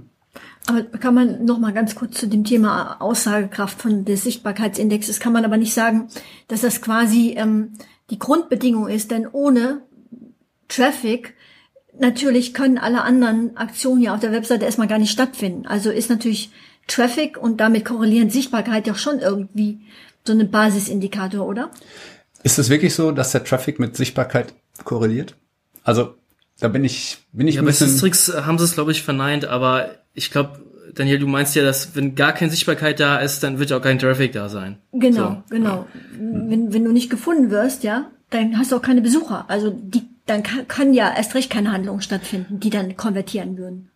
Aber 0.67 0.83
kann 0.83 1.15
man 1.15 1.45
noch 1.45 1.59
mal 1.59 1.75
ganz 1.75 1.95
kurz 1.95 2.19
zu 2.19 2.27
dem 2.27 2.45
Thema 2.45 2.97
Aussagekraft 3.01 3.79
von 3.79 4.07
des 4.07 4.25
Sichtbarkeitsindexes 4.25 5.21
kann 5.21 5.35
man 5.35 5.45
aber 5.45 5.59
nicht 5.59 5.75
sagen, 5.75 6.09
dass 6.49 6.63
das 6.63 6.81
quasi 6.81 7.35
ähm, 7.37 7.73
die 8.09 8.19
Grundbedingung 8.19 8.89
ist, 8.89 9.11
denn 9.11 9.29
ohne 9.31 9.83
Traffic 10.69 11.35
natürlich 12.01 12.55
können 12.55 12.79
alle 12.79 13.03
anderen 13.03 13.59
Aktionen 13.59 14.01
hier 14.01 14.15
auf 14.15 14.21
der 14.21 14.33
Webseite 14.33 14.65
erstmal 14.65 14.89
gar 14.89 14.99
nicht 14.99 15.11
stattfinden. 15.11 15.67
Also 15.67 15.91
ist 15.91 16.09
natürlich 16.09 16.51
Traffic 16.89 17.37
und 17.37 17.61
damit 17.61 17.85
korrelierend 17.85 18.33
Sichtbarkeit 18.33 18.87
ja 18.87 18.95
schon 18.95 19.19
irgendwie 19.19 19.81
so 20.27 20.33
eine 20.33 20.47
Basisindikator, 20.47 21.47
oder? 21.47 21.71
Ist 22.43 22.59
es 22.59 22.71
wirklich 22.71 22.95
so, 22.95 23.13
dass 23.13 23.33
der 23.33 23.45
Traffic 23.45 23.79
mit 23.79 23.97
Sichtbarkeit 23.97 24.55
korreliert? 24.85 25.37
Also 25.83 26.15
da 26.61 26.69
bin 26.69 26.85
ich, 26.85 27.19
bin 27.33 27.49
ich 27.49 27.57
ja, 27.57 27.63
ein 27.63 27.67
bisschen. 27.67 27.93
Bei 27.93 28.01
Tricks 28.01 28.33
haben 28.35 28.59
sie 28.59 28.65
es, 28.65 28.75
glaube 28.75 28.93
ich, 28.93 29.03
verneint, 29.03 29.45
aber 29.45 29.91
ich 30.15 30.31
glaube, 30.31 30.61
Daniel, 30.95 31.19
du 31.19 31.27
meinst 31.27 31.55
ja, 31.57 31.65
dass 31.65 31.97
wenn 31.97 32.15
gar 32.15 32.33
keine 32.33 32.51
Sichtbarkeit 32.51 33.01
da 33.01 33.19
ist, 33.19 33.43
dann 33.43 33.59
wird 33.59 33.73
auch 33.73 33.83
kein 33.83 33.99
Traffic 33.99 34.33
da 34.33 34.49
sein. 34.49 34.79
Genau, 34.93 35.43
So. 35.49 35.55
genau. 35.55 35.87
Wenn, 36.19 36.73
wenn 36.73 36.85
du 36.85 36.93
nicht 36.93 37.11
gefunden 37.11 37.51
wirst, 37.51 37.83
ja, 37.83 38.11
dann 38.31 38.59
hast 38.59 38.73
du 38.73 38.77
auch 38.77 38.83
keine 38.83 39.01
Besucher. 39.01 39.45
Also 39.49 39.71
die, 39.71 40.03
dann 40.27 40.43
kann, 40.43 40.69
kann 40.69 40.95
ja 40.95 41.13
erst 41.15 41.35
recht 41.35 41.51
keine 41.51 41.73
Handlungen 41.73 42.01
stattfinden, 42.01 42.61
die 42.61 42.71
dann 42.71 42.97
konvertieren 42.97 43.59
würden. 43.59 43.91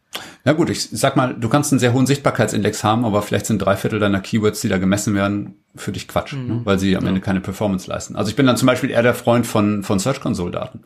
Ja 0.49 0.55
gut, 0.55 0.71
ich 0.71 0.89
sag 0.91 1.15
mal, 1.15 1.35
du 1.35 1.47
kannst 1.51 1.75
einen 1.75 1.79
sehr 1.79 1.93
hohen 1.93 2.07
Sichtbarkeitsindex 2.07 2.83
haben, 2.83 3.05
aber 3.05 3.21
vielleicht 3.21 3.45
sind 3.45 3.59
drei 3.59 3.77
Viertel 3.77 3.99
deiner 3.99 4.21
Keywords, 4.21 4.63
die 4.63 4.71
da 4.71 4.79
gemessen 4.79 5.15
werden, 5.15 5.57
für 5.77 5.93
dich 5.93 6.09
Quatsch, 6.09 6.33
ne? 6.33 6.63
weil 6.65 6.79
sie 6.79 6.97
am 6.97 7.07
Ende 7.07 7.21
keine 7.21 7.43
Performance 7.43 7.87
leisten. 7.87 8.17
Also 8.17 8.31
ich 8.31 8.37
bin 8.37 8.47
dann 8.47 8.57
zum 8.57 8.65
Beispiel 8.65 8.89
eher 8.89 9.03
der 9.03 9.13
Freund 9.13 9.47
von, 9.47 9.83
von 9.83 9.99
Search 9.99 10.23
Console 10.23 10.51
Daten, 10.51 10.85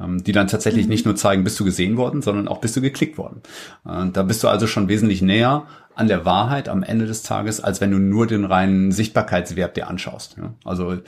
ähm, 0.00 0.22
die 0.22 0.30
dann 0.30 0.46
tatsächlich 0.46 0.86
nicht 0.86 1.06
nur 1.06 1.16
zeigen, 1.16 1.42
bist 1.42 1.58
du 1.58 1.64
gesehen 1.64 1.96
worden, 1.96 2.22
sondern 2.22 2.46
auch 2.46 2.58
bist 2.58 2.76
du 2.76 2.80
geklickt 2.80 3.18
worden. 3.18 3.42
Und 3.82 4.16
da 4.16 4.22
bist 4.22 4.44
du 4.44 4.48
also 4.48 4.68
schon 4.68 4.86
wesentlich 4.86 5.22
näher 5.22 5.64
an 5.96 6.06
der 6.06 6.24
Wahrheit 6.24 6.68
am 6.68 6.84
Ende 6.84 7.06
des 7.06 7.24
Tages, 7.24 7.60
als 7.60 7.80
wenn 7.80 7.90
du 7.90 7.98
nur 7.98 8.28
den 8.28 8.44
reinen 8.44 8.92
Sichtbarkeitswert 8.92 9.76
dir 9.76 9.88
anschaust. 9.88 10.36
Ja? 10.38 10.54
Also 10.64 10.98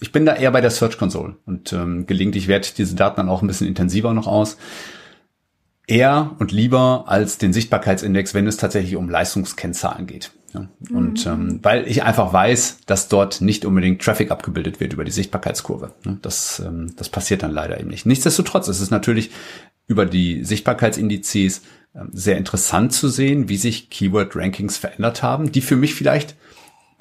ich 0.00 0.10
bin 0.10 0.24
da 0.24 0.36
eher 0.36 0.52
bei 0.52 0.62
der 0.62 0.70
Search 0.70 0.96
Console 0.96 1.36
und 1.44 1.74
ähm, 1.74 2.06
gelegentlich 2.06 2.48
werte 2.48 2.68
ich 2.68 2.74
diese 2.74 2.96
Daten 2.96 3.16
dann 3.16 3.28
auch 3.28 3.42
ein 3.42 3.46
bisschen 3.46 3.68
intensiver 3.68 4.14
noch 4.14 4.26
aus 4.26 4.56
eher 5.86 6.36
und 6.38 6.52
lieber 6.52 7.04
als 7.06 7.38
den 7.38 7.52
Sichtbarkeitsindex, 7.52 8.34
wenn 8.34 8.46
es 8.46 8.56
tatsächlich 8.56 8.96
um 8.96 9.08
Leistungskennzahlen 9.08 10.06
geht. 10.06 10.32
Ja, 10.54 10.68
und 10.90 11.24
ähm, 11.26 11.60
weil 11.62 11.88
ich 11.88 12.02
einfach 12.02 12.32
weiß, 12.32 12.80
dass 12.84 13.08
dort 13.08 13.40
nicht 13.40 13.64
unbedingt 13.64 14.02
Traffic 14.02 14.30
abgebildet 14.30 14.80
wird 14.80 14.92
über 14.92 15.04
die 15.04 15.10
Sichtbarkeitskurve. 15.10 15.92
Ne? 16.04 16.18
Das, 16.20 16.60
ähm, 16.60 16.92
das 16.96 17.08
passiert 17.08 17.42
dann 17.42 17.52
leider 17.52 17.80
eben 17.80 17.88
nicht. 17.88 18.04
Nichtsdestotrotz 18.04 18.68
ist 18.68 18.80
es 18.80 18.90
natürlich 18.90 19.30
über 19.86 20.04
die 20.04 20.44
Sichtbarkeitsindizes 20.44 21.62
ähm, 21.94 22.10
sehr 22.12 22.36
interessant 22.36 22.92
zu 22.92 23.08
sehen, 23.08 23.48
wie 23.48 23.56
sich 23.56 23.88
Keyword-Rankings 23.88 24.76
verändert 24.76 25.22
haben, 25.22 25.52
die 25.52 25.62
für 25.62 25.76
mich 25.76 25.94
vielleicht 25.94 26.36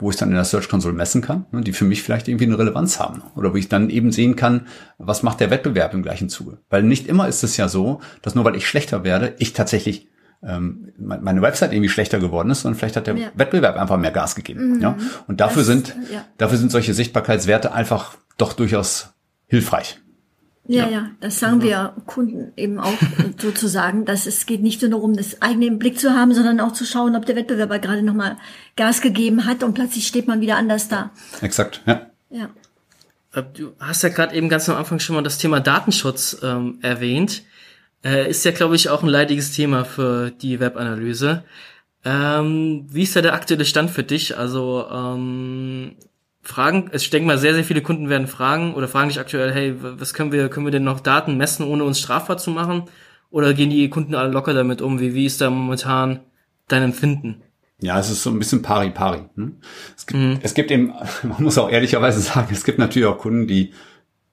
wo 0.01 0.09
ich 0.09 0.17
dann 0.17 0.29
in 0.29 0.35
der 0.35 0.43
Search 0.43 0.67
Console 0.67 0.93
messen 0.93 1.21
kann, 1.21 1.45
ne, 1.51 1.61
die 1.61 1.71
für 1.73 1.85
mich 1.85 2.03
vielleicht 2.03 2.27
irgendwie 2.27 2.45
eine 2.45 2.57
Relevanz 2.59 2.99
haben. 2.99 3.21
Oder 3.35 3.53
wo 3.53 3.57
ich 3.57 3.69
dann 3.69 3.89
eben 3.89 4.11
sehen 4.11 4.35
kann, 4.35 4.67
was 4.97 5.23
macht 5.23 5.39
der 5.39 5.49
Wettbewerb 5.51 5.93
im 5.93 6.03
gleichen 6.03 6.27
Zuge. 6.27 6.57
Weil 6.69 6.83
nicht 6.83 7.07
immer 7.07 7.27
ist 7.27 7.43
es 7.43 7.55
ja 7.57 7.67
so, 7.69 8.01
dass 8.21 8.35
nur 8.35 8.43
weil 8.43 8.55
ich 8.55 8.67
schlechter 8.67 9.03
werde, 9.03 9.35
ich 9.39 9.53
tatsächlich 9.53 10.07
ähm, 10.43 10.91
meine 10.97 11.41
Website 11.43 11.71
irgendwie 11.71 11.89
schlechter 11.89 12.19
geworden 12.19 12.49
ist, 12.49 12.61
sondern 12.61 12.79
vielleicht 12.79 12.95
hat 12.97 13.05
der 13.07 13.15
Ja. 13.15 13.27
Wettbewerb 13.35 13.77
einfach 13.77 13.97
mehr 13.97 14.09
Gas 14.11 14.33
gegeben. 14.35 14.81
Ja? 14.81 14.97
Und 15.27 15.39
dafür 15.39 15.61
Das, 15.61 15.67
sind, 15.67 15.95
ja. 16.11 16.25
dafür 16.37 16.57
sind 16.57 16.71
solche 16.71 16.93
Sichtbarkeitswerte 16.95 17.71
einfach 17.73 18.15
doch 18.37 18.53
durchaus 18.53 19.13
hilfreich. 19.45 19.99
Ja, 20.67 20.87
ja, 20.87 21.09
das 21.19 21.39
sagen 21.39 21.63
wir 21.63 21.95
Kunden 22.05 22.53
eben 22.55 22.79
auch 22.79 22.93
sozusagen, 23.37 24.05
dass 24.05 24.27
es 24.27 24.45
geht 24.45 24.61
nicht 24.61 24.81
nur 24.81 24.91
darum, 24.91 25.15
das 25.15 25.41
eigene 25.41 25.65
im 25.65 25.79
Blick 25.79 25.99
zu 25.99 26.11
haben, 26.11 26.33
sondern 26.33 26.59
auch 26.59 26.71
zu 26.71 26.85
schauen, 26.85 27.15
ob 27.15 27.25
der 27.25 27.35
Wettbewerber 27.35 27.79
gerade 27.79 28.03
nochmal 28.03 28.37
Gas 28.75 29.01
gegeben 29.01 29.45
hat 29.45 29.63
und 29.63 29.73
plötzlich 29.73 30.07
steht 30.07 30.27
man 30.27 30.39
wieder 30.39 30.57
anders 30.57 30.87
da. 30.87 31.11
Exakt, 31.41 31.81
ja. 31.85 32.07
Ja. 32.29 32.49
Äh, 33.33 33.43
Du 33.53 33.73
hast 33.79 34.03
ja 34.03 34.09
gerade 34.09 34.35
eben 34.35 34.49
ganz 34.49 34.69
am 34.69 34.77
Anfang 34.77 34.99
schon 34.99 35.15
mal 35.15 35.23
das 35.23 35.37
Thema 35.39 35.59
Datenschutz 35.59 36.37
ähm, 36.43 36.77
erwähnt. 36.81 37.43
Äh, 38.03 38.29
ist 38.29 38.45
ja, 38.45 38.51
glaube 38.51 38.75
ich, 38.75 38.89
auch 38.89 39.03
ein 39.03 39.09
leidiges 39.09 39.51
Thema 39.51 39.83
für 39.83 40.31
die 40.31 40.59
Webanalyse. 40.59 41.43
Ähm, 42.03 42.87
wie 42.89 43.03
ist 43.03 43.15
da 43.15 43.21
der 43.21 43.33
aktuelle 43.33 43.65
Stand 43.65 43.91
für 43.91 44.03
dich? 44.03 44.37
Also 44.37 44.87
ähm, 44.91 45.95
Fragen, 46.43 46.89
ich 46.93 47.09
denke 47.09 47.27
mal, 47.27 47.37
sehr, 47.37 47.53
sehr 47.53 47.63
viele 47.63 47.81
Kunden 47.81 48.09
werden 48.09 48.27
fragen 48.27 48.73
oder 48.73 48.87
fragen 48.87 49.09
dich 49.09 49.19
aktuell, 49.19 49.53
hey, 49.53 49.75
was 49.79 50.13
können 50.13 50.31
wir, 50.31 50.49
können 50.49 50.65
wir 50.65 50.71
denn 50.71 50.83
noch 50.83 50.99
Daten 50.99 51.37
messen, 51.37 51.65
ohne 51.65 51.83
uns 51.83 51.99
strafbar 51.99 52.37
zu 52.37 52.49
machen? 52.49 52.85
Oder 53.29 53.53
gehen 53.53 53.69
die 53.69 53.89
Kunden 53.89 54.15
alle 54.15 54.31
locker 54.31 54.53
damit 54.53 54.81
um? 54.81 54.99
Wie, 54.99 55.13
wie 55.13 55.25
ist 55.25 55.39
da 55.39 55.49
momentan 55.49 56.21
dein 56.67 56.83
Empfinden? 56.83 57.43
Ja, 57.79 57.99
es 57.99 58.09
ist 58.09 58.23
so 58.23 58.29
ein 58.29 58.39
bisschen 58.39 58.61
pari-pari. 58.61 59.23
Ne? 59.35 59.53
Es, 59.95 60.05
gibt, 60.05 60.43
es 60.43 60.53
gibt 60.53 60.71
eben, 60.71 60.93
man 61.23 61.43
muss 61.43 61.57
auch 61.57 61.69
ehrlicherweise 61.69 62.19
sagen, 62.19 62.49
es 62.51 62.63
gibt 62.63 62.79
natürlich 62.79 63.07
auch 63.07 63.17
Kunden, 63.17 63.47
die 63.47 63.73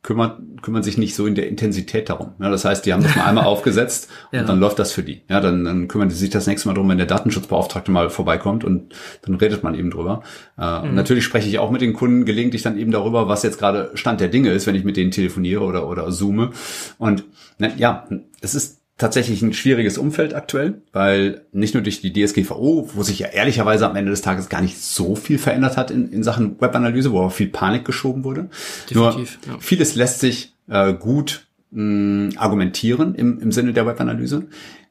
kümmern, 0.03 0.59
kümmern 0.63 0.83
sich 0.83 0.97
nicht 0.97 1.15
so 1.17 1.27
in 1.27 1.35
der 1.35 1.49
Intensität 1.49 2.09
darum. 2.09 2.33
Ja, 2.41 2.51
das 2.51 2.65
heißt, 2.65 2.87
die 2.87 2.93
haben 2.93 3.03
das 3.03 3.17
mal 3.17 3.25
einmal 3.25 3.45
aufgesetzt 3.47 4.09
und 4.31 4.39
Ja. 4.39 4.45
dann 4.45 4.61
läuft 4.61 4.79
das 4.79 4.93
für 4.93 5.03
die. 5.03 5.23
Ja, 5.29 5.41
dann, 5.41 5.65
dann 5.65 5.89
kümmern 5.89 6.09
die 6.09 6.15
sich 6.15 6.31
das 6.31 6.47
nächste 6.47 6.69
Mal 6.69 6.75
drum, 6.75 6.89
wenn 6.89 6.99
der 6.99 7.07
Datenschutzbeauftragte 7.07 7.91
mal 7.91 8.09
vorbeikommt 8.09 8.63
und 8.65 8.95
dann 9.23 9.35
redet 9.35 9.65
man 9.65 9.75
eben 9.75 9.91
drüber. 9.91 10.23
Äh, 10.57 10.81
und 10.81 10.95
natürlich 10.95 11.25
spreche 11.25 11.49
ich 11.49 11.59
auch 11.59 11.71
mit 11.71 11.81
den 11.81 11.95
Kunden 11.95 12.25
gelegentlich 12.25 12.63
dann 12.63 12.79
eben 12.79 12.93
darüber, 12.93 13.29
was 13.29 13.43
jetzt 13.43 13.59
gerade 13.59 13.91
Stand 13.95 14.21
der 14.21 14.29
Dinge 14.29 14.51
ist, 14.51 14.67
wenn 14.67 14.77
ich 14.77 14.85
mit 14.85 14.97
denen 14.97 15.11
telefoniere 15.11 15.63
oder, 15.65 15.89
oder 15.89 16.11
zoome. 16.13 16.51
Und 16.99 17.25
ne, 17.59 17.73
ja, 17.77 18.07
es 18.41 18.55
ist 18.55 18.78
tatsächlich 18.99 19.41
ein 19.43 19.53
schwieriges 19.53 19.97
Umfeld 19.97 20.35
aktuell, 20.35 20.83
weil 20.93 21.43
nicht 21.53 21.75
nur 21.75 21.83
durch 21.83 22.01
die 22.01 22.13
DSGVO, 22.13 22.91
wo 22.93 23.03
sich 23.03 23.21
ja 23.21 23.29
ehrlicherweise 23.29 23.89
am 23.89 23.97
Ende 23.97 24.11
des 24.11 24.23
Tages 24.23 24.49
gar 24.49 24.61
nicht 24.61 24.79
so 24.79 25.15
viel 25.15 25.39
verändert 25.39 25.77
hat 25.77 25.91
in, 25.91 26.11
in 26.13 26.25
Sachen 26.25 26.61
Webanalyse, 26.61 27.13
wo 27.13 27.21
auch 27.21 27.33
viel 27.33 27.49
Panik 27.49 27.85
geschoben 27.85 28.25
wurde. 28.25 28.51
Definitiv, 28.91 29.39
nur 29.47 29.55
ja. 29.55 29.61
vieles 29.61 29.95
lässt 29.95 30.19
sich 30.19 30.53
äh, 30.69 30.93
gut 30.93 31.47
mh, 31.71 32.39
argumentieren 32.41 33.15
im, 33.15 33.41
im 33.41 33.53
Sinne 33.53 33.73
der 33.73 33.87
Webanalyse. 33.87 34.47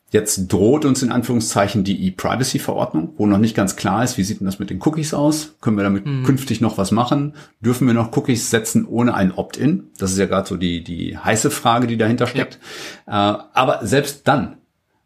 Jetzt 0.10 0.48
droht 0.48 0.86
uns 0.86 1.04
in 1.04 1.12
Anführungszeichen 1.12 1.84
die 1.84 2.08
E-Privacy-Verordnung, 2.08 3.14
wo 3.18 3.26
noch 3.26 3.40
nicht 3.40 3.56
ganz 3.56 3.76
klar 3.76 4.06
ist, 4.06 4.18
wie 4.18 4.24
sieht 4.24 4.40
denn 4.40 4.46
das 4.46 4.58
mit 4.58 4.70
den 4.70 4.82
Cookies 4.82 5.14
aus? 5.14 5.56
Können 5.60 5.76
wir 5.76 5.84
damit 5.84 6.06
künftig 6.26 6.62
noch 6.62 6.78
was 6.78 6.92
machen? 6.92 7.34
Dürfen 7.60 7.88
wir 7.88 7.94
noch 7.94 8.16
Cookies 8.16 8.50
setzen 8.50 8.86
ohne 8.86 9.16
ein 9.16 9.34
Opt-in? 9.34 9.90
Das 9.98 10.12
ist 10.12 10.18
ja 10.18 10.26
gerade 10.26 10.48
so 10.48 10.56
die, 10.56 10.82
die 10.82 11.18
heiße 11.18 11.52
Frage, 11.52 11.88
die 11.88 11.98
dahinter 11.98 12.26
steckt. 12.26 12.58
Äh, 13.06 13.12
aber 13.12 13.80
selbst 13.86 14.28
dann, 14.30 14.58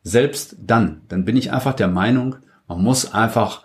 selbst 0.04 0.58
dann, 0.60 1.02
dann 1.08 1.26
bin 1.26 1.36
ich 1.36 1.52
einfach 1.52 1.74
der 1.74 1.88
Meinung, 1.88 2.36
man 2.68 2.84
muss 2.84 3.12
einfach 3.12 3.64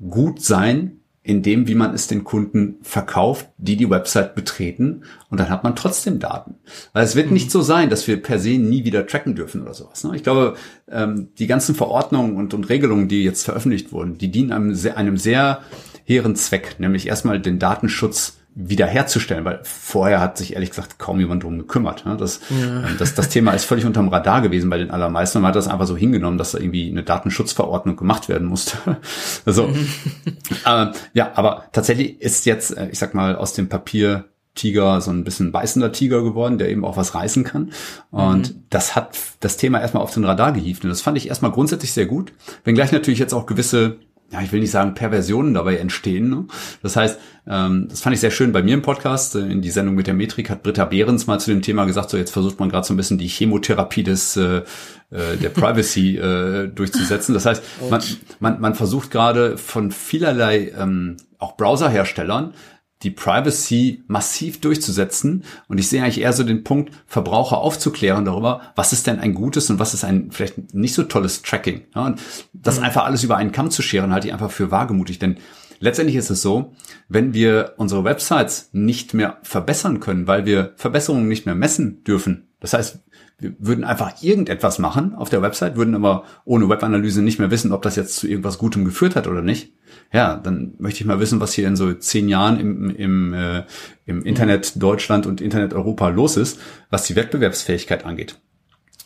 gut 0.00 0.42
sein 0.42 0.97
in 1.22 1.42
dem, 1.42 1.68
wie 1.68 1.74
man 1.74 1.94
es 1.94 2.06
den 2.06 2.24
Kunden 2.24 2.76
verkauft, 2.82 3.48
die 3.58 3.76
die 3.76 3.90
Website 3.90 4.34
betreten. 4.34 5.02
Und 5.28 5.38
dann 5.38 5.50
hat 5.50 5.62
man 5.62 5.76
trotzdem 5.76 6.20
Daten. 6.20 6.54
Weil 6.92 7.04
es 7.04 7.16
wird 7.16 7.30
nicht 7.30 7.50
so 7.50 7.60
sein, 7.60 7.90
dass 7.90 8.06
wir 8.06 8.22
per 8.22 8.38
se 8.38 8.56
nie 8.56 8.84
wieder 8.84 9.06
tracken 9.06 9.34
dürfen 9.34 9.62
oder 9.62 9.74
sowas. 9.74 10.04
ne? 10.04 10.12
Ich 10.16 10.22
glaube, 10.22 10.54
ähm, 10.90 11.28
die 11.38 11.46
ganzen 11.46 11.74
Verordnungen 11.74 12.36
und, 12.36 12.54
und 12.54 12.68
Regelungen, 12.68 13.08
die 13.08 13.24
jetzt 13.24 13.44
veröffentlicht 13.44 13.92
wurden, 13.92 14.16
die 14.16 14.30
dienen 14.30 14.52
einem 14.52 14.74
sehr, 14.74 14.96
einem 14.96 15.18
sehr 15.18 15.60
hehren 16.04 16.34
Zweck, 16.34 16.76
nämlich 16.78 17.06
erstmal 17.06 17.40
den 17.40 17.58
Datenschutz 17.58 18.37
wiederherzustellen, 18.60 19.44
weil 19.44 19.60
vorher 19.62 20.20
hat 20.20 20.36
sich 20.36 20.54
ehrlich 20.54 20.70
gesagt 20.70 20.98
kaum 20.98 21.20
jemand 21.20 21.44
drum 21.44 21.58
gekümmert. 21.58 22.04
ne? 22.04 22.16
Das, 22.16 22.40
ähm, 22.50 22.96
das, 22.98 23.14
das 23.14 23.28
Thema 23.28 23.52
ist 23.52 23.64
völlig 23.64 23.84
unterm 23.84 24.08
Radar 24.08 24.42
gewesen 24.42 24.68
bei 24.68 24.78
den 24.78 24.90
allermeisten 24.90 25.40
man 25.40 25.50
hat 25.50 25.56
das 25.56 25.68
einfach 25.68 25.86
so 25.86 25.96
hingenommen, 25.96 26.38
dass 26.38 26.50
da 26.50 26.58
irgendwie 26.58 26.90
eine 26.90 27.04
Datenschutzverordnung 27.04 27.96
gemacht 27.96 28.28
werden 28.28 28.48
musste. 28.48 28.76
Also, 29.44 29.68
ähm, 30.66 30.90
ja, 31.14 31.32
aber 31.34 31.64
tatsächlich 31.72 32.20
ist 32.20 32.44
jetzt, 32.46 32.76
äh, 32.76 32.88
ich 32.90 32.98
sag 32.98 33.14
mal, 33.14 33.36
aus 33.36 33.52
dem 33.52 33.68
Papier 33.68 34.24
Tiger 34.58 35.00
so 35.00 35.10
ein 35.10 35.24
bisschen 35.24 35.52
beißender 35.52 35.92
Tiger 35.92 36.22
geworden, 36.22 36.58
der 36.58 36.68
eben 36.68 36.84
auch 36.84 36.96
was 36.96 37.14
reißen 37.14 37.44
kann. 37.44 37.70
Und 38.10 38.56
das 38.70 38.96
hat 38.96 39.16
das 39.40 39.56
Thema 39.56 39.80
erstmal 39.80 40.02
auf 40.02 40.12
den 40.12 40.24
Radar 40.24 40.52
gehievt. 40.52 40.84
Und 40.84 40.90
das 40.90 41.00
fand 41.00 41.16
ich 41.16 41.28
erstmal 41.28 41.52
grundsätzlich 41.52 41.92
sehr 41.92 42.06
gut. 42.06 42.32
Wenngleich 42.64 42.92
natürlich 42.92 43.20
jetzt 43.20 43.32
auch 43.32 43.46
gewisse, 43.46 43.98
ja, 44.30 44.42
ich 44.42 44.52
will 44.52 44.60
nicht 44.60 44.70
sagen 44.70 44.94
Perversionen 44.94 45.54
dabei 45.54 45.76
entstehen. 45.76 46.28
Ne? 46.28 46.46
Das 46.82 46.96
heißt, 46.96 47.18
ähm, 47.46 47.86
das 47.88 48.00
fand 48.02 48.14
ich 48.14 48.20
sehr 48.20 48.30
schön 48.30 48.52
bei 48.52 48.62
mir 48.62 48.74
im 48.74 48.82
Podcast. 48.82 49.34
Äh, 49.36 49.40
In 49.40 49.62
die 49.62 49.70
Sendung 49.70 49.94
mit 49.94 50.06
der 50.06 50.14
Metrik 50.14 50.50
hat 50.50 50.62
Britta 50.62 50.84
Behrens 50.84 51.26
mal 51.26 51.40
zu 51.40 51.50
dem 51.50 51.62
Thema 51.62 51.86
gesagt, 51.86 52.10
so 52.10 52.18
jetzt 52.18 52.32
versucht 52.32 52.60
man 52.60 52.68
gerade 52.68 52.86
so 52.86 52.92
ein 52.92 52.98
bisschen 52.98 53.16
die 53.16 53.28
Chemotherapie 53.28 54.02
des 54.02 54.36
äh, 54.36 54.62
äh, 55.10 55.36
der 55.40 55.48
Privacy 55.48 56.18
äh, 56.18 56.68
durchzusetzen. 56.68 57.32
Das 57.32 57.46
heißt, 57.46 57.62
man, 57.88 58.02
man, 58.40 58.60
man 58.60 58.74
versucht 58.74 59.10
gerade 59.10 59.56
von 59.56 59.90
vielerlei 59.90 60.72
ähm, 60.78 61.16
auch 61.38 61.56
Browserherstellern 61.56 62.52
die 63.02 63.10
Privacy 63.10 64.02
massiv 64.06 64.60
durchzusetzen. 64.60 65.44
Und 65.68 65.78
ich 65.78 65.88
sehe 65.88 66.02
eigentlich 66.02 66.20
eher 66.20 66.32
so 66.32 66.42
den 66.42 66.64
Punkt, 66.64 66.92
Verbraucher 67.06 67.58
aufzuklären 67.58 68.24
darüber, 68.24 68.60
was 68.74 68.92
ist 68.92 69.06
denn 69.06 69.20
ein 69.20 69.34
gutes 69.34 69.70
und 69.70 69.78
was 69.78 69.94
ist 69.94 70.04
ein 70.04 70.30
vielleicht 70.32 70.74
nicht 70.74 70.94
so 70.94 71.04
tolles 71.04 71.42
Tracking. 71.42 71.82
Ja, 71.94 72.06
und 72.06 72.20
das 72.52 72.78
einfach 72.78 73.04
alles 73.04 73.22
über 73.22 73.36
einen 73.36 73.52
Kamm 73.52 73.70
zu 73.70 73.82
scheren, 73.82 74.12
halte 74.12 74.28
ich 74.28 74.32
einfach 74.32 74.50
für 74.50 74.70
wagemutig. 74.70 75.18
Denn 75.18 75.36
letztendlich 75.78 76.16
ist 76.16 76.30
es 76.30 76.42
so, 76.42 76.74
wenn 77.08 77.34
wir 77.34 77.74
unsere 77.76 78.04
Websites 78.04 78.70
nicht 78.72 79.14
mehr 79.14 79.38
verbessern 79.42 80.00
können, 80.00 80.26
weil 80.26 80.44
wir 80.44 80.72
Verbesserungen 80.76 81.28
nicht 81.28 81.46
mehr 81.46 81.54
messen 81.54 82.02
dürfen, 82.04 82.47
das 82.60 82.72
heißt, 82.72 83.00
wir 83.38 83.54
würden 83.58 83.84
einfach 83.84 84.20
irgendetwas 84.20 84.80
machen 84.80 85.14
auf 85.14 85.28
der 85.28 85.42
Website, 85.42 85.76
würden 85.76 85.94
aber 85.94 86.24
ohne 86.44 86.68
Webanalyse 86.68 87.22
nicht 87.22 87.38
mehr 87.38 87.52
wissen, 87.52 87.72
ob 87.72 87.82
das 87.82 87.94
jetzt 87.94 88.16
zu 88.16 88.26
irgendwas 88.26 88.58
Gutem 88.58 88.84
geführt 88.84 89.14
hat 89.14 89.28
oder 89.28 89.42
nicht. 89.42 89.72
Ja, 90.12 90.36
dann 90.36 90.74
möchte 90.78 91.00
ich 91.00 91.06
mal 91.06 91.20
wissen, 91.20 91.38
was 91.38 91.52
hier 91.52 91.68
in 91.68 91.76
so 91.76 91.92
zehn 91.94 92.28
Jahren 92.28 92.58
im, 92.58 92.90
im, 92.90 93.32
äh, 93.34 93.62
im 94.06 94.24
Internet 94.24 94.82
Deutschland 94.82 95.26
und 95.26 95.40
Internet 95.40 95.72
Europa 95.72 96.08
los 96.08 96.36
ist, 96.36 96.58
was 96.90 97.04
die 97.04 97.14
Wettbewerbsfähigkeit 97.14 98.04
angeht. 98.04 98.40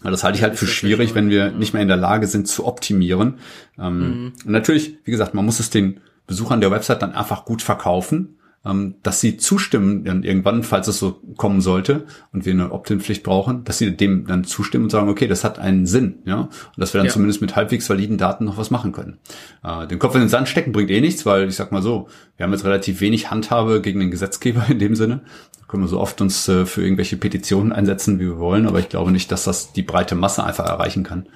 Ja, 0.03 0.11
Das 0.11 0.25
halte 0.25 0.39
ich 0.39 0.43
halt 0.43 0.57
für 0.59 0.67
schwierig, 0.67 1.15
wenn 1.15 1.29
wir 1.29 1.51
nicht 1.51 1.75
mehr 1.75 1.83
in 1.83 1.89
der 1.89 1.97
Lage 1.99 2.27
sind 2.27 2.49
zu 2.49 2.67
optimieren. 2.67 3.39
Ähm, 3.79 4.33
Und 4.45 4.51
natürlich, 4.51 4.97
wie 5.05 5.11
gesagt, 5.11 5.35
man 5.35 5.45
muss 5.45 5.61
es 5.61 5.69
den 5.69 6.01
Besuchern 6.27 6.61
der 6.61 6.71
Website 6.71 7.03
dann 7.03 7.13
einfach 7.13 7.45
gut 7.45 7.61
verkaufen. 7.61 8.39
Ähm, 8.65 8.95
dass 9.03 9.21
sie 9.21 9.37
zustimmen 9.37 10.05
dann 10.05 10.23
irgendwann, 10.23 10.63
falls 10.63 10.89
es 10.89 10.99
so 10.99 11.21
kommen 11.37 11.61
sollte 11.61 12.05
und 12.33 12.45
wir 12.45 12.53
eine 12.53 12.73
Opt-in-Pflicht 12.73 13.23
brauchen, 13.23 13.65
dass 13.65 13.79
sie 13.79 13.97
dem 13.97 14.27
dann 14.27 14.45
zustimmen 14.45 14.85
und 14.85 14.91
sagen, 14.91 15.09
okay, 15.09 15.27
das 15.27 15.45
hat 15.45 15.59
einen 15.59 15.87
Sinn, 15.87 16.19
ja, 16.25 16.43
und 16.43 16.51
dass 16.77 16.95
wir 16.95 16.99
dann 16.99 17.07
ja. 17.07 17.13
zumindest 17.13 17.41
mit 17.41 17.57
halbwegs 17.57 17.89
validen 17.91 18.19
Daten 18.19 18.45
noch 18.45 18.57
was 18.57 18.71
machen 18.71 18.93
können. 18.93 19.19
Äh, 19.65 19.87
den 19.89 19.99
Kopf 19.99 20.15
in 20.15 20.21
den 20.21 20.29
Sand 20.29 20.49
stecken 20.49 20.73
bringt 20.73 20.91
eh 20.91 21.01
nichts, 21.01 21.27
weil 21.27 21.49
ich 21.49 21.57
sag 21.57 21.73
mal 21.73 21.83
so, 21.83 22.09
wir 22.37 22.45
haben 22.45 22.53
jetzt 22.53 22.65
relativ 22.65 23.01
wenig 23.01 23.31
Handhabe 23.31 23.81
gegen 23.81 24.01
den 24.01 24.11
Gesetzgeber 24.11 24.65
in 24.69 24.79
dem 24.79 24.95
Sinne. 24.95 25.23
Da 25.59 25.67
können 25.67 25.83
wir 25.83 25.89
so 25.89 26.01
oft 26.01 26.21
uns 26.21 26.49
äh, 26.49 26.65
für 26.67 26.83
irgendwelche 26.83 27.17
Petitionen 27.17 27.73
einsetzen, 27.73 28.21
wie 28.21 28.27
wir 28.27 28.39
wollen, 28.39 28.67
aber 28.67 28.79
ich 28.79 28.89
glaube 28.89 29.11
nicht, 29.11 29.33
dass 29.33 29.45
das 29.45 29.73
die 29.73 29.83
breite 29.83 30.15
Masse 30.15 30.45
einfach 30.45 30.67
erreichen 30.67 31.03
kann. 31.03 31.27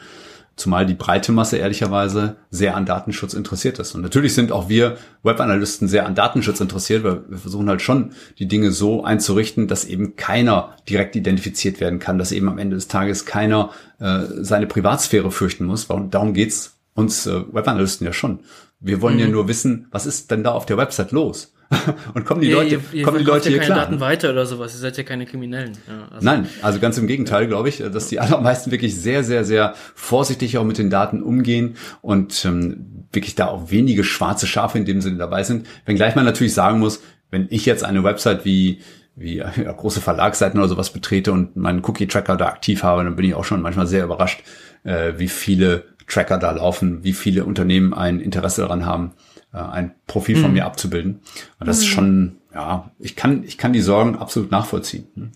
Zumal 0.57 0.87
die 0.87 0.95
breite 0.95 1.33
Masse 1.33 1.59
ehrlicherweise 1.59 2.37
sehr 2.51 2.77
an 2.77 2.87
Datenschutz 2.87 3.35
interessiert 3.35 3.79
ist. 3.79 3.95
Und 3.95 4.01
natürlich 4.01 4.35
sind 4.35 4.53
auch 4.53 4.71
wir 4.71 4.97
Webanalysten 5.23 5.87
sehr 5.87 6.07
an 6.07 6.15
Datenschutz 6.15 6.61
interessiert, 6.61 7.05
weil 7.05 7.21
wir 7.29 7.37
versuchen 7.37 7.69
halt 7.69 7.83
schon, 7.83 8.13
die 8.39 8.49
Dinge 8.49 8.71
so 8.71 9.05
einzurichten, 9.05 9.69
dass 9.69 9.85
eben 9.85 10.17
keiner 10.17 10.75
direkt 10.89 11.15
identifiziert 11.15 11.79
werden 11.79 11.99
kann, 11.99 12.19
dass 12.19 12.33
eben 12.33 12.49
am 12.49 12.57
Ende 12.57 12.77
des 12.77 12.89
Tages 12.89 13.27
keiner 13.27 13.71
äh, 13.99 14.21
seine 14.41 14.67
Privatsphäre 14.67 15.31
fürchten 15.31 15.67
muss. 15.67 15.85
Und 15.85 16.15
darum 16.15 16.33
geht's 16.33 16.79
uns 16.95 17.27
äh, 17.27 17.43
Webanalysten 17.53 18.07
ja 18.07 18.15
schon. 18.15 18.41
Wir 18.81 19.03
wollen 19.03 19.17
mhm. 19.17 19.21
ja 19.21 19.29
nur 19.29 19.49
wissen, 19.49 19.89
was 19.91 20.07
ist 20.07 20.31
denn 20.31 20.43
da 20.43 20.53
auf 20.53 20.65
der 20.65 20.79
Website 20.79 21.13
los? 21.13 21.53
und 22.15 22.25
kommen 22.25 22.41
die 22.41 22.51
Leute, 22.51 22.77
ihr, 22.77 22.81
ihr 22.93 23.05
kommen 23.05 23.19
die 23.19 23.25
Leute 23.25 23.49
hier 23.49 23.59
klar? 23.59 23.79
Daten 23.79 24.01
weiter 24.01 24.31
oder 24.31 24.47
sowas. 24.47 24.75
Ihr 24.75 24.79
seid 24.79 24.97
ja 24.97 25.03
keine 25.03 25.27
Kriminellen. 25.27 25.73
Ja, 25.89 26.09
also. 26.15 26.25
Nein, 26.25 26.49
also 26.63 26.79
ganz 26.79 26.97
im 26.99 27.07
Gegenteil, 27.07 27.49
glaube 27.49 27.69
ich, 27.69 27.79
dass 27.79 28.09
die 28.09 28.21
allermeisten 28.21 28.71
wirklich 28.71 28.95
sehr, 28.95 29.25
sehr, 29.25 29.45
sehr 29.45 29.75
vorsichtig 29.95 30.59
auch 30.59 30.65
mit 30.65 30.79
den 30.79 30.91
Daten 30.91 31.23
umgehen 31.23 31.77
und 32.03 32.45
ähm, 32.45 33.07
wirklich 33.13 33.35
da 33.35 33.49
auch 33.49 33.71
wenige 33.71 34.05
schwarze 34.05 34.47
Schafe 34.47 34.79
in 34.79 34.85
dem 34.85 35.01
Sinne 35.01 35.17
dabei 35.17 35.43
sind. 35.43 35.67
Wenngleich 35.87 36.15
man 36.15 36.25
natürlich 36.25 36.55
sagen 36.55 36.79
muss, 36.79 37.03
wenn 37.31 37.47
ich 37.51 37.67
jetzt 37.67 37.85
eine 37.85 38.05
Website 38.05 38.45
wie 38.45 38.81
wie 39.17 39.39
ja, 39.39 39.51
große 39.51 40.03
Verlagsseiten 40.03 40.61
oder 40.61 40.69
sowas 40.69 40.91
betrete 40.91 41.33
und 41.33 41.57
meinen 41.57 41.83
Cookie-Tracker 41.83 42.37
da 42.37 42.49
aktiv 42.49 42.83
habe, 42.83 43.03
dann 43.03 43.17
bin 43.17 43.25
ich 43.25 43.35
auch 43.35 43.45
schon 43.45 43.63
manchmal 43.63 43.87
sehr 43.87 44.05
überrascht, 44.05 44.43
äh, 44.85 45.15
wie 45.17 45.29
viele 45.29 45.85
Tracker 46.07 46.39
da 46.39 46.51
laufen, 46.53 47.03
wie 47.03 47.15
viele 47.15 47.45
Unternehmen 47.45 47.95
ein 47.95 48.21
Interesse 48.21 48.61
daran 48.61 48.85
haben, 48.85 49.13
äh, 49.57 49.61
ein 49.61 49.95
Profil 50.07 50.37
von 50.37 50.51
mhm. 50.51 50.55
mir 50.55 50.67
abzubilden. 50.67 51.21
Und 51.59 51.67
das 51.67 51.79
mhm. 51.79 51.83
ist 51.83 51.89
schon, 51.89 52.37
ja, 52.55 52.91
ich 52.99 53.17
kann, 53.17 53.43
ich 53.45 53.59
kann 53.59 53.73
die 53.73 53.81
Sorgen 53.81 54.17
absolut 54.17 54.51
nachvollziehen. 54.51 55.07
Ne? 55.15 55.31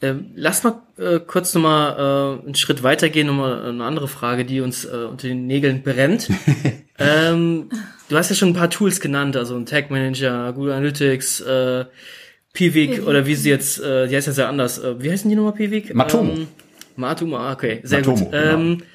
Ähm, 0.00 0.32
lass 0.34 0.64
mal 0.64 0.82
äh, 0.98 1.20
kurz 1.20 1.54
nochmal 1.54 2.40
äh, 2.40 2.46
einen 2.46 2.54
Schritt 2.56 2.82
weitergehen, 2.82 3.28
nochmal 3.28 3.66
eine 3.66 3.84
andere 3.84 4.08
Frage, 4.08 4.44
die 4.44 4.60
uns 4.60 4.84
äh, 4.84 5.06
unter 5.08 5.28
den 5.28 5.46
Nägeln 5.46 5.82
brennt. 5.82 6.28
ähm, 6.98 7.68
du 8.08 8.16
hast 8.16 8.30
ja 8.30 8.34
schon 8.34 8.48
ein 8.48 8.54
paar 8.54 8.70
Tools 8.70 8.98
genannt, 9.00 9.36
also 9.36 9.54
ein 9.54 9.66
Tag 9.66 9.90
Manager, 9.90 10.52
Google 10.54 10.72
Analytics, 10.72 11.40
äh, 11.42 11.84
Pivik 12.52 13.06
oder 13.06 13.26
wie 13.26 13.36
sie 13.36 13.50
jetzt, 13.50 13.80
äh, 13.80 14.08
die 14.08 14.16
heißt 14.16 14.26
ja 14.26 14.32
sehr 14.32 14.48
anders. 14.48 14.78
Äh, 14.78 15.00
wie 15.00 15.10
heißen 15.10 15.30
die 15.30 15.36
nochmal 15.36 15.52
Pivik? 15.52 15.94
Matomo. 15.94 16.32
Ähm, 16.32 16.48
Matomo, 16.96 17.36
ah, 17.36 17.52
okay, 17.52 17.80
sehr 17.84 18.00
Matomo, 18.00 18.24
gut. 18.24 18.34
Ähm, 18.34 18.78
genau. 18.78 18.90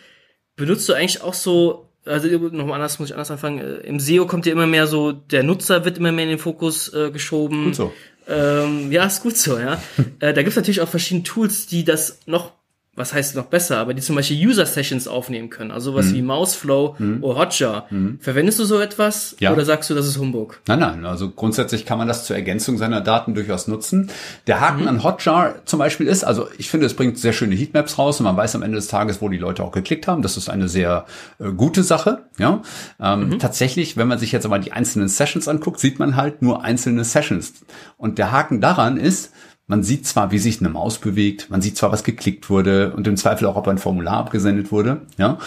Benutzt 0.58 0.90
du 0.90 0.94
eigentlich 0.94 1.22
auch 1.22 1.34
so 1.34 1.87
also 2.08 2.28
nochmal 2.28 2.76
anders, 2.76 3.00
muss 3.00 3.10
ich 3.10 3.16
anders 3.16 3.32
anfangen. 3.32 3.60
Äh, 3.60 3.88
Im 3.88 4.00
SEO 4.00 4.26
kommt 4.26 4.46
ja 4.46 4.52
immer 4.52 4.68
mehr 4.68 4.88
so, 4.88 5.12
der 5.12 5.44
Nutzer 5.44 5.86
wird 5.86 5.98
immer 5.98 6.12
mehr 6.12 6.26
in 6.26 6.32
den 6.32 6.40
Fokus 6.40 6.94
äh, 6.94 7.12
geschoben. 7.12 7.66
Gut 7.66 7.76
so. 7.76 7.94
Ähm, 8.28 8.92
ja, 8.92 9.06
ist 9.06 9.22
gut 9.22 9.38
so, 9.38 9.58
ja. 9.58 9.82
äh, 10.20 10.34
da 10.34 10.42
gibt's 10.42 10.58
natürlich 10.58 10.82
auch 10.82 10.90
verschiedene 10.90 11.24
Tools, 11.24 11.68
die 11.68 11.86
das 11.86 12.20
noch 12.26 12.52
was 12.98 13.14
heißt 13.14 13.36
noch 13.36 13.46
besser, 13.46 13.78
aber 13.78 13.94
die 13.94 14.02
zum 14.02 14.16
Beispiel 14.16 14.48
User-Sessions 14.48 15.08
aufnehmen 15.08 15.52
können, 15.52 15.70
also 15.70 15.94
was 15.94 16.08
mhm. 16.08 16.14
wie 16.16 16.22
Mouseflow 16.24 16.96
mhm. 16.98 17.24
oder 17.24 17.40
Hotjar. 17.40 17.86
Mhm. 17.92 18.18
Verwendest 18.20 18.58
du 18.58 18.66
so 18.66 18.80
etwas 18.80 19.36
ja. 19.40 19.54
oder 19.54 19.64
sagst 19.66 19.88
du, 19.92 19.94
das 19.94 20.08
ist 20.08 20.18
Humbug? 20.18 20.60
Nein, 20.68 20.80
nein, 20.80 21.06
also 21.06 21.30
grundsätzlich 21.30 21.86
kann 21.86 22.00
man 22.00 22.08
das 22.08 22.26
zur 22.26 22.36
Ergänzung 22.36 22.80
seiner 22.80 23.02
Daten 23.02 23.36
durchaus 23.36 23.68
nutzen. 23.68 24.10
Der 24.48 24.62
Haken 24.62 24.82
mhm. 24.82 24.88
an 24.88 25.04
Hotjar 25.04 25.64
zum 25.66 25.78
Beispiel 25.78 26.08
ist, 26.08 26.24
also 26.24 26.48
ich 26.58 26.72
finde, 26.72 26.88
es 26.88 26.96
bringt 26.96 27.20
sehr 27.20 27.34
schöne 27.34 27.54
Heatmaps 27.54 28.00
raus 28.00 28.20
und 28.20 28.24
man 28.24 28.36
weiß 28.36 28.56
am 28.56 28.64
Ende 28.64 28.78
des 28.78 28.88
Tages, 28.88 29.22
wo 29.22 29.30
die 29.30 29.38
Leute 29.38 29.64
auch 29.64 29.72
geklickt 29.72 30.08
haben. 30.08 30.24
Das 30.24 30.36
ist 30.36 30.50
eine 30.50 30.68
sehr 30.68 31.06
äh, 31.40 31.52
gute 31.52 31.84
Sache. 31.84 32.24
Ja, 32.40 32.64
ähm, 33.00 33.30
mhm. 33.30 33.40
Tatsächlich, 33.40 33.96
wenn 33.98 34.08
man 34.08 34.18
sich 34.18 34.32
jetzt 34.32 34.46
aber 34.48 34.58
die 34.58 34.72
einzelnen 34.72 35.08
Sessions 35.08 35.48
anguckt, 35.48 35.80
sieht 35.80 36.00
man 36.00 36.16
halt 36.16 36.42
nur 36.42 36.64
einzelne 36.64 37.04
Sessions. 37.04 37.54
Und 37.98 38.18
der 38.18 38.32
Haken 38.32 38.60
daran 38.60 38.98
ist, 38.98 39.32
man 39.68 39.84
sieht 39.84 40.08
zwar, 40.08 40.32
wie 40.32 40.40
sich 40.40 40.60
eine 40.60 40.70
Maus 40.70 40.98
bewegt, 40.98 41.50
man 41.50 41.62
sieht 41.62 41.78
zwar, 41.78 41.92
was 41.92 42.04
geklickt 42.04 42.50
wurde 42.50 42.94
und 42.94 43.06
im 43.08 43.18
Zweifel 43.18 43.46
auch, 43.46 43.58
ob 43.58 43.68
ein 43.68 43.78
Formular 43.78 44.18
abgesendet 44.18 44.72
wurde, 44.72 45.02
ja. 45.18 45.38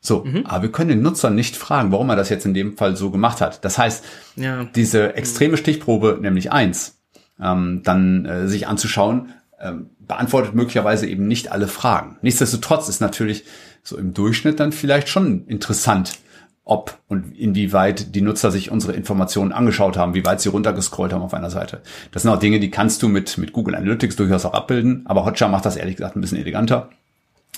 So, 0.00 0.24
mhm. 0.24 0.46
aber 0.46 0.62
wir 0.62 0.72
können 0.72 0.90
den 0.90 1.02
Nutzer 1.02 1.30
nicht 1.30 1.56
fragen, 1.56 1.90
warum 1.90 2.08
er 2.10 2.16
das 2.16 2.28
jetzt 2.28 2.46
in 2.46 2.54
dem 2.54 2.76
Fall 2.76 2.96
so 2.96 3.10
gemacht 3.10 3.40
hat. 3.40 3.64
Das 3.64 3.76
heißt, 3.76 4.04
ja. 4.36 4.64
diese 4.76 5.16
extreme 5.16 5.56
Stichprobe, 5.56 6.18
nämlich 6.20 6.52
eins, 6.52 7.00
ähm, 7.40 7.80
dann 7.82 8.24
äh, 8.24 8.46
sich 8.46 8.68
anzuschauen, 8.68 9.32
ähm, 9.60 9.90
beantwortet 9.98 10.54
möglicherweise 10.54 11.08
eben 11.08 11.26
nicht 11.26 11.50
alle 11.50 11.66
Fragen. 11.66 12.18
Nichtsdestotrotz 12.22 12.88
ist 12.88 13.00
natürlich 13.00 13.44
so 13.82 13.96
im 13.96 14.14
Durchschnitt 14.14 14.60
dann 14.60 14.70
vielleicht 14.70 15.08
schon 15.08 15.44
interessant, 15.48 16.18
ob 16.66 16.98
und 17.06 17.38
inwieweit 17.38 18.14
die 18.16 18.20
Nutzer 18.20 18.50
sich 18.50 18.72
unsere 18.72 18.92
Informationen 18.92 19.52
angeschaut 19.52 19.96
haben, 19.96 20.14
wie 20.14 20.26
weit 20.26 20.40
sie 20.40 20.48
runtergescrollt 20.48 21.12
haben 21.12 21.22
auf 21.22 21.32
einer 21.32 21.48
Seite. 21.48 21.80
Das 22.10 22.22
sind 22.22 22.30
auch 22.32 22.40
Dinge, 22.40 22.58
die 22.58 22.70
kannst 22.70 23.02
du 23.04 23.08
mit, 23.08 23.38
mit 23.38 23.52
Google 23.52 23.76
Analytics 23.76 24.16
durchaus 24.16 24.44
auch 24.44 24.52
abbilden, 24.52 25.02
aber 25.06 25.24
Hotjar 25.24 25.48
macht 25.48 25.64
das 25.64 25.76
ehrlich 25.76 25.94
gesagt 25.96 26.16
ein 26.16 26.20
bisschen 26.20 26.38
eleganter. 26.38 26.90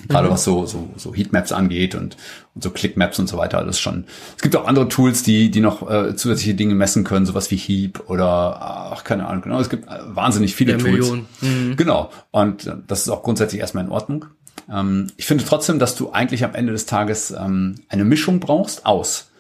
Gerade 0.07 0.29
mhm. 0.29 0.33
was 0.33 0.45
so, 0.45 0.67
so, 0.67 0.91
so 0.97 1.15
Heatmaps 1.15 1.53
angeht 1.53 1.95
und, 1.95 2.17
und 2.55 2.63
so 2.63 2.71
Clickmaps 2.71 3.19
und 3.19 3.29
so 3.29 3.39
weiter, 3.39 3.59
alles 3.59 3.81
schon. 3.81 4.05
Es 4.37 4.43
gibt 4.43 4.55
auch 4.55 4.67
andere 4.67 4.89
Tools, 4.89 5.23
die, 5.23 5.51
die 5.51 5.61
noch 5.61 5.91
äh, 5.91 6.15
zusätzliche 6.15 6.55
Dinge 6.55 6.75
messen 6.75 7.03
können, 7.03 7.27
sowas 7.27 7.51
wie 7.51 7.57
Heap 7.57 8.09
oder, 8.09 8.93
ach, 8.93 9.05
keine 9.05 9.27
Ahnung, 9.27 9.43
genau. 9.43 9.59
Es 9.59 9.71
gibt 9.71 9.89
äh, 9.89 9.99
wahnsinnig 10.07 10.55
viele 10.55 10.77
Der 10.77 10.85
Tools. 10.85 11.13
Mhm. 11.41 11.77
Genau. 11.77 12.11
Und 12.31 12.67
äh, 12.67 12.77
das 12.87 13.01
ist 13.01 13.09
auch 13.09 13.23
grundsätzlich 13.23 13.61
erstmal 13.61 13.85
in 13.85 13.91
Ordnung. 13.91 14.27
Ähm, 14.71 15.09
ich 15.17 15.27
finde 15.27 15.45
trotzdem, 15.45 15.79
dass 15.79 15.97
du 15.97 16.11
eigentlich 16.11 16.45
am 16.45 16.55
Ende 16.55 16.73
des 16.73 16.87
Tages 16.87 17.31
ähm, 17.31 17.77
eine 17.89 18.05
Mischung 18.05 18.41
brauchst 18.41 18.87
aus 18.87 19.31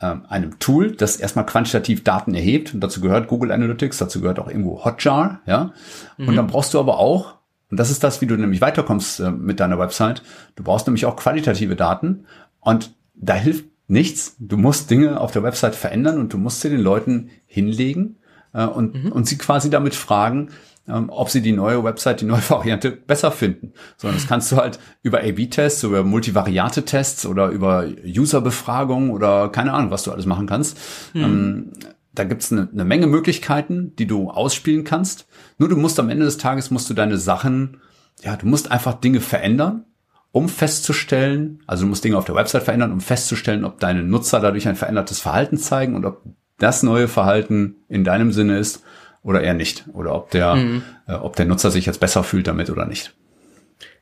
ähm, 0.00 0.24
einem 0.28 0.58
Tool, 0.58 0.92
das 0.92 1.16
erstmal 1.16 1.46
quantitativ 1.46 2.04
Daten 2.04 2.34
erhebt. 2.34 2.74
Und 2.74 2.80
dazu 2.80 3.00
gehört 3.00 3.28
Google 3.28 3.52
Analytics, 3.52 3.98
dazu 3.98 4.20
gehört 4.20 4.38
auch 4.38 4.48
irgendwo 4.48 4.84
Hotjar, 4.84 5.40
ja. 5.46 5.72
Mhm. 6.18 6.28
Und 6.28 6.36
dann 6.36 6.46
brauchst 6.46 6.74
du 6.74 6.80
aber 6.80 6.98
auch, 6.98 7.36
und 7.70 7.80
das 7.80 7.90
ist 7.90 8.04
das, 8.04 8.20
wie 8.20 8.26
du 8.26 8.36
nämlich 8.36 8.60
weiterkommst 8.60 9.20
äh, 9.20 9.30
mit 9.30 9.60
deiner 9.60 9.78
Website, 9.78 10.22
du 10.54 10.62
brauchst 10.62 10.86
nämlich 10.86 11.06
auch 11.06 11.16
qualitative 11.16 11.76
Daten. 11.76 12.26
Und 12.60 12.94
da 13.14 13.34
hilft 13.34 13.64
nichts. 13.88 14.36
Du 14.38 14.56
musst 14.56 14.90
Dinge 14.90 15.20
auf 15.20 15.30
der 15.30 15.42
Website 15.42 15.74
verändern 15.74 16.18
und 16.18 16.32
du 16.32 16.38
musst 16.38 16.60
sie 16.60 16.70
den 16.70 16.80
Leuten 16.80 17.30
hinlegen 17.46 18.16
äh, 18.52 18.66
und, 18.66 19.04
mhm. 19.04 19.12
und 19.12 19.26
sie 19.26 19.38
quasi 19.38 19.70
damit 19.70 19.94
fragen, 19.94 20.50
ähm, 20.88 21.10
ob 21.10 21.30
sie 21.30 21.42
die 21.42 21.52
neue 21.52 21.82
Website, 21.82 22.20
die 22.20 22.26
neue 22.26 22.42
Variante 22.50 22.90
besser 22.90 23.30
finden. 23.30 23.72
Sondern 23.96 24.18
das 24.18 24.28
kannst 24.28 24.52
du 24.52 24.56
halt 24.56 24.78
über 25.02 25.20
A-B-Tests, 25.20 25.82
über 25.82 26.04
Multivariate-Tests 26.04 27.26
oder 27.26 27.48
über 27.48 27.86
User-Befragungen 28.04 29.10
oder 29.10 29.48
keine 29.48 29.72
Ahnung, 29.72 29.90
was 29.90 30.04
du 30.04 30.12
alles 30.12 30.26
machen 30.26 30.46
kannst. 30.46 30.78
Mhm. 31.14 31.22
Ähm, 31.22 31.72
da 32.14 32.24
gibt's 32.24 32.50
eine, 32.50 32.68
eine 32.72 32.84
Menge 32.84 33.06
Möglichkeiten, 33.06 33.94
die 33.96 34.06
du 34.06 34.30
ausspielen 34.30 34.84
kannst. 34.84 35.26
Nur 35.58 35.68
du 35.68 35.76
musst 35.76 36.00
am 36.00 36.08
Ende 36.08 36.24
des 36.24 36.38
Tages 36.38 36.70
musst 36.70 36.88
du 36.88 36.94
deine 36.94 37.18
Sachen, 37.18 37.80
ja, 38.22 38.36
du 38.36 38.46
musst 38.46 38.70
einfach 38.70 38.94
Dinge 38.94 39.20
verändern, 39.20 39.84
um 40.32 40.48
festzustellen, 40.48 41.62
also 41.66 41.84
du 41.84 41.90
musst 41.90 42.04
Dinge 42.04 42.16
auf 42.16 42.24
der 42.24 42.34
Website 42.34 42.62
verändern, 42.62 42.92
um 42.92 43.00
festzustellen, 43.00 43.64
ob 43.64 43.80
deine 43.80 44.02
Nutzer 44.02 44.40
dadurch 44.40 44.66
ein 44.66 44.76
verändertes 44.76 45.20
Verhalten 45.20 45.58
zeigen 45.58 45.94
und 45.94 46.04
ob 46.04 46.22
das 46.58 46.82
neue 46.82 47.08
Verhalten 47.08 47.76
in 47.88 48.04
deinem 48.04 48.32
Sinne 48.32 48.58
ist 48.58 48.82
oder 49.26 49.42
eher 49.42 49.54
nicht. 49.54 49.84
Oder 49.92 50.14
ob 50.14 50.30
der, 50.30 50.54
mhm. 50.54 50.82
äh, 51.06 51.14
ob 51.14 51.36
der 51.36 51.46
Nutzer 51.46 51.70
sich 51.70 51.84
jetzt 51.84 52.00
besser 52.00 52.24
fühlt 52.24 52.46
damit 52.46 52.70
oder 52.70 52.86
nicht. 52.86 53.12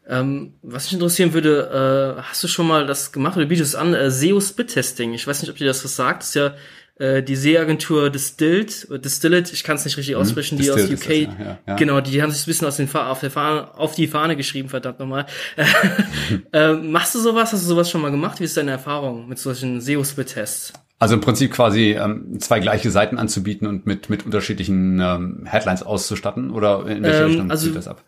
Ähm, 0.07 0.53
was 0.63 0.85
mich 0.85 0.93
interessieren 0.93 1.33
würde, 1.33 2.17
äh, 2.19 2.23
hast 2.23 2.45
du 2.45 2.49
schon 2.49 2.69
mal 2.69 2.87
das 2.87 3.11
gemacht 3.11 3.37
oder 3.39 3.47
bietest 3.47 3.75
an, 3.75 3.95
äh, 3.95 4.11
SEO 4.11 4.39
Split 4.41 4.69
Testing? 4.69 5.15
Ich 5.15 5.27
weiß 5.27 5.41
nicht, 5.41 5.51
ob 5.51 5.57
dir 5.57 5.67
das 5.67 5.83
was 5.83 5.97
sagt. 5.97 6.23
Das 6.23 6.29
ist 6.29 6.35
ja 6.35 6.55
äh, 6.99 7.23
die 7.23 7.37
SEO-Agentur 7.37 8.11
Distilled, 8.11 8.87
äh, 8.91 8.99
Distilled, 8.99 9.51
ich 9.51 9.65
kann 9.65 9.77
es 9.77 9.87
nicht 9.87 9.97
richtig 9.97 10.15
mhm. 10.15 10.21
aussprechen, 10.21 10.59
die 10.59 10.71
aus 10.71 10.85
UK, 10.85 10.91
das, 10.93 11.09
ja, 11.09 11.59
ja. 11.67 11.77
genau, 11.77 12.03
die, 12.03 12.23
haben 12.23 12.31
sich 12.31 12.43
ein 12.43 12.47
bisschen 12.47 12.69
aus 12.69 12.77
den 12.77 12.95
auf, 12.95 13.21
der 13.21 13.31
Fahne, 13.31 13.75
auf 13.79 13.95
die 13.95 14.07
Fahne 14.07 14.37
geschrieben, 14.37 14.69
verdammt 14.69 14.99
nochmal. 14.99 15.25
äh, 16.53 16.75
machst 16.75 17.15
du 17.15 17.19
sowas? 17.19 17.51
Hast 17.53 17.65
du 17.65 17.69
sowas 17.69 17.91
schon 17.91 18.03
mal 18.03 18.11
gemacht? 18.11 18.41
Wie 18.41 18.45
ist 18.45 18.59
deine 18.59 18.73
Erfahrung 18.73 19.27
mit 19.27 19.39
solchen 19.39 19.81
SEO-Split-Tests? 19.81 20.75
Also 20.99 21.15
im 21.15 21.21
Prinzip 21.21 21.53
quasi 21.53 21.93
ähm, 21.93 22.39
zwei 22.41 22.61
gleiche 22.61 22.91
Seiten 22.91 23.19
anzubieten 23.19 23.67
und 23.67 23.87
mit, 23.87 24.09
mit 24.11 24.25
unterschiedlichen 24.25 25.01
ähm, 25.01 25.43
Headlines 25.45 25.83
auszustatten? 25.83 26.51
Oder 26.51 26.87
in 26.87 27.03
welche 27.03 27.23
ähm, 27.23 27.27
Richtung 27.27 27.51
also 27.51 27.71
das 27.71 27.89
ab? 27.89 28.03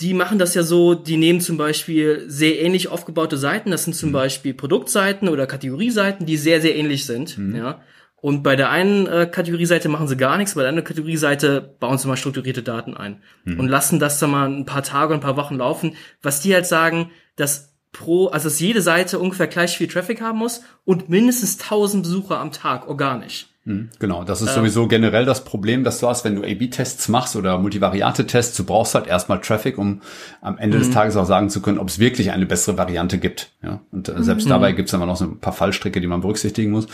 Die 0.00 0.14
machen 0.14 0.38
das 0.38 0.54
ja 0.54 0.62
so, 0.62 0.94
die 0.94 1.18
nehmen 1.18 1.40
zum 1.40 1.56
Beispiel 1.56 2.24
sehr 2.26 2.60
ähnlich 2.60 2.88
aufgebaute 2.88 3.36
Seiten, 3.36 3.70
das 3.70 3.84
sind 3.84 3.94
zum 3.94 4.08
mhm. 4.08 4.14
Beispiel 4.14 4.54
Produktseiten 4.54 5.28
oder 5.28 5.46
Kategorieseiten, 5.46 6.26
die 6.26 6.36
sehr, 6.36 6.60
sehr 6.60 6.74
ähnlich 6.74 7.06
sind. 7.06 7.38
Mhm. 7.38 7.54
Ja. 7.54 7.82
Und 8.16 8.42
bei 8.42 8.56
der 8.56 8.70
einen 8.70 9.06
äh, 9.08 9.28
Kategorieseite 9.30 9.88
machen 9.88 10.08
sie 10.08 10.16
gar 10.16 10.38
nichts, 10.38 10.54
bei 10.54 10.62
der 10.62 10.70
anderen 10.70 10.86
Kategorieseite 10.86 11.76
bauen 11.80 11.98
sie 11.98 12.08
mal 12.08 12.16
strukturierte 12.16 12.62
Daten 12.62 12.96
ein 12.96 13.20
mhm. 13.44 13.60
und 13.60 13.68
lassen 13.68 13.98
das 13.98 14.18
dann 14.18 14.30
mal 14.30 14.48
ein 14.48 14.64
paar 14.64 14.84
Tage, 14.84 15.12
ein 15.12 15.20
paar 15.20 15.36
Wochen 15.36 15.56
laufen. 15.56 15.96
Was 16.22 16.40
die 16.40 16.54
halt 16.54 16.66
sagen, 16.66 17.10
dass 17.36 17.71
pro, 17.92 18.28
also 18.28 18.48
dass 18.48 18.58
jede 18.58 18.82
Seite 18.82 19.18
ungefähr 19.18 19.46
gleich 19.46 19.76
viel 19.76 19.88
Traffic 19.88 20.20
haben 20.20 20.38
muss 20.38 20.62
und 20.84 21.08
mindestens 21.08 21.60
1000 21.60 22.02
Besucher 22.02 22.38
am 22.38 22.50
Tag 22.50 22.88
organisch. 22.88 23.46
Mhm, 23.64 23.90
genau, 24.00 24.24
das 24.24 24.42
ist 24.42 24.48
ähm, 24.48 24.54
sowieso 24.56 24.88
generell 24.88 25.24
das 25.24 25.44
Problem, 25.44 25.84
dass 25.84 26.00
du 26.00 26.08
hast, 26.08 26.24
wenn 26.24 26.34
du 26.34 26.42
A-B-Tests 26.42 27.06
machst 27.08 27.36
oder 27.36 27.58
Multivariate-Tests, 27.58 28.56
du 28.56 28.64
brauchst 28.64 28.96
halt 28.96 29.06
erstmal 29.06 29.40
Traffic, 29.40 29.78
um 29.78 30.00
am 30.40 30.58
Ende 30.58 30.78
des 30.78 30.88
mhm. 30.88 30.94
Tages 30.94 31.16
auch 31.16 31.26
sagen 31.26 31.48
zu 31.48 31.62
können, 31.62 31.78
ob 31.78 31.88
es 31.88 32.00
wirklich 32.00 32.32
eine 32.32 32.44
bessere 32.44 32.76
Variante 32.76 33.18
gibt. 33.18 33.52
Ja? 33.62 33.80
Und 33.92 34.08
äh, 34.08 34.20
selbst 34.20 34.46
mhm. 34.46 34.50
dabei 34.50 34.72
gibt 34.72 34.88
es 34.88 34.94
immer 34.94 35.06
noch 35.06 35.16
so 35.16 35.26
ein 35.26 35.38
paar 35.38 35.52
Fallstricke, 35.52 36.00
die 36.00 36.08
man 36.08 36.22
berücksichtigen 36.22 36.72
muss. 36.72 36.88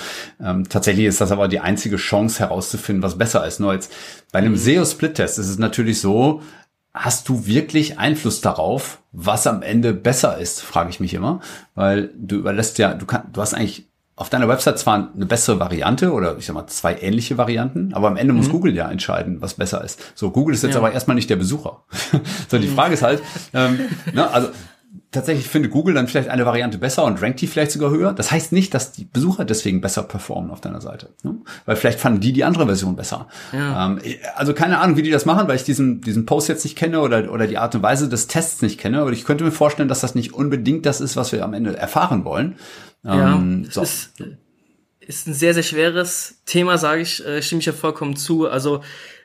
Ähm, 0.44 0.68
tatsächlich 0.68 1.06
ist 1.06 1.22
das 1.22 1.32
aber 1.32 1.48
die 1.48 1.60
einzige 1.60 1.96
Chance 1.96 2.40
herauszufinden, 2.40 3.02
was 3.02 3.16
besser 3.16 3.46
ist. 3.46 3.60
Nur 3.60 3.72
jetzt 3.72 3.90
bei 4.30 4.40
einem. 4.40 4.56
SEO-Split-Test 4.56 5.38
ist 5.38 5.48
es 5.48 5.58
natürlich 5.58 6.00
so, 6.02 6.42
hast 6.98 7.28
du 7.28 7.46
wirklich 7.46 7.98
Einfluss 7.98 8.40
darauf, 8.40 9.00
was 9.12 9.46
am 9.46 9.62
Ende 9.62 9.92
besser 9.92 10.38
ist, 10.38 10.60
frage 10.60 10.90
ich 10.90 11.00
mich 11.00 11.14
immer, 11.14 11.40
weil 11.74 12.10
du 12.16 12.36
überlässt 12.36 12.78
ja, 12.78 12.94
du 12.94 13.06
kannst, 13.06 13.36
du 13.36 13.40
hast 13.40 13.54
eigentlich 13.54 13.86
auf 14.16 14.30
deiner 14.30 14.48
Website 14.48 14.80
zwar 14.80 15.12
eine 15.14 15.26
bessere 15.26 15.60
Variante 15.60 16.12
oder 16.12 16.36
ich 16.36 16.46
sag 16.46 16.54
mal 16.54 16.66
zwei 16.66 16.98
ähnliche 16.98 17.38
Varianten, 17.38 17.94
aber 17.94 18.08
am 18.08 18.16
Ende 18.16 18.34
muss 18.34 18.48
mhm. 18.48 18.52
Google 18.52 18.74
ja 18.74 18.90
entscheiden, 18.90 19.40
was 19.40 19.54
besser 19.54 19.84
ist. 19.84 20.00
So, 20.16 20.32
Google 20.32 20.56
ist 20.56 20.64
jetzt 20.64 20.74
ja. 20.74 20.80
aber 20.80 20.90
erstmal 20.90 21.14
nicht 21.14 21.30
der 21.30 21.36
Besucher. 21.36 21.84
so, 22.50 22.58
die 22.58 22.66
mhm. 22.66 22.74
Frage 22.74 22.94
ist 22.94 23.02
halt, 23.02 23.22
ähm, 23.54 23.78
ne, 24.12 24.28
also 24.28 24.48
tatsächlich 25.10 25.48
finde 25.48 25.70
Google 25.70 25.94
dann 25.94 26.06
vielleicht 26.06 26.28
eine 26.28 26.44
Variante 26.44 26.76
besser 26.76 27.04
und 27.04 27.22
rankt 27.22 27.40
die 27.40 27.46
vielleicht 27.46 27.72
sogar 27.72 27.90
höher. 27.90 28.12
Das 28.12 28.30
heißt 28.30 28.52
nicht, 28.52 28.74
dass 28.74 28.92
die 28.92 29.04
Besucher 29.04 29.44
deswegen 29.44 29.80
besser 29.80 30.02
performen 30.02 30.50
auf 30.50 30.60
deiner 30.60 30.82
Seite. 30.82 31.14
Ne? 31.22 31.36
Weil 31.64 31.76
vielleicht 31.76 31.98
fanden 31.98 32.20
die 32.20 32.32
die 32.32 32.44
andere 32.44 32.66
Version 32.66 32.94
besser. 32.94 33.26
Ja. 33.52 33.86
Ähm, 33.86 34.00
also 34.36 34.52
keine 34.52 34.80
Ahnung, 34.80 34.96
wie 34.96 35.02
die 35.02 35.10
das 35.10 35.24
machen, 35.24 35.48
weil 35.48 35.56
ich 35.56 35.64
diesen, 35.64 36.02
diesen 36.02 36.26
Post 36.26 36.48
jetzt 36.48 36.64
nicht 36.64 36.76
kenne 36.76 37.00
oder, 37.00 37.32
oder 37.32 37.46
die 37.46 37.56
Art 37.56 37.74
und 37.74 37.82
Weise 37.82 38.08
des 38.08 38.26
Tests 38.26 38.60
nicht 38.60 38.78
kenne. 38.78 39.00
Aber 39.00 39.10
ich 39.12 39.24
könnte 39.24 39.44
mir 39.44 39.52
vorstellen, 39.52 39.88
dass 39.88 40.00
das 40.00 40.14
nicht 40.14 40.34
unbedingt 40.34 40.84
das 40.84 41.00
ist, 41.00 41.16
was 41.16 41.32
wir 41.32 41.42
am 41.42 41.54
Ende 41.54 41.74
erfahren 41.74 42.24
wollen. 42.24 42.56
Ja, 43.02 43.34
ähm, 43.34 43.66
so. 43.70 43.80
ist, 43.80 44.12
ist 45.00 45.26
ein 45.26 45.34
sehr, 45.34 45.54
sehr 45.54 45.62
schweres 45.62 46.42
Thema, 46.44 46.76
sage 46.76 47.00
ich, 47.00 47.24
äh, 47.24 47.40
stimme 47.40 47.60
ich 47.60 47.66
ja 47.66 47.72
vollkommen 47.72 48.16
zu. 48.16 48.46
Also, 48.46 48.82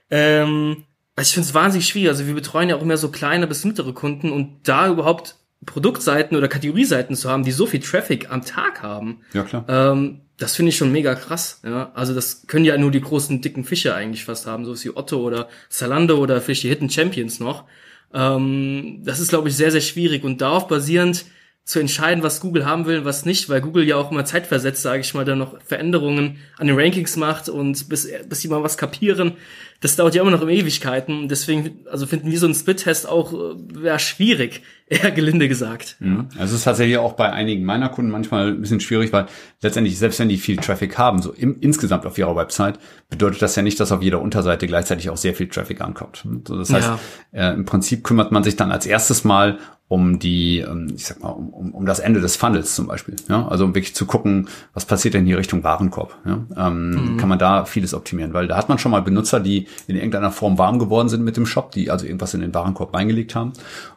ähm, 0.09 0.85
also 1.17 1.27
ich 1.27 1.33
finde 1.33 1.49
es 1.49 1.53
wahnsinnig 1.53 1.87
schwierig. 1.87 2.09
Also 2.09 2.25
wir 2.25 2.35
betreuen 2.35 2.69
ja 2.69 2.77
auch 2.77 2.81
immer 2.81 2.95
so 2.95 3.09
kleine 3.09 3.47
bis 3.47 3.65
mittlere 3.65 3.93
Kunden 3.93 4.31
und 4.31 4.59
da 4.63 4.87
überhaupt 4.87 5.35
Produktseiten 5.65 6.37
oder 6.37 6.47
Kategorieseiten 6.47 7.15
zu 7.15 7.29
haben, 7.29 7.43
die 7.43 7.51
so 7.51 7.65
viel 7.65 7.79
Traffic 7.79 8.31
am 8.31 8.43
Tag 8.43 8.81
haben. 8.81 9.21
Ja, 9.33 9.43
klar. 9.43 9.65
Ähm, 9.67 10.21
das 10.37 10.55
finde 10.55 10.69
ich 10.69 10.77
schon 10.77 10.91
mega 10.91 11.15
krass. 11.15 11.61
Ja? 11.63 11.91
Also 11.93 12.13
das 12.13 12.47
können 12.47 12.65
ja 12.65 12.77
nur 12.77 12.91
die 12.91 13.01
großen, 13.01 13.41
dicken 13.41 13.63
Fische 13.63 13.95
eigentlich 13.95 14.25
fast 14.25 14.47
haben, 14.47 14.65
so 14.65 14.81
wie 14.83 14.95
Otto 14.95 15.17
oder 15.21 15.47
Zalando 15.69 16.17
oder 16.17 16.41
vielleicht 16.41 16.63
die 16.63 16.69
Hidden 16.69 16.89
Champions 16.89 17.39
noch. 17.39 17.65
Ähm, 18.13 19.01
das 19.03 19.19
ist, 19.19 19.29
glaube 19.29 19.49
ich, 19.49 19.55
sehr, 19.55 19.71
sehr 19.71 19.81
schwierig 19.81 20.23
und 20.23 20.41
darauf 20.41 20.67
basierend 20.67 21.25
zu 21.65 21.79
entscheiden, 21.79 22.23
was 22.23 22.41
Google 22.41 22.65
haben 22.65 22.85
will, 22.87 23.05
was 23.05 23.25
nicht, 23.25 23.47
weil 23.47 23.61
Google 23.61 23.85
ja 23.85 23.95
auch 23.95 24.11
immer 24.11 24.25
zeitversetzt, 24.25 24.81
sage 24.81 24.99
ich 24.99 25.13
mal, 25.13 25.23
dann 25.23 25.37
noch 25.37 25.61
Veränderungen 25.61 26.37
an 26.57 26.67
den 26.67 26.77
Rankings 26.77 27.15
macht 27.15 27.47
und 27.47 27.87
bis, 27.87 28.09
bis 28.27 28.39
die 28.41 28.49
mal 28.49 28.63
was 28.63 28.77
kapieren, 28.77 29.37
das 29.79 29.95
dauert 29.95 30.13
ja 30.13 30.21
immer 30.21 30.31
noch 30.31 30.41
um 30.41 30.49
Ewigkeiten. 30.49 31.29
Deswegen, 31.29 31.85
also 31.89 32.05
finden 32.05 32.31
wir 32.31 32.39
so 32.39 32.47
einen 32.47 32.55
Split-Test 32.55 33.07
auch 33.07 33.33
äh, 33.33 33.99
schwierig, 33.99 34.61
eher 34.87 35.11
gelinde 35.11 35.47
gesagt. 35.47 35.95
Mhm. 35.99 36.27
Also 36.37 36.53
es 36.53 36.59
ist 36.59 36.63
tatsächlich 36.63 36.97
auch 36.97 37.13
bei 37.13 37.31
einigen 37.31 37.65
meiner 37.65 37.89
Kunden 37.89 38.11
manchmal 38.11 38.49
ein 38.49 38.61
bisschen 38.61 38.79
schwierig, 38.79 39.13
weil 39.13 39.27
letztendlich, 39.61 39.97
selbst 39.97 40.19
wenn 40.19 40.29
die 40.29 40.37
viel 40.37 40.57
Traffic 40.57 40.97
haben, 40.97 41.21
so 41.21 41.31
im, 41.31 41.57
insgesamt 41.61 42.05
auf 42.05 42.17
ihrer 42.17 42.35
Website, 42.35 42.79
bedeutet 43.09 43.41
das 43.41 43.55
ja 43.55 43.63
nicht, 43.63 43.79
dass 43.79 43.91
auf 43.91 44.01
jeder 44.01 44.21
Unterseite 44.21 44.67
gleichzeitig 44.67 45.09
auch 45.09 45.17
sehr 45.17 45.33
viel 45.33 45.47
Traffic 45.47 45.81
ankommt. 45.81 46.25
So, 46.47 46.57
das 46.57 46.71
heißt, 46.71 46.89
ja. 47.33 47.51
äh, 47.51 47.53
im 47.53 47.65
Prinzip 47.65 48.03
kümmert 48.03 48.31
man 48.31 48.43
sich 48.43 48.55
dann 48.55 48.71
als 48.71 48.85
erstes 48.85 49.23
mal 49.23 49.59
um 49.93 50.17
die, 50.17 50.57
ähm, 50.57 50.91
ich 50.95 51.05
sag 51.05 51.21
mal, 51.21 51.29
um, 51.29 51.49
um, 51.49 51.71
um 51.71 51.85
das 51.85 51.99
Ende 51.99 52.19
des 52.19 52.35
Funnels 52.35 52.73
zum 52.73 52.87
Beispiel. 52.87 53.15
Ja? 53.29 53.47
Also 53.47 53.65
um 53.65 53.75
wirklich 53.75 53.93
zu 53.93 54.07
gucken, 54.07 54.47
was 54.73 54.85
passiert 54.85 55.13
denn 55.13 55.25
hier 55.27 55.37
Richtung 55.37 55.63
Warenkorb. 55.63 56.17
Ja? 56.25 56.67
Ähm, 56.67 57.13
mhm. 57.13 57.17
Kann 57.17 57.29
man 57.29 57.37
da 57.37 57.65
vieles 57.65 57.93
optimieren, 57.93 58.33
weil 58.33 58.47
da 58.47 58.57
hat 58.57 58.69
man 58.69 58.79
schon 58.79 58.91
mal 58.91 59.03
Benutzer, 59.03 59.39
die 59.39 59.67
in 59.85 59.95
irgendeiner 59.95 60.31
Form 60.31 60.57
warm 60.57 60.79
geworden 60.79 61.09
sind 61.09 61.23
mit 61.23 61.37
dem 61.37 61.45
Shop, 61.45 61.71
die 61.71 61.91
also 61.91 62.07
irgendwas 62.07 62.33
in 62.33 62.41
den 62.41 62.55
Warenkorb 62.55 62.91
reingelegt 62.91 63.35
haben. 63.35 63.53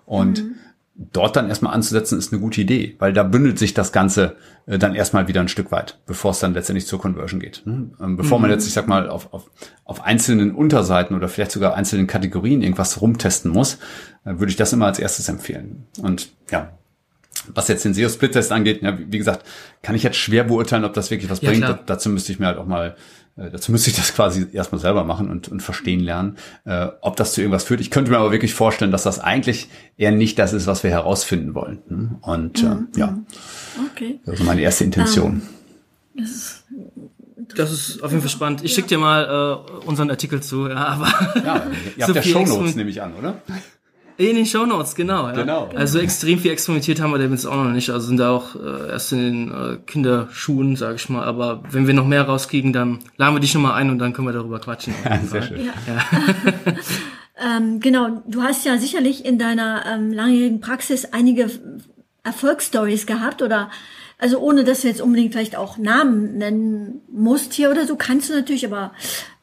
Und 0.07 0.43
mhm 0.43 0.55
dort 0.97 1.37
dann 1.37 1.49
erstmal 1.49 1.75
anzusetzen, 1.75 2.19
ist 2.19 2.33
eine 2.33 2.41
gute 2.41 2.61
Idee, 2.61 2.97
weil 2.99 3.13
da 3.13 3.23
bündelt 3.23 3.59
sich 3.59 3.75
das 3.75 3.93
Ganze 3.93 4.37
äh, 4.67 4.79
dann 4.79 4.95
erstmal 4.95 5.29
wieder 5.29 5.41
ein 5.41 5.49
Stück 5.49 5.71
weit, 5.71 5.99
bevor 6.07 6.31
es 6.31 6.39
dann 6.39 6.55
letztendlich 6.55 6.87
zur 6.87 6.99
Conversion 6.99 7.39
geht. 7.39 7.63
Ne? 7.67 7.91
Ähm, 8.01 8.17
bevor 8.17 8.39
mhm. 8.39 8.43
man 8.43 8.51
jetzt, 8.51 8.67
ich 8.67 8.73
sag 8.73 8.89
mal, 8.89 9.09
auf, 9.09 9.33
auf, 9.33 9.51
auf 9.85 10.03
einzelnen 10.03 10.55
Unterseiten 10.55 11.15
oder 11.15 11.29
vielleicht 11.29 11.53
sogar 11.53 11.75
einzelnen 11.75 12.07
Kategorien 12.07 12.63
irgendwas 12.63 13.01
rumtesten 13.01 13.51
muss, 13.51 13.75
äh, 14.25 14.39
würde 14.39 14.49
ich 14.49 14.57
das 14.57 14.73
immer 14.73 14.87
als 14.87 14.99
erstes 14.99 15.29
empfehlen. 15.29 15.87
Und 16.01 16.31
ja, 16.51 16.73
was 17.49 17.69
jetzt 17.69 17.85
den 17.85 17.93
SEO-Split-Test 17.93 18.51
angeht, 18.51 18.83
ja, 18.83 18.99
wie 18.99 19.19
gesagt, 19.19 19.45
kann 19.83 19.95
ich 19.95 20.03
jetzt 20.03 20.17
schwer 20.17 20.45
beurteilen, 20.45 20.85
ob 20.85 20.95
das 20.95 21.11
wirklich 21.11 21.31
was 21.31 21.43
ja, 21.43 21.51
bringt. 21.51 21.65
Klar. 21.65 21.81
Dazu 21.85 22.09
müsste 22.09 22.33
ich 22.33 22.39
mir 22.39 22.47
halt 22.47 22.59
auch 22.59 22.67
mal 22.67 22.97
äh, 23.37 23.51
dazu 23.51 23.71
müsste 23.71 23.91
ich 23.91 23.97
das 23.97 24.15
quasi 24.15 24.47
erstmal 24.53 24.81
selber 24.81 25.05
machen 25.05 25.31
und, 25.31 25.49
und 25.49 25.63
verstehen 25.63 26.01
lernen, 26.01 26.37
äh, 26.65 26.89
ob 27.03 27.17
das 27.17 27.35
zu 27.35 27.41
irgendwas 27.41 27.65
führt. 27.65 27.81
Ich 27.81 27.91
könnte 27.91 28.11
mir 28.11 28.19
aber 28.19 28.33
wirklich 28.33 28.55
vorstellen, 28.55 28.91
dass 28.91 29.03
das 29.03 29.19
eigentlich 29.19 29.69
eher 29.97 30.13
nicht 30.13 30.39
das 30.39 30.53
ist, 30.53 30.67
was 30.67 30.83
wir 30.83 30.91
herausfinden 30.91 31.55
wollen. 31.55 31.83
Hm? 31.89 32.17
Und 32.23 32.63
äh, 32.63 32.67
mhm. 32.67 32.89
ja, 32.97 33.19
okay. 33.93 34.21
das 34.25 34.41
ist 34.41 34.47
meine 34.47 34.63
erste 34.63 34.85
Intention. 34.85 35.43
Um, 36.15 36.19
ähm, 36.19 36.25
das, 36.25 36.31
ist 36.31 36.65
das 37.57 37.73
ist 37.73 38.03
auf 38.03 38.11
jeden 38.11 38.23
Fall 38.23 38.31
spannend. 38.31 38.65
Ich 38.65 38.73
schicke 38.73 38.89
dir 38.89 38.99
mal 38.99 39.25
äh, 39.25 39.87
unseren 39.87 40.11
Artikel 40.11 40.43
zu. 40.43 40.69
Ja, 40.69 40.77
aber 40.77 41.07
ja, 41.45 41.67
ihr 41.97 42.07
habt 42.07 42.15
ja 42.15 42.23
Shownotes, 42.23 42.75
nehme 42.75 42.91
ich 42.91 43.03
an, 43.03 43.15
oder? 43.15 43.43
In 44.19 44.37
den 44.37 44.47
Show 44.47 44.65
Notes, 44.65 44.95
genau. 44.95 45.27
Ja. 45.27 45.33
Genau. 45.33 45.69
Also 45.75 45.99
extrem 45.99 46.39
viel 46.39 46.51
experimentiert 46.51 47.01
haben 47.01 47.11
wir 47.11 47.19
damit 47.19 47.45
auch 47.47 47.57
noch 47.57 47.71
nicht. 47.71 47.91
Also 47.91 48.07
sind 48.07 48.17
da 48.17 48.31
auch 48.31 48.55
äh, 48.55 48.91
erst 48.91 49.13
in 49.13 49.19
den 49.19 49.51
äh, 49.51 49.77
Kinderschuhen, 49.87 50.77
sage 50.77 50.97
ich 50.97 51.09
mal. 51.09 51.25
Aber 51.25 51.63
wenn 51.71 51.87
wir 51.87 51.93
noch 51.93 52.07
mehr 52.07 52.23
rauskriegen, 52.23 52.73
dann 52.73 53.01
laden 53.19 53.35
wir 53.35 53.41
dich 53.41 53.51
schon 53.51 53.63
mal 53.63 53.75
ein 53.75 53.91
und 53.91 53.99
dann 53.99 54.13
können 54.13 54.29
wir 54.29 54.33
darüber 54.33 54.59
quatschen. 54.59 54.95
Ja, 55.05 55.19
sehr 55.19 55.43
schön. 55.43 55.67
Ja. 55.67 55.73
ja. 55.87 56.77
ähm, 57.57 57.81
genau, 57.81 58.23
du 58.27 58.43
hast 58.43 58.65
ja 58.65 58.79
sicherlich 58.79 59.25
in 59.25 59.39
deiner 59.39 59.85
ähm, 59.87 60.13
langjährigen 60.13 60.61
Praxis 60.61 61.07
einige 61.13 61.51
Erfolgsstories 62.25 63.07
gehabt 63.07 63.43
oder 63.43 63.71
also 64.19 64.39
ohne 64.39 64.65
dass 64.65 64.81
du 64.81 64.89
jetzt 64.89 65.03
unbedingt 65.03 65.33
vielleicht 65.33 65.57
auch 65.57 65.77
Namen 65.77 66.39
nennen 66.39 67.03
musst 67.11 67.53
hier 67.53 67.71
oder 67.71 67.87
so, 67.87 67.97
kannst 67.97 68.31
du 68.31 68.35
natürlich, 68.35 68.65
aber 68.65 68.93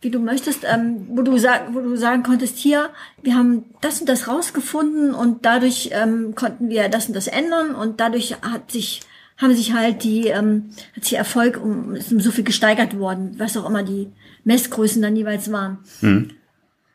wie 0.02 0.10
du 0.10 0.20
möchtest, 0.20 0.64
ähm, 0.64 1.06
wo 1.10 1.22
du 1.22 1.38
sag, 1.38 1.74
wo 1.74 1.80
du 1.80 1.96
sagen 1.96 2.24
konntest, 2.24 2.58
hier, 2.58 2.90
wir 3.22 3.36
haben 3.36 3.66
das 3.82 4.00
und 4.00 4.10
das 4.10 4.28
rausgefunden 4.28 5.14
und 5.14 5.46
dadurch 5.46 5.92
ähm, 5.94 6.34
konnten 6.34 6.70
wir 6.70 6.90
das 6.90 7.08
und 7.08 7.16
das 7.16 7.28
ändern 7.28 7.76
und 7.76 8.00
dadurch 8.00 8.36
hat 8.42 8.72
sich 8.72 9.02
haben 9.38 9.56
sich 9.56 9.74
halt 9.74 10.04
die 10.04 10.28
ähm, 10.28 10.70
hat 10.96 11.06
sich 11.06 11.18
Erfolg 11.18 11.60
um 11.62 11.96
ist 11.96 12.12
um 12.12 12.20
so 12.20 12.32
viel 12.32 12.44
gesteigert 12.44 12.98
worden, 12.98 13.36
was 13.38 13.58
auch 13.58 13.68
immer 13.68 13.84
die 13.84 14.10
Messgrößen 14.44 15.02
dann 15.02 15.16
jeweils 15.16 15.52
waren. 15.52 15.80
Mhm. 16.02 16.32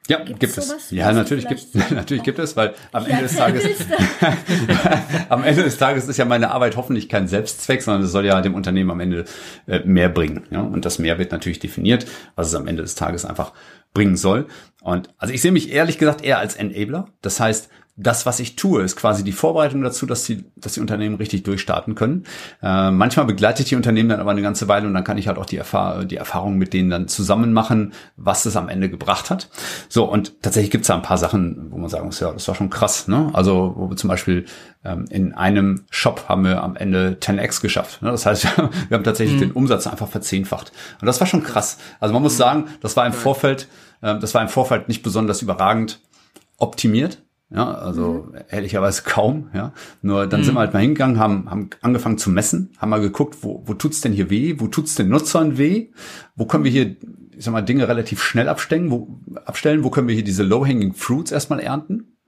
Ja, 0.09 0.19
gibt, 0.25 0.41
gibt 0.41 0.57
es. 0.57 0.91
Ja, 0.91 1.13
natürlich 1.13 1.47
gibt, 1.47 1.75
natürlich 1.91 2.23
gibt 2.23 2.39
es, 2.39 2.57
weil 2.57 2.75
am 2.93 3.05
Ende 3.05 3.25
des 3.25 3.37
Tages, 3.37 3.65
am 5.29 5.45
Ende 5.45 5.63
des 5.65 5.77
Tages 5.77 6.09
ist 6.09 6.17
ja 6.17 6.25
meine 6.25 6.51
Arbeit 6.51 6.77
hoffentlich 6.77 7.11
kein 7.11 7.29
Selbstzweck, 7.29 7.83
sondern 7.83 8.05
es 8.05 8.13
soll 8.13 8.25
ja 8.25 8.41
dem 8.41 8.55
Unternehmen 8.55 8.91
am 8.91 9.01
Ende 9.01 9.27
äh, 9.67 9.81
mehr 9.81 10.09
bringen. 10.09 10.47
Ja? 10.51 10.63
Und 10.63 10.87
das 10.87 10.99
mehr 10.99 11.19
wird 11.19 11.31
natürlich 11.31 11.59
definiert, 11.59 12.07
was 12.37 12.49
es 12.49 12.55
am 12.55 12.67
Ende 12.67 12.83
des 12.83 12.95
Tages 12.95 13.27
einfach 13.27 13.53
bringen 13.93 14.17
soll. 14.17 14.47
Und 14.81 15.11
also 15.19 15.35
ich 15.35 15.43
sehe 15.43 15.53
mich 15.53 15.73
ehrlich 15.73 15.99
gesagt 15.99 16.23
eher 16.23 16.39
als 16.39 16.57
Enabler. 16.57 17.09
Das 17.21 17.39
heißt, 17.39 17.69
das, 18.01 18.27
was 18.27 18.39
ich 18.39 18.55
tue, 18.55 18.83
ist 18.83 18.95
quasi 18.95 19.25
die 19.25 19.33
Vorbereitung 19.33 19.83
dazu, 19.83 20.07
dass 20.07 20.23
die, 20.23 20.45
dass 20.57 20.75
die 20.75 20.81
Unternehmen 20.81 21.17
richtig 21.17 21.43
durchstarten 21.43 21.97
können. 21.97 22.25
Äh, 22.63 22.93
manchmal 22.93 23.27
begleite 23.27 23.63
ich 23.63 23.69
die 23.69 23.77
Unternehmen 23.77 24.09
dann 24.09 24.21
aber 24.21 24.31
eine 24.31 24.41
ganze 24.41 24.69
Weile 24.69 24.87
und 24.87 24.95
dann 24.95 25.03
kann 25.03 25.19
ich 25.19 25.27
halt 25.27 25.37
auch 25.37 25.47
die, 25.47 25.57
Erfahr 25.57 26.05
die 26.05 26.17
Erfahrung 26.17 26.59
mit 26.59 26.73
denen 26.73 26.91
dann 26.91 27.09
zusammen 27.09 27.53
machen, 27.53 27.93
was 28.17 28.47
es 28.47 28.57
am 28.57 28.69
Ende 28.69 28.89
gebracht 28.89 29.31
hat. 29.31 29.51
So, 29.89 30.05
und 30.05 30.43
tatsächlich 30.43 30.71
gibt 30.71 30.83
es 30.83 30.89
da 30.89 30.95
ein 30.95 31.03
paar 31.03 31.19
Sachen, 31.19 31.73
wo 31.73 31.79
man 31.79 31.89
sagen 31.89 32.07
muss, 32.07 32.21
ja, 32.21 32.31
das 32.31 32.47
war 32.47 32.55
schon 32.55 32.71
krass. 32.71 33.09
Ne? 33.09 33.31
Also, 33.33 33.75
wo 33.77 33.91
wir 33.91 33.97
zum 33.97 34.09
Beispiel 34.09 34.45
ähm, 34.85 35.07
in 35.11 35.35
einem 35.35 35.85
Shop 35.91 36.27
haben 36.29 36.45
wir 36.45 36.63
am 36.63 36.77
Ende 36.77 37.19
10x 37.21 37.61
geschafft. 37.61 38.01
Ne? 38.03 38.13
Das 38.13 38.27
heißt, 38.27 38.45
wir 38.89 38.97
haben 38.97 39.05
tatsächlich 39.05 39.37
mhm. 39.37 39.47
den 39.49 39.53
Umsatz 39.53 39.89
einfach 39.89 40.09
verzehnfacht. 40.09 40.71
Und 41.01 41.07
das 41.07 41.19
war 41.19 41.27
schon 41.27 41.43
krass. 41.43 41.79
Also 41.99 42.15
man 42.15 42.23
muss 42.23 42.37
sagen, 42.37 42.67
das 42.81 42.97
war 42.97 43.07
im 43.07 43.13
Vorfeld, 43.13 43.67
äh, 44.03 44.19
das 44.21 44.35
war 44.35 44.43
im 44.43 44.49
Vorfeld 44.49 44.87
nicht 44.87 45.03
besonders 45.03 45.43
überragend 45.43 46.01
optimiert. 46.59 47.23
Ja, 47.51 47.73
also 47.73 48.29
mhm. 48.31 48.41
ehrlicherweise 48.51 49.03
kaum, 49.05 49.49
ja. 49.55 49.73
Nur 50.03 50.27
dann 50.27 50.41
mhm. 50.41 50.45
sind 50.45 50.55
wir 50.55 50.61
halt 50.61 50.75
mal 50.75 50.81
hingegangen, 50.81 51.19
haben, 51.19 51.51
haben 51.51 51.71
angefangen 51.81 52.19
zu 52.19 52.31
messen, 52.31 52.73
haben 52.79 52.91
mal 52.91 53.01
geguckt, 53.01 53.39
wo, 53.41 53.63
wo 53.65 53.75
tut's 53.75 54.03
denn 54.03 54.13
hier 54.13 54.29
weh, 54.29 54.57
wo 54.59 54.67
tut's 54.67 54.97
den 54.97 55.09
Nutzern 55.09 55.57
weh, 55.57 55.89
wo 56.37 56.45
können 56.45 56.65
wir 56.65 56.71
hier, 56.71 56.97
ich 57.35 57.45
sag 57.45 57.53
mal, 57.53 57.63
Dinge 57.63 57.89
relativ 57.89 58.23
schnell 58.23 58.49
abstellen, 58.49 58.91
wo, 58.91 59.21
abstellen, 59.47 59.83
wo 59.83 59.91
können 59.91 60.09
wir 60.09 60.15
hier 60.15 60.25
diese 60.25 60.43
low-hanging 60.43 60.93
fruits 60.93 61.33
erstmal 61.33 61.61
ernten. 61.61 62.19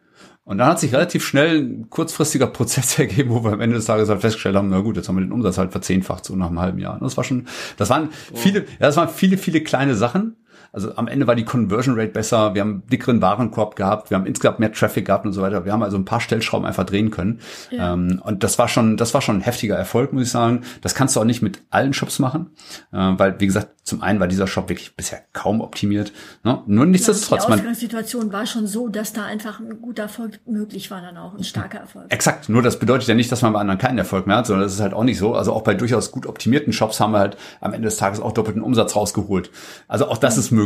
Und 0.45 0.57
dann 0.57 0.68
hat 0.68 0.81
sich 0.81 0.95
relativ 0.95 1.25
schnell 1.25 1.61
ein 1.61 1.91
kurzfristiger 1.91 2.47
Prozess 2.49 2.99
ergeben, 2.99 3.31
wo 3.31 3.45
wir 3.45 3.53
am 3.53 3.61
Ende 3.61 3.77
des 3.77 3.85
Tages 3.85 4.09
halt 4.09 4.23
festgestellt 4.23 4.57
haben, 4.57 4.71
na 4.71 4.81
gut, 4.81 4.97
jetzt 4.97 5.09
haben 5.09 5.16
wir 5.16 5.25
den 5.25 5.33
Umsatz 5.33 5.59
halt 5.59 5.71
verzehnfacht, 5.71 6.25
so 6.25 6.35
nach 6.35 6.49
einem 6.49 6.61
halben 6.61 6.79
Jahr. 6.79 6.95
Und 6.95 7.03
das 7.03 7.18
war 7.18 7.25
schon, 7.25 7.47
das 7.77 7.91
waren 7.91 8.09
viele, 8.35 8.61
ja, 8.61 8.87
das 8.87 8.97
waren 8.97 9.11
viele, 9.11 9.37
viele 9.37 9.61
kleine 9.61 9.95
Sachen, 9.95 10.37
Also 10.73 10.95
am 10.97 11.09
Ende 11.09 11.27
war 11.27 11.35
die 11.35 11.45
Conversion 11.45 11.99
Rate 11.99 12.12
besser, 12.12 12.55
wir 12.55 12.62
haben 12.62 12.83
dickeren 12.91 13.21
Warenkorb 13.21 13.77
gehabt, 13.77 14.11
wir 14.11 14.16
haben 14.16 14.27
insgesamt 14.27 14.61
mehr 14.61 14.73
Traffic 14.73 15.07
gehabt 15.07 15.27
und 15.27 15.33
so 15.33 15.43
weiter. 15.43 15.64
Wir 15.64 15.73
haben 15.73 15.83
also 15.83 15.97
ein 15.97 16.05
paar 16.05 16.21
Stellschrauben 16.21 16.66
einfach 16.66 16.85
drehen 16.85 17.11
können. 17.11 17.41
Ja. 17.71 17.93
Ähm, 17.93 18.21
und 18.25 18.45
das 18.45 18.59
war 18.59 18.68
schon, 18.68 18.97
das 18.97 19.14
war 19.14 19.21
schon 19.21 19.37
ein 19.37 19.41
heftiger 19.41 19.77
Erfolg, 19.77 20.12
muss 20.12 20.25
ich 20.25 20.31
sagen. 20.31 20.62
Das 20.81 20.95
kannst 20.95 21.16
du 21.16 21.21
auch 21.21 21.25
nicht 21.25 21.43
mit 21.43 21.62
allen 21.71 21.93
Shops 21.93 22.18
machen, 22.18 22.51
äh, 22.93 22.97
weil, 22.97 23.41
wie 23.41 23.47
gesagt, 23.47 23.71
zum 23.83 24.03
einen 24.03 24.21
war 24.21 24.29
dieser 24.29 24.47
Shop 24.47 24.68
wirklich 24.68 24.95
bisher 24.95 25.23
kaum 25.33 25.61
optimiert. 25.61 26.12
Ne? 26.45 26.62
Nur 26.66 26.87
nichtsdestotrotz. 26.87 27.43
Ja, 27.43 27.49
die 27.49 27.61
Ausgangssituation 27.61 28.33
war 28.33 28.47
schon 28.47 28.66
so, 28.68 28.89
dass 28.89 29.12
da 29.12 29.25
einfach 29.25 29.59
ein 29.59 29.81
guter 29.83 30.05
Erfolg 30.05 30.39
möglich 30.47 30.91
war 30.93 31.01
dann 31.03 31.16
auch, 31.16 31.35
ein 31.35 31.43
starker 31.43 31.79
Erfolg. 31.79 32.07
Exakt. 32.11 32.49
Nur 32.49 32.62
das 32.62 32.79
bedeutet 32.79 33.09
ja 33.09 33.14
nicht, 33.14 33.33
dass 33.33 33.43
man 33.43 33.53
bei 33.53 33.59
anderen 33.59 33.79
keinen 33.79 33.99
Erfolg 33.99 34.29
mehr 34.29 34.37
hat, 34.37 34.47
sondern 34.47 34.64
das 34.64 34.75
ist 34.75 34.81
halt 34.81 34.95
auch 34.95 35.03
nicht 35.03 35.18
so. 35.18 35.35
Also 35.35 35.53
auch 35.53 35.62
bei 35.62 35.75
durchaus 35.75 36.12
gut 36.12 36.27
optimierten 36.27 36.73
Shops 36.73 37.01
haben 37.01 37.12
wir 37.12 37.18
halt 37.18 37.37
am 37.61 37.73
Ende 37.73 37.87
des 37.87 37.97
Tages 37.97 38.21
auch 38.21 38.33
doppelten 38.33 38.62
Umsatz 38.62 38.95
rausgeholt. 38.95 39.51
Also 39.89 40.07
auch 40.07 40.18
das 40.18 40.39
ist 40.39 40.53
möglich. 40.53 40.59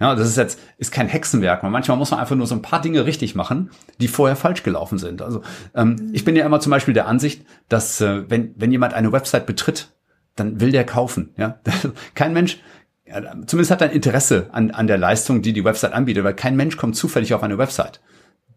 Ja, 0.00 0.14
das 0.14 0.28
ist 0.28 0.36
jetzt, 0.36 0.58
ist 0.78 0.92
kein 0.92 1.08
Hexenwerk. 1.08 1.62
Manchmal 1.62 1.96
muss 1.96 2.10
man 2.10 2.20
einfach 2.20 2.36
nur 2.36 2.46
so 2.46 2.54
ein 2.54 2.62
paar 2.62 2.80
Dinge 2.80 3.06
richtig 3.06 3.34
machen, 3.34 3.70
die 4.00 4.08
vorher 4.08 4.36
falsch 4.36 4.62
gelaufen 4.62 4.98
sind. 4.98 5.22
Also 5.22 5.42
ähm, 5.74 6.10
ich 6.12 6.24
bin 6.24 6.36
ja 6.36 6.44
immer 6.44 6.60
zum 6.60 6.70
Beispiel 6.70 6.94
der 6.94 7.06
Ansicht, 7.06 7.44
dass 7.68 8.00
äh, 8.00 8.28
wenn, 8.28 8.54
wenn 8.56 8.72
jemand 8.72 8.94
eine 8.94 9.12
Website 9.12 9.46
betritt, 9.46 9.92
dann 10.36 10.60
will 10.60 10.72
der 10.72 10.84
kaufen. 10.84 11.30
Ja, 11.36 11.60
kein 12.14 12.32
Mensch, 12.32 12.58
zumindest 13.46 13.70
hat 13.70 13.80
er 13.80 13.88
ein 13.88 13.94
Interesse 13.94 14.48
an, 14.52 14.70
an 14.70 14.86
der 14.86 14.98
Leistung, 14.98 15.42
die 15.42 15.52
die 15.52 15.64
Website 15.64 15.92
anbietet, 15.92 16.24
weil 16.24 16.34
kein 16.34 16.56
Mensch 16.56 16.76
kommt 16.76 16.96
zufällig 16.96 17.34
auf 17.34 17.42
eine 17.42 17.58
Website. 17.58 18.00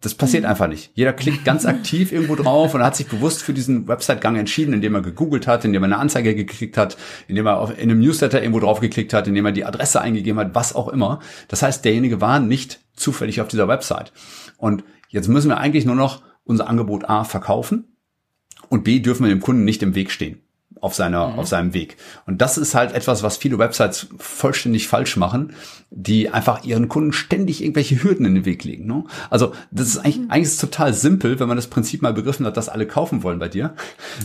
Das 0.00 0.14
passiert 0.14 0.44
mhm. 0.44 0.50
einfach 0.50 0.68
nicht. 0.68 0.90
Jeder 0.94 1.12
klickt 1.12 1.44
ganz 1.44 1.66
aktiv 1.66 2.12
irgendwo 2.12 2.34
drauf 2.34 2.74
und 2.74 2.82
hat 2.82 2.96
sich 2.96 3.06
bewusst 3.06 3.42
für 3.42 3.52
diesen 3.52 3.88
Website-Gang 3.88 4.36
entschieden, 4.36 4.74
indem 4.74 4.94
er 4.94 5.02
gegoogelt 5.02 5.46
hat, 5.46 5.64
indem 5.64 5.82
er 5.82 5.86
eine 5.86 5.98
Anzeige 5.98 6.34
geklickt 6.34 6.76
hat, 6.76 6.96
indem 7.28 7.46
er 7.46 7.58
auf, 7.58 7.70
in 7.70 7.90
einem 7.90 8.00
Newsletter 8.00 8.40
irgendwo 8.42 8.60
drauf 8.60 8.80
geklickt 8.80 9.12
hat, 9.12 9.26
indem 9.28 9.46
er 9.46 9.52
die 9.52 9.64
Adresse 9.64 10.00
eingegeben 10.00 10.38
hat, 10.38 10.54
was 10.54 10.74
auch 10.74 10.88
immer. 10.88 11.20
Das 11.48 11.62
heißt, 11.62 11.84
derjenige 11.84 12.20
war 12.20 12.40
nicht 12.40 12.80
zufällig 12.94 13.40
auf 13.40 13.48
dieser 13.48 13.68
Website. 13.68 14.12
Und 14.56 14.84
jetzt 15.08 15.28
müssen 15.28 15.48
wir 15.48 15.58
eigentlich 15.58 15.86
nur 15.86 15.96
noch 15.96 16.22
unser 16.44 16.68
Angebot 16.68 17.08
A 17.08 17.24
verkaufen 17.24 17.96
und 18.68 18.84
B 18.84 19.00
dürfen 19.00 19.24
wir 19.24 19.30
dem 19.30 19.40
Kunden 19.40 19.64
nicht 19.64 19.82
im 19.82 19.94
Weg 19.94 20.10
stehen 20.10 20.45
auf 20.80 20.94
seiner, 20.94 21.28
mhm. 21.28 21.38
auf 21.38 21.48
seinem 21.48 21.74
Weg. 21.74 21.96
Und 22.26 22.40
das 22.40 22.58
ist 22.58 22.74
halt 22.74 22.92
etwas, 22.92 23.22
was 23.22 23.36
viele 23.36 23.58
Websites 23.58 24.08
vollständig 24.18 24.88
falsch 24.88 25.16
machen, 25.16 25.52
die 25.90 26.30
einfach 26.30 26.64
ihren 26.64 26.88
Kunden 26.88 27.12
ständig 27.12 27.62
irgendwelche 27.62 28.02
Hürden 28.02 28.26
in 28.26 28.34
den 28.34 28.44
Weg 28.44 28.64
legen. 28.64 28.86
Ne? 28.86 29.04
Also 29.30 29.52
das 29.70 29.88
ist 29.88 29.98
eigentlich, 29.98 30.18
mhm. 30.18 30.30
eigentlich 30.30 30.46
ist 30.46 30.54
es 30.54 30.60
total 30.60 30.92
simpel, 30.92 31.38
wenn 31.40 31.48
man 31.48 31.56
das 31.56 31.68
Prinzip 31.68 32.02
mal 32.02 32.12
begriffen 32.12 32.44
hat, 32.44 32.56
dass 32.56 32.68
alle 32.68 32.86
kaufen 32.86 33.22
wollen 33.22 33.38
bei 33.38 33.48
dir. 33.48 33.74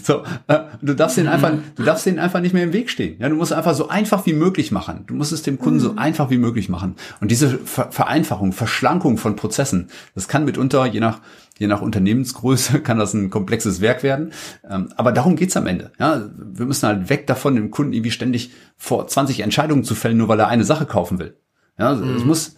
So, 0.03 0.23
äh, 0.47 0.59
du 0.81 0.95
darfst 0.95 1.17
mhm. 1.17 1.23
den 1.23 1.31
einfach, 1.31 1.51
du 1.75 1.83
darfst 1.83 2.05
denen 2.05 2.19
einfach 2.19 2.41
nicht 2.41 2.53
mehr 2.53 2.63
im 2.63 2.73
Weg 2.73 2.89
stehen. 2.89 3.17
Ja, 3.19 3.29
du 3.29 3.35
musst 3.35 3.53
einfach 3.53 3.75
so 3.75 3.89
einfach 3.89 4.25
wie 4.25 4.33
möglich 4.33 4.71
machen. 4.71 5.03
Du 5.07 5.13
musst 5.13 5.31
es 5.31 5.43
dem 5.43 5.59
Kunden 5.59 5.79
mhm. 5.79 5.83
so 5.83 5.95
einfach 5.95 6.29
wie 6.29 6.37
möglich 6.37 6.69
machen. 6.69 6.95
Und 7.19 7.31
diese 7.31 7.57
Ver 7.59 7.91
Vereinfachung, 7.91 8.53
Verschlankung 8.53 9.17
von 9.17 9.35
Prozessen, 9.35 9.89
das 10.15 10.27
kann 10.27 10.45
mitunter, 10.45 10.85
je 10.85 10.99
nach 10.99 11.19
je 11.61 11.67
nach 11.67 11.81
Unternehmensgröße 11.81 12.79
kann 12.83 12.97
das 12.97 13.13
ein 13.13 13.29
komplexes 13.29 13.81
Werk 13.81 14.01
werden. 14.01 14.33
Ähm, 14.67 14.89
aber 14.97 15.11
darum 15.11 15.35
geht's 15.35 15.55
am 15.55 15.67
Ende. 15.67 15.91
Ja, 15.99 16.27
wir 16.35 16.65
müssen 16.65 16.87
halt 16.87 17.09
weg 17.09 17.27
davon, 17.27 17.55
dem 17.55 17.69
Kunden 17.69 17.93
irgendwie 17.93 18.09
ständig 18.09 18.51
vor 18.77 19.07
20 19.07 19.41
Entscheidungen 19.41 19.83
zu 19.83 19.93
fällen, 19.93 20.17
nur 20.17 20.27
weil 20.27 20.39
er 20.39 20.47
eine 20.47 20.63
Sache 20.63 20.87
kaufen 20.87 21.19
will. 21.19 21.37
Ja, 21.77 21.95
mhm. 21.95 22.15
es 22.15 22.25
muss, 22.25 22.55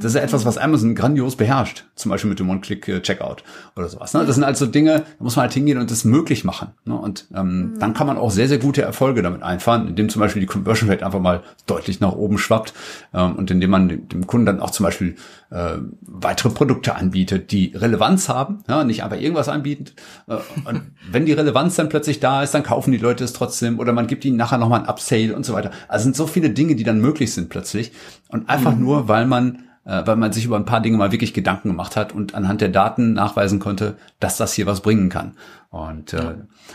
das 0.00 0.06
ist 0.06 0.14
ja 0.16 0.22
etwas, 0.22 0.44
was 0.44 0.58
Amazon 0.58 0.94
grandios 0.94 1.36
beherrscht. 1.36 1.84
Zum 1.94 2.10
Beispiel 2.10 2.28
mit 2.28 2.40
dem 2.40 2.50
One-Click-Checkout 2.50 3.44
oder 3.76 3.88
sowas. 3.88 4.12
Ne? 4.12 4.24
Das 4.26 4.34
sind 4.34 4.44
also 4.44 4.66
Dinge, 4.66 5.04
da 5.18 5.24
muss 5.24 5.36
man 5.36 5.44
halt 5.44 5.54
hingehen 5.54 5.78
und 5.78 5.90
das 5.90 6.04
möglich 6.04 6.44
machen. 6.44 6.68
Ne? 6.84 6.94
Und 6.94 7.26
ähm, 7.34 7.74
mhm. 7.74 7.78
dann 7.78 7.94
kann 7.94 8.06
man 8.06 8.18
auch 8.18 8.30
sehr, 8.30 8.48
sehr 8.48 8.58
gute 8.58 8.82
Erfolge 8.82 9.22
damit 9.22 9.42
einfahren, 9.42 9.88
indem 9.88 10.08
zum 10.08 10.20
Beispiel 10.20 10.40
die 10.40 10.46
Conversion 10.46 10.90
Rate 10.90 11.06
einfach 11.06 11.20
mal 11.20 11.42
deutlich 11.66 12.00
nach 12.00 12.12
oben 12.12 12.38
schwappt 12.38 12.74
ähm, 13.14 13.36
und 13.36 13.50
indem 13.50 13.70
man 13.70 14.08
dem 14.08 14.26
Kunden 14.26 14.46
dann 14.46 14.60
auch 14.60 14.70
zum 14.70 14.84
Beispiel 14.84 15.16
äh, 15.50 15.76
weitere 16.00 16.50
Produkte 16.50 16.94
anbietet, 16.94 17.52
die 17.52 17.72
Relevanz 17.74 18.28
haben, 18.28 18.64
ja, 18.68 18.84
nicht 18.84 19.04
einfach 19.04 19.20
irgendwas 19.20 19.48
anbietet. 19.48 19.94
Äh, 20.26 20.36
und 20.64 20.82
wenn 21.10 21.26
die 21.26 21.32
Relevanz 21.32 21.76
dann 21.76 21.88
plötzlich 21.88 22.20
da 22.20 22.42
ist, 22.42 22.54
dann 22.54 22.62
kaufen 22.62 22.92
die 22.92 22.98
Leute 22.98 23.24
es 23.24 23.32
trotzdem 23.32 23.78
oder 23.78 23.92
man 23.92 24.06
gibt 24.06 24.24
ihnen 24.24 24.36
nachher 24.36 24.58
nochmal 24.58 24.80
ein 24.80 24.88
Upsale 24.88 25.34
und 25.34 25.46
so 25.46 25.52
weiter. 25.52 25.70
Also 25.88 26.04
sind 26.04 26.16
so 26.16 26.26
viele 26.26 26.50
Dinge, 26.50 26.74
die 26.74 26.84
dann 26.84 27.00
möglich 27.00 27.32
sind 27.32 27.48
plötzlich. 27.48 27.92
Und 28.28 28.48
einfach 28.48 28.74
mhm. 28.74 28.80
nur, 28.80 29.08
weil 29.08 29.26
man 29.26 29.62
äh, 29.84 30.02
weil 30.04 30.16
man 30.16 30.32
sich 30.32 30.44
über 30.44 30.56
ein 30.56 30.64
paar 30.64 30.80
Dinge 30.80 30.98
mal 30.98 31.12
wirklich 31.12 31.32
Gedanken 31.32 31.68
gemacht 31.68 31.96
hat 31.96 32.12
und 32.12 32.34
anhand 32.34 32.60
der 32.60 32.68
Daten 32.68 33.12
nachweisen 33.12 33.60
konnte, 33.60 33.96
dass 34.18 34.36
das 34.36 34.52
hier 34.52 34.66
was 34.66 34.80
bringen 34.80 35.08
kann. 35.08 35.36
Und, 35.70 36.12
äh, 36.12 36.34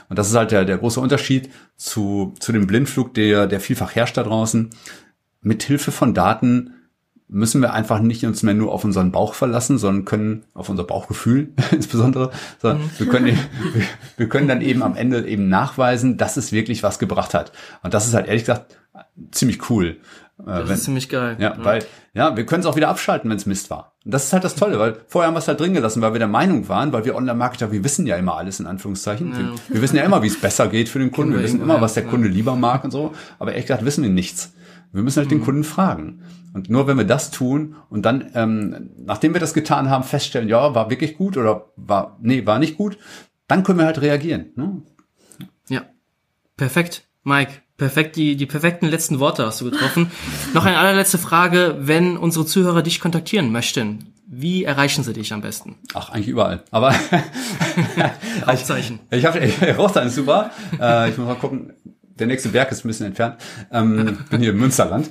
und 0.10 0.18
das 0.18 0.30
ist 0.30 0.36
halt 0.36 0.52
der, 0.52 0.64
der 0.66 0.78
große 0.78 1.00
Unterschied 1.00 1.50
zu, 1.76 2.34
zu 2.40 2.52
dem 2.52 2.68
Blindflug, 2.68 3.14
der, 3.14 3.48
der 3.48 3.60
vielfach 3.60 3.96
herrscht 3.96 4.18
da 4.18 4.24
draußen. 4.24 4.70
Mit 5.42 5.64
Hilfe 5.64 5.92
von 5.92 6.14
Daten 6.14 6.74
müssen 7.32 7.62
wir 7.62 7.74
einfach 7.74 8.00
nicht 8.02 8.26
uns 8.26 8.44
mehr 8.44 8.54
nur 8.54 8.72
auf 8.72 8.84
unseren 8.84 9.12
Bauch 9.12 9.34
verlassen, 9.34 9.78
sondern 9.78 10.06
können 10.06 10.44
auf 10.54 10.68
unser 10.70 10.84
Bauchgefühl 10.84 11.54
insbesondere, 11.72 12.32
sondern 12.62 12.84
mhm. 12.84 12.90
wir 12.98 13.08
können, 13.08 13.26
wir, 13.26 13.84
wir 14.18 14.30
können 14.30 14.48
dann 14.48 14.62
eben 14.62 14.84
am 14.84 14.96
Ende 14.96 15.26
eben 15.26 15.48
nachweisen, 15.48 16.18
dass 16.18 16.38
es 16.38 16.52
wirklich 16.52 16.84
was 16.84 17.00
gebracht 17.00 17.34
hat. 17.34 17.54
Und 17.84 17.94
das 17.94 18.06
ist 18.06 18.14
halt 18.14 18.28
ehrlich 18.28 18.44
gesagt 18.44 18.78
ziemlich 19.32 19.70
cool. 19.70 19.98
Äh, 20.40 20.46
das 20.46 20.68
wenn, 20.68 20.76
ist 20.76 20.84
ziemlich 20.84 21.10
geil. 21.10 21.38
Ja, 21.40 21.56
ja. 21.56 21.64
weil, 21.64 21.86
ja, 22.14 22.36
wir 22.36 22.46
können 22.46 22.60
es 22.60 22.66
auch 22.66 22.76
wieder 22.76 22.90
abschalten, 22.90 23.30
wenn 23.30 23.38
es 23.38 23.46
Mist 23.46 23.70
war. 23.70 23.94
Und 24.04 24.14
das 24.14 24.26
ist 24.26 24.34
halt 24.34 24.44
das 24.44 24.56
Tolle, 24.56 24.78
weil 24.78 24.98
vorher 25.08 25.28
haben 25.28 25.36
wir 25.36 25.40
es 25.40 25.48
halt 25.48 25.60
drin 25.60 25.74
gelassen, 25.74 26.02
weil 26.02 26.14
wir 26.14 26.20
der 26.20 26.28
Meinung 26.28 26.68
waren, 26.68 26.92
weil 26.92 27.06
wir 27.06 27.16
Online-Marketer, 27.16 27.72
wir 27.72 27.84
wissen 27.86 28.06
ja 28.08 28.18
immer 28.18 28.36
alles 28.36 28.60
in 28.60 28.68
Anführungszeichen. 28.68 29.32
Ja. 29.32 29.38
Wir, 29.38 29.76
wir, 29.76 29.82
wissen 29.82 29.96
ja 29.96 30.04
immer, 30.04 30.22
wie 30.22 30.28
es 30.28 30.40
besser 30.40 30.68
geht 30.68 30.90
für 30.90 31.00
den 31.00 31.12
Kunden. 31.12 31.32
Wir, 31.32 31.40
wir 31.40 31.46
wissen 31.46 31.62
immer, 31.62 31.80
was 31.80 31.94
der 31.94 32.04
Kunde 32.04 32.28
lieber 32.28 32.58
mag 32.58 32.84
und 32.84 32.92
so. 32.92 33.14
Aber 33.40 33.52
ehrlich 33.52 33.68
gesagt 33.68 33.86
wissen 33.86 34.04
wir 34.04 34.10
nichts. 34.10 34.52
Wir 34.94 35.04
müssen 35.04 35.18
halt 35.18 35.28
mhm. 35.28 35.38
den 35.38 35.44
Kunden 35.44 35.64
fragen. 35.64 36.22
Und 36.54 36.70
nur 36.70 36.88
wenn 36.88 36.98
wir 36.98 37.06
das 37.06 37.32
tun 37.32 37.76
und 37.90 38.06
dann, 38.06 38.30
ähm, 38.36 38.92
nachdem 38.98 39.34
wir 39.34 39.40
das 39.40 39.54
getan 39.54 39.90
haben, 39.90 40.04
feststellen, 40.04 40.50
ja, 40.50 40.76
war 40.76 40.90
wirklich 40.90 41.18
gut 41.18 41.38
oder 41.38 41.72
war, 41.78 42.18
nee, 42.22 42.46
war 42.46 42.60
nicht 42.60 42.78
gut, 42.78 42.98
dann 43.48 43.64
können 43.64 43.80
wir 43.80 43.86
halt 43.86 44.02
reagieren. 44.02 44.48
Ne? 44.56 44.82
Ja, 45.70 45.84
perfekt. 46.58 47.08
Mike, 47.24 47.54
perfekt, 47.78 48.16
die, 48.16 48.36
die 48.36 48.46
perfekten 48.46 48.88
letzten 48.88 49.20
Worte 49.20 49.46
hast 49.46 49.62
du 49.62 49.70
getroffen. 49.70 50.12
Noch 50.54 50.66
eine 50.66 50.78
allerletzte 50.78 51.18
Frage, 51.18 51.78
wenn 51.80 52.18
unsere 52.18 52.46
Zuhörer 52.46 52.82
dich 52.82 53.00
kontaktieren 53.00 53.52
möchten, 53.52 54.14
wie 54.28 54.64
erreichen 54.64 55.04
sie 55.04 55.14
dich 55.14 55.34
am 55.34 55.42
besten? 55.42 55.76
Ach, 55.94 56.10
eigentlich 56.10 56.30
überall. 56.30 56.64
Aber 56.72 56.94
Rauchzeichen. 58.48 59.00
ich, 59.10 59.20
ich 59.20 59.26
habe 59.26 59.40
Rauchzeichen 59.78 60.10
ist 60.10 60.16
super. 60.16 60.52
Äh, 60.80 61.10
ich 61.10 61.18
muss 61.18 61.28
mal 61.28 61.36
gucken. 61.36 61.74
Der 62.22 62.28
nächste 62.28 62.50
Berg 62.50 62.72
ist 62.72 62.86
ein 62.86 62.88
bisschen 62.88 63.08
entfernt. 63.08 63.38
Ähm, 63.72 64.18
bin 64.30 64.40
hier 64.40 64.52
im 64.52 64.60
Münsterland. 64.60 65.10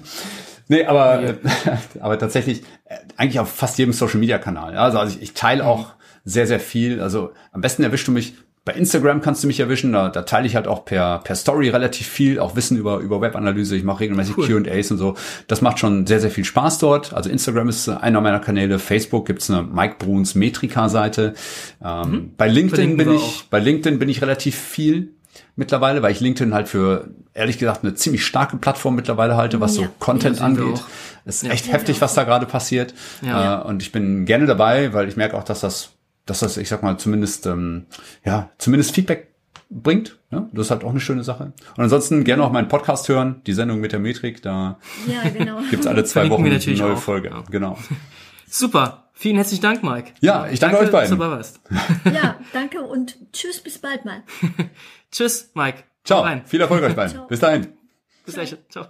Nee, 0.69 0.85
aber, 0.85 1.23
ja. 1.23 1.35
aber 2.01 2.19
tatsächlich 2.19 2.63
äh, 2.85 2.97
eigentlich 3.17 3.41
auf 3.41 3.53
fast 3.53 3.77
jedem 3.77 3.93
Social 3.93 4.21
Media 4.21 4.39
Kanal. 4.39 4.77
Also, 4.77 4.99
also 4.99 5.17
ich, 5.17 5.23
ich 5.23 5.35
teile 5.35 5.67
auch 5.67 5.95
sehr, 6.25 6.47
sehr 6.47 6.61
viel. 6.61 7.01
Also 7.01 7.33
am 7.53 7.61
besten 7.61 7.83
erwischst 7.83 8.07
du 8.07 8.13
mich 8.13 8.35
bei 8.65 8.75
Instagram 8.75 9.23
kannst 9.23 9.43
du 9.43 9.47
mich 9.47 9.59
erwischen, 9.59 9.93
da, 9.93 10.11
da 10.11 10.23
teile 10.23 10.47
ich 10.47 10.55
halt 10.55 10.69
auch 10.69 10.85
per, 10.85 11.21
per 11.25 11.35
Story 11.35 11.71
relativ 11.71 12.07
viel, 12.07 12.39
auch 12.39 12.57
Wissen 12.57 12.77
über, 12.77 12.99
über 12.99 13.21
Webanalyse. 13.21 13.75
Ich 13.75 13.85
mache 13.85 14.01
regelmäßig 14.01 14.37
cool. 14.37 14.63
QAs 14.63 14.91
und 14.91 14.99
so. 14.99 15.15
Das 15.47 15.63
macht 15.63 15.79
schon 15.79 16.07
sehr, 16.07 16.21
sehr 16.21 16.31
viel 16.31 16.45
Spaß 16.45 16.79
dort. 16.79 17.15
Also 17.15 17.31
Instagram 17.31 17.71
ist 17.71 17.89
einer 17.89 18.21
meiner 18.21 18.39
Kanäle. 18.39 18.79
Facebook 18.79 19.27
gibt's 19.27 19.51
eine 19.51 19.63
Mike 19.63 19.97
Bruns 19.99 20.35
Metrika-Seite. 20.35 21.35
Ähm, 21.83 22.11
mhm. 22.11 22.31
Bei 22.37 22.49
LinkedIn 22.49 22.99
bin 22.99 23.15
ich, 23.15 23.47
bei 23.51 23.61
LinkedIn 23.61 23.99
bin 23.99 24.11
ich 24.11 24.21
relativ 24.21 24.57
viel 24.57 25.15
mittlerweile, 25.57 26.03
weil 26.03 26.13
ich 26.13 26.21
LinkedIn 26.21 26.55
halt 26.55 26.69
für, 26.69 27.11
ehrlich 27.35 27.59
gesagt, 27.59 27.83
eine 27.85 27.95
ziemlich 27.95 28.25
starke 28.25 28.57
Plattform 28.57 28.95
mittlerweile 28.95 29.37
halte, 29.37 29.61
was 29.61 29.77
ja. 29.77 29.85
so 29.85 29.89
Content 29.99 30.39
ja, 30.39 30.45
angeht. 30.45 30.83
Es 31.25 31.37
ist 31.37 31.43
ja, 31.45 31.51
echt 31.51 31.73
heftig, 31.73 32.01
was 32.01 32.15
da 32.15 32.25
gerade 32.25 32.47
passiert. 32.47 32.95
Ja. 33.23 33.63
Äh, 33.63 33.65
und 33.65 33.83
ich 33.83 33.93
bin 33.93 34.25
gerne 34.25 34.47
dabei, 34.47 34.93
weil 34.93 35.09
ich 35.09 35.17
merke 35.17 35.37
auch, 35.37 35.45
dass 35.45 35.61
das, 35.61 35.91
dass 36.27 36.41
das, 36.41 36.57
ich 36.57 36.69
sag 36.69 36.83
mal, 36.83 36.99
zumindest, 36.99 37.47
ähm, 37.47 37.87
ja, 38.25 38.51
zumindest 38.59 38.95
Feedback 38.95 39.29
bringt. 39.71 40.19
Ja, 40.31 40.49
das 40.53 40.67
ist 40.67 40.71
halt 40.71 40.85
auch 40.85 40.91
eine 40.91 41.01
schöne 41.01 41.25
Sache. 41.25 41.53
Und 41.77 41.83
ansonsten 41.83 42.25
gerne 42.25 42.43
auch 42.43 42.53
meinen 42.53 42.69
Podcast 42.69 43.09
hören, 43.09 43.41
die 43.47 43.53
Sendung 43.53 43.81
mit 43.81 43.93
der 43.93 44.01
Metrik. 44.01 44.43
Da 44.43 44.79
ja, 45.07 45.29
genau. 45.31 45.61
gibt's 45.71 45.87
alle 45.87 46.05
zwei 46.05 46.29
Wochen 46.31 46.45
eine 46.45 46.59
neue 46.59 46.95
auch. 46.95 46.99
Folge. 46.99 47.31
Ja. 47.31 47.45
Genau. 47.51 47.79
Super. 48.49 49.11
Vielen 49.13 49.37
herzlichen 49.37 49.63
Dank, 49.63 49.83
Mike. 49.83 50.13
Ja, 50.21 50.49
ich 50.49 50.61
danke, 50.61 50.77
danke 50.77 50.87
euch 50.87 50.93
beiden. 50.93 51.19
Dass 51.19 51.19
du 51.19 51.25
dabei 51.25 51.37
warst. 51.37 51.61
Ja, 52.15 52.37
danke 52.55 52.81
und 52.81 53.19
tschüss, 53.33 53.61
bis 53.61 53.79
bald 53.79 54.05
mal. 54.05 54.23
tschüss, 55.11 55.51
Mike. 55.55 55.85
Ciao. 56.05 56.27
Viel 56.47 56.61
Erfolg 56.61 56.83
euch 56.83 56.95
beiden. 56.95 57.27
Bis 57.29 57.41
dahin. 57.41 57.77
Bis 58.25 58.35
gleich. 58.35 58.57
Ciao. 58.69 58.87